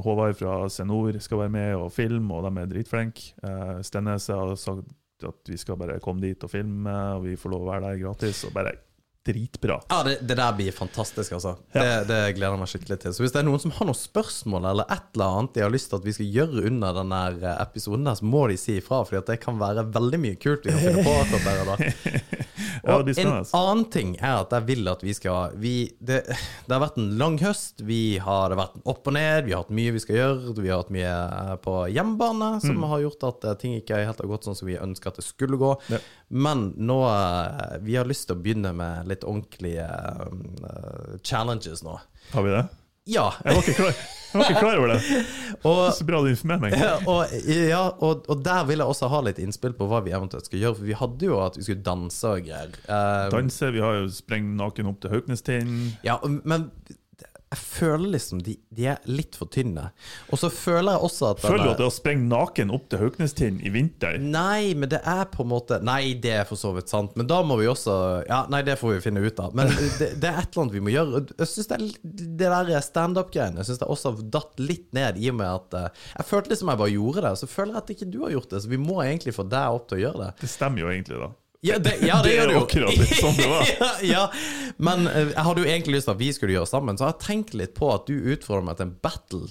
Håvard 0.00 0.38
fra 0.40 0.54
Senor 0.72 1.20
skal 1.20 1.42
være 1.44 1.54
med 1.58 1.74
og 1.82 1.92
filme, 1.92 2.32
og 2.32 2.48
de 2.48 2.64
er 2.64 2.72
dritflinke. 2.72 3.26
Uh, 3.44 3.82
Stennes 3.84 4.30
har 4.32 4.54
sagt 4.56 4.88
at 5.28 5.52
vi 5.52 5.60
skal 5.60 5.76
bare 5.78 6.00
komme 6.02 6.24
dit 6.24 6.48
og 6.48 6.50
filme, 6.50 6.96
og 7.18 7.28
vi 7.28 7.36
får 7.36 7.52
lov 7.52 7.68
å 7.68 7.70
være 7.74 7.90
der 7.90 8.00
gratis. 8.06 8.40
Og 8.48 8.56
bare 8.56 8.72
dritbra. 9.26 9.76
Ja, 9.90 10.00
det, 10.06 10.16
det 10.26 10.36
der 10.38 10.52
blir 10.58 10.72
fantastisk, 10.74 11.32
altså. 11.38 11.56
Ja. 11.74 11.82
Det, 11.82 12.08
det 12.10 12.20
gleder 12.36 12.56
jeg 12.56 12.62
meg 12.64 12.70
skikkelig 12.72 12.98
til. 13.04 13.14
Så 13.16 13.24
hvis 13.24 13.34
det 13.34 13.42
er 13.42 13.46
noen 13.48 13.62
som 13.62 13.74
har 13.76 13.88
noen 13.88 13.98
spørsmål 13.98 14.68
eller 14.72 14.88
et 14.92 15.08
eller 15.14 15.38
annet 15.38 15.54
de 15.56 15.64
har 15.66 15.72
lyst 15.74 15.90
til 15.92 16.00
at 16.00 16.06
vi 16.08 16.14
skal 16.16 16.32
gjøre 16.38 16.66
under 16.72 16.96
denne 17.00 17.22
episoden, 17.62 18.06
der, 18.08 18.18
så 18.18 18.26
må 18.28 18.46
de 18.50 18.58
si 18.60 18.78
ifra, 18.80 19.02
for 19.08 19.22
det 19.32 19.38
kan 19.42 19.60
være 19.62 19.86
veldig 19.94 20.22
mye 20.26 20.40
kult 20.42 20.66
vi 20.66 20.74
kan 20.74 20.82
finne 20.88 21.04
på 21.06 21.14
akkurat 21.22 21.48
der 21.48 21.62
og 21.62 21.72
da. 21.72 21.92
Og 22.82 23.06
ja, 23.14 23.22
en 23.22 23.44
annen 23.54 23.82
ting 23.94 24.14
er 24.18 24.40
at 24.40 24.50
jeg 24.56 24.64
vil 24.66 24.88
at 24.90 25.02
vi 25.04 25.12
skal 25.14 25.52
vi, 25.60 25.72
det, 26.02 26.22
det 26.66 26.72
har 26.72 26.80
vært 26.82 26.96
en 26.98 27.12
lang 27.20 27.36
høst. 27.38 27.82
Vi 27.86 28.16
har 28.22 28.50
det 28.50 28.56
har 28.56 28.62
vært 28.64 28.88
opp 28.90 29.06
og 29.10 29.14
ned. 29.14 29.44
Vi 29.46 29.52
har 29.54 29.62
hatt 29.62 29.70
mye 29.76 29.92
vi 29.94 30.00
skal 30.02 30.16
gjøre. 30.18 30.54
Vi 30.58 30.70
har 30.72 30.80
hatt 30.82 30.90
mye 30.94 31.12
eh, 31.12 31.52
på 31.62 31.76
hjemmebane 31.94 32.48
som 32.64 32.72
Mm. 32.72 32.86
har 32.88 33.02
gjort 33.04 33.24
at 33.28 33.44
eh, 33.44 33.54
ting 33.60 33.74
ikke 33.78 34.00
helt 34.02 34.18
har 34.22 34.30
gått 34.32 34.48
sånn 34.48 34.56
som 34.58 34.66
vi 34.66 34.78
ønsker 34.80 35.12
at 35.12 35.20
det 35.20 35.26
skulle 35.26 35.58
gå. 35.60 35.70
Ja. 35.92 36.00
Men 36.32 36.72
nå 36.80 36.96
eh, 37.06 37.76
Vi 37.86 37.94
har 38.00 38.08
lyst 38.08 38.26
til 38.30 38.38
å 38.38 38.42
begynne 38.42 38.72
med 38.74 39.06
litt 39.12 39.26
ordentlige 39.28 39.86
uh, 39.86 41.18
challenges 41.22 41.84
nå. 41.86 41.98
Har 42.32 42.48
vi 42.48 42.56
det? 42.56 42.64
Ja. 43.10 43.32
Jeg 43.42 43.56
var 43.56 43.62
ikke 43.64 43.74
klar, 43.74 43.96
var 44.32 44.44
ikke 44.46 44.60
klar 44.62 44.78
over 44.78 44.92
det. 44.92 45.22
Og 45.68 45.80
Så 45.96 46.06
bra 46.06 46.20
du 46.22 46.28
informerer 46.30 46.62
meg. 46.62 46.76
og, 47.10 47.34
ja, 47.50 47.82
og, 47.98 48.24
og 48.30 48.44
der 48.46 48.64
vil 48.68 48.82
jeg 48.82 48.94
også 48.94 49.10
ha 49.10 49.20
litt 49.26 49.40
innspill 49.42 49.74
på 49.78 49.86
hva 49.90 50.00
vi 50.06 50.14
eventuelt 50.14 50.46
skal 50.48 50.62
gjøre. 50.62 50.78
For 50.78 50.88
vi 50.88 50.98
hadde 50.98 51.28
jo 51.28 51.38
at 51.42 51.58
vi 51.58 51.66
skulle 51.66 51.86
danse 51.86 52.30
og 52.30 52.46
greier. 52.46 52.74
Eh, 52.86 53.26
Danse, 53.34 53.70
vi 53.74 53.82
har 53.82 53.98
jo 54.00 54.08
sprengt 54.14 54.54
naken 54.58 54.90
opp 54.90 55.02
til 55.02 55.14
Hauknestind. 55.14 55.76
Ja, 56.06 56.18
men 56.24 56.70
jeg 57.52 57.60
føler 57.60 58.14
liksom 58.14 58.40
de, 58.40 58.54
de 58.72 58.86
er 58.88 59.00
litt 59.10 59.36
for 59.36 59.50
tynne. 59.52 59.90
Og 60.32 60.40
så 60.40 60.48
føler 60.52 60.94
jeg 60.94 61.04
også 61.08 61.26
at 61.34 61.42
Føler 61.42 61.66
du 61.66 61.72
at 61.74 61.80
det 61.82 61.84
å 61.84 61.92
sprenge 61.92 62.24
naken 62.30 62.72
opp 62.72 62.86
til 62.88 63.02
Hauknestind 63.02 63.60
i 63.60 63.72
vinter 63.74 64.16
Nei, 64.22 64.72
men 64.78 64.88
det 64.92 65.02
er 65.04 65.26
på 65.28 65.44
en 65.44 65.50
måte 65.50 65.76
Nei, 65.84 66.14
det 66.22 66.32
er 66.38 66.46
for 66.48 66.56
så 66.60 66.70
vidt 66.72 66.88
sant, 66.92 67.12
men 67.18 67.28
da 67.28 67.42
må 67.44 67.58
vi 67.60 67.68
også 67.68 67.96
Ja, 68.24 68.42
nei, 68.52 68.62
det 68.64 68.78
får 68.80 68.94
vi 68.96 69.02
finne 69.04 69.24
ut 69.24 69.42
av. 69.42 69.52
Men 69.58 69.68
det, 70.00 70.14
det 70.22 70.30
er 70.30 70.40
et 70.40 70.48
eller 70.48 70.64
annet 70.64 70.78
vi 70.78 70.84
må 70.86 70.94
gjøre. 70.94 71.22
Jeg 71.42 71.50
synes 71.52 71.70
Det, 71.74 71.80
det 72.40 72.48
der 72.54 72.72
standup-greiene 72.88 73.60
Jeg 73.60 73.68
synes 73.68 73.82
det 73.84 73.90
også 73.98 74.14
har 74.14 74.24
datt 74.38 74.64
litt 74.64 74.88
ned, 74.96 75.20
i 75.20 75.28
og 75.32 75.38
med 75.42 75.50
at 75.50 75.78
eh, 75.78 76.02
Jeg 76.16 76.30
følte 76.30 76.54
liksom 76.54 76.72
jeg 76.72 76.82
bare 76.86 76.96
gjorde 76.96 77.26
det, 77.26 77.36
så 77.42 77.50
føler 77.50 77.76
jeg 77.76 77.82
at 77.84 77.94
ikke 77.98 78.10
du 78.16 78.18
har 78.24 78.34
gjort 78.38 78.56
det. 78.56 78.64
Så 78.64 78.72
vi 78.72 78.80
må 78.80 79.02
egentlig 79.04 79.36
få 79.36 79.44
deg 79.44 79.76
opp 79.76 79.90
til 79.90 80.00
å 80.00 80.04
gjøre 80.06 80.24
det. 80.24 80.32
Det 80.40 80.52
stemmer 80.56 80.86
jo 80.86 80.92
egentlig, 80.94 81.20
da. 81.20 81.28
Ja, 81.62 81.78
det, 81.78 81.92
ja, 82.02 82.16
det, 82.22 82.28
Det 82.28 82.34
gjør 82.34 82.48
du 82.48 82.54
jo 82.56 82.60
akkurat 82.64 82.96
det 82.98 83.16
sånn 83.20 83.36
det 83.38 83.44
var. 83.46 83.68
ja, 83.82 83.90
ja, 84.02 84.22
men 84.82 85.04
eh, 85.06 85.28
jeg 85.30 85.44
hadde 85.46 85.62
jo 85.62 85.68
egentlig 85.70 85.94
lyst 85.94 86.08
til 86.08 86.14
at 86.16 86.22
vi 86.22 86.30
skulle 86.34 86.56
gjøre 86.56 86.70
sammen, 86.70 86.96
så 86.98 87.06
jeg 87.06 87.14
har 87.14 87.20
tenkt 87.22 87.52
litt 87.54 87.76
på 87.76 87.90
at 87.94 88.08
du 88.10 88.16
utfordrer 88.34 88.64
meg 88.66 88.80
til 88.80 88.88
en 88.88 88.94
battle. 89.06 89.44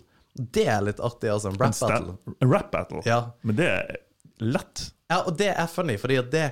Det 0.57 0.66
er 0.74 0.82
litt 0.84 0.99
artig, 1.03 1.30
altså. 1.32 1.53
En 1.53 1.59
rap 1.62 1.78
battle. 1.80 2.18
en 2.34 2.51
rap 2.51 2.68
battle. 2.74 3.03
Ja. 3.07 3.22
Men 3.47 3.55
det 3.59 3.70
er 3.72 4.01
lett. 4.43 4.84
ja, 5.12 5.22
og 5.22 5.38
det 5.39 5.53
er 5.53 5.72
funny, 5.72 5.95
fordi 6.01 6.18
at 6.20 6.34
det 6.34 6.43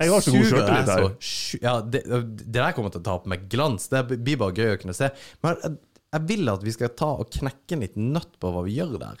Jeg 0.00 0.14
har 0.14 0.24
så 0.24 0.32
god 0.32 0.48
sjøltillit 0.48 0.90
her. 0.94 1.06
så 1.20 1.60
Ja, 1.60 1.74
det, 1.84 2.02
det 2.08 2.48
der 2.56 2.72
kommer 2.76 2.92
til 2.94 3.02
å 3.02 3.08
ta 3.10 3.18
på 3.20 3.28
meg 3.32 3.44
glans. 3.52 3.90
Det 3.92 4.00
blir 4.14 4.40
bare 4.40 4.56
gøy 4.56 4.78
å 4.78 4.80
kunne 4.80 4.96
se. 4.96 5.10
Men 5.44 5.60
jeg, 5.60 5.76
jeg 6.16 6.26
vil 6.32 6.52
at 6.54 6.64
vi 6.64 6.74
skal 6.78 6.94
ta 6.96 7.10
og 7.20 7.28
knekke 7.36 7.76
en 7.76 7.84
liten 7.84 8.08
nøtt 8.16 8.32
på 8.40 8.52
hva 8.54 8.64
vi 8.64 8.78
gjør 8.80 8.96
der. 9.02 9.20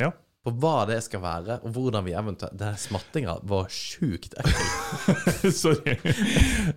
Ja. 0.00 0.12
På 0.44 0.52
hva 0.60 0.84
det 0.88 0.98
skal 1.06 1.22
være, 1.24 1.60
og 1.64 1.72
hvordan 1.72 2.04
vi 2.04 2.12
eventuelt 2.12 2.58
Den 2.60 2.76
smattinga 2.76 3.38
var 3.48 3.70
sjukt 3.72 4.36
ekkel. 4.40 5.52
Sorry. 5.62 5.96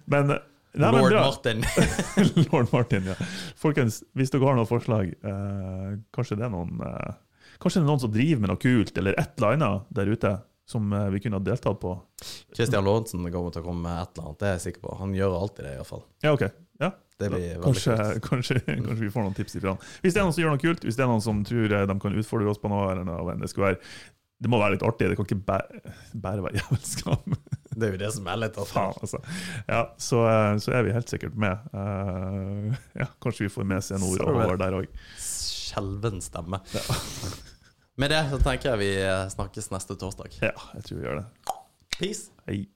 Men 0.08 0.38
Nei, 0.78 0.92
Lord. 0.94 1.14
Martin. 1.14 1.64
Lord 2.52 2.68
Martin, 2.72 3.08
ja. 3.10 3.16
Folkens, 3.58 4.04
hvis 4.14 4.30
dere 4.34 4.46
har 4.46 4.60
noen 4.60 4.70
forslag, 4.70 5.10
eh, 5.10 5.96
kanskje 6.14 6.38
det 6.40 6.52
noen 6.54 6.84
eh, 6.86 7.16
Kanskje 7.58 7.80
det 7.80 7.88
er 7.88 7.90
noen 7.90 8.02
som 8.04 8.12
driver 8.14 8.42
med 8.44 8.52
noe 8.52 8.60
kult, 8.62 8.98
eller 9.02 9.16
et 9.18 9.40
eller 9.40 9.56
annet 9.56 9.88
der 9.98 10.12
ute, 10.14 10.34
som 10.70 10.92
eh, 10.94 11.08
vi 11.16 11.22
kunne 11.24 11.40
ha 11.40 11.46
deltatt 11.48 11.80
på. 11.82 11.96
Christian 12.54 12.86
Lorentzen 12.86 13.26
kommer 13.34 13.56
til 13.56 13.64
å 13.64 13.66
komme 13.66 13.88
med 13.88 14.04
et 14.04 14.12
eller 14.14 14.28
annet, 14.28 14.40
det 14.44 14.50
er 14.50 14.54
jeg 14.60 14.64
sikker 14.68 14.84
på. 14.84 14.94
Han 15.00 15.16
gjør 15.18 15.38
alltid 15.40 15.66
det, 15.66 15.72
iallfall. 15.80 16.04
Ja, 16.22 16.36
OK. 16.38 16.46
Ja. 17.18 17.24
Det 17.24 17.30
blir 17.30 17.40
veldig 17.40 17.64
Kanskje, 17.64 17.96
kult. 17.96 18.24
kanskje, 18.30 18.60
kanskje 18.66 19.06
vi 19.06 19.10
får 19.10 19.26
noen 19.26 19.34
tips 19.38 19.56
ifra 19.58 19.74
han. 19.74 19.88
Hvis 20.04 20.14
det 20.14 20.22
er 20.22 20.28
noen 20.28 20.36
som 20.36 20.44
gjør 20.44 20.54
noe 20.54 20.62
kult, 20.62 20.86
hvis 20.86 21.00
det 21.00 21.04
er 21.06 21.10
noen 21.10 21.24
som 21.26 21.42
tror 21.48 21.74
eh, 21.74 21.88
de 21.90 21.96
kan 22.04 22.20
utfordre 22.22 22.52
oss 22.52 22.62
på 22.62 22.70
noe, 22.70 22.92
eller 22.94 23.08
noe 23.08 23.36
det 23.42 23.50
skulle 23.50 23.72
være 23.72 23.80
Det 24.38 24.52
må 24.54 24.60
være 24.62 24.76
litt 24.76 24.86
artig, 24.86 25.10
det 25.10 25.18
kan 25.18 25.26
ikke 25.26 25.40
bare, 25.48 25.82
bære 26.14 26.46
være 26.46 26.62
jævelskap. 26.62 27.26
Det 27.74 27.88
er 27.88 27.96
jo 27.96 28.02
det 28.04 28.12
som 28.14 28.30
er 28.30 28.40
litt 28.44 28.62
Faen, 28.70 28.94
altså. 29.02 29.22
Ja, 29.66 29.82
så, 29.98 30.22
eh, 30.30 30.52
så 30.62 30.78
er 30.78 30.86
vi 30.86 30.94
helt 30.94 31.10
sikkert 31.10 31.42
med. 31.42 31.66
Uh, 31.74 32.78
ja, 33.02 33.10
kanskje 33.24 33.48
vi 33.48 33.54
får 33.58 33.70
med 33.74 33.86
seg 33.86 34.02
noen 34.04 34.22
ord 34.22 34.46
er 34.46 34.62
der 34.62 34.80
òg. 34.84 35.04
Skjelven 35.26 36.22
stemme. 36.22 36.62
Med 37.98 38.14
det 38.14 38.24
så 38.30 38.38
tenker 38.46 38.76
jeg 38.76 38.84
vi 38.86 38.94
snakkes 39.34 39.74
neste 39.74 39.98
torsdag. 39.98 40.38
Ja, 40.46 40.54
jeg 40.78 40.86
tror 40.86 41.02
vi 41.02 41.08
gjør 41.10 41.22
det. 41.24 41.30
Peace. 41.98 42.28
Hei. 42.46 42.68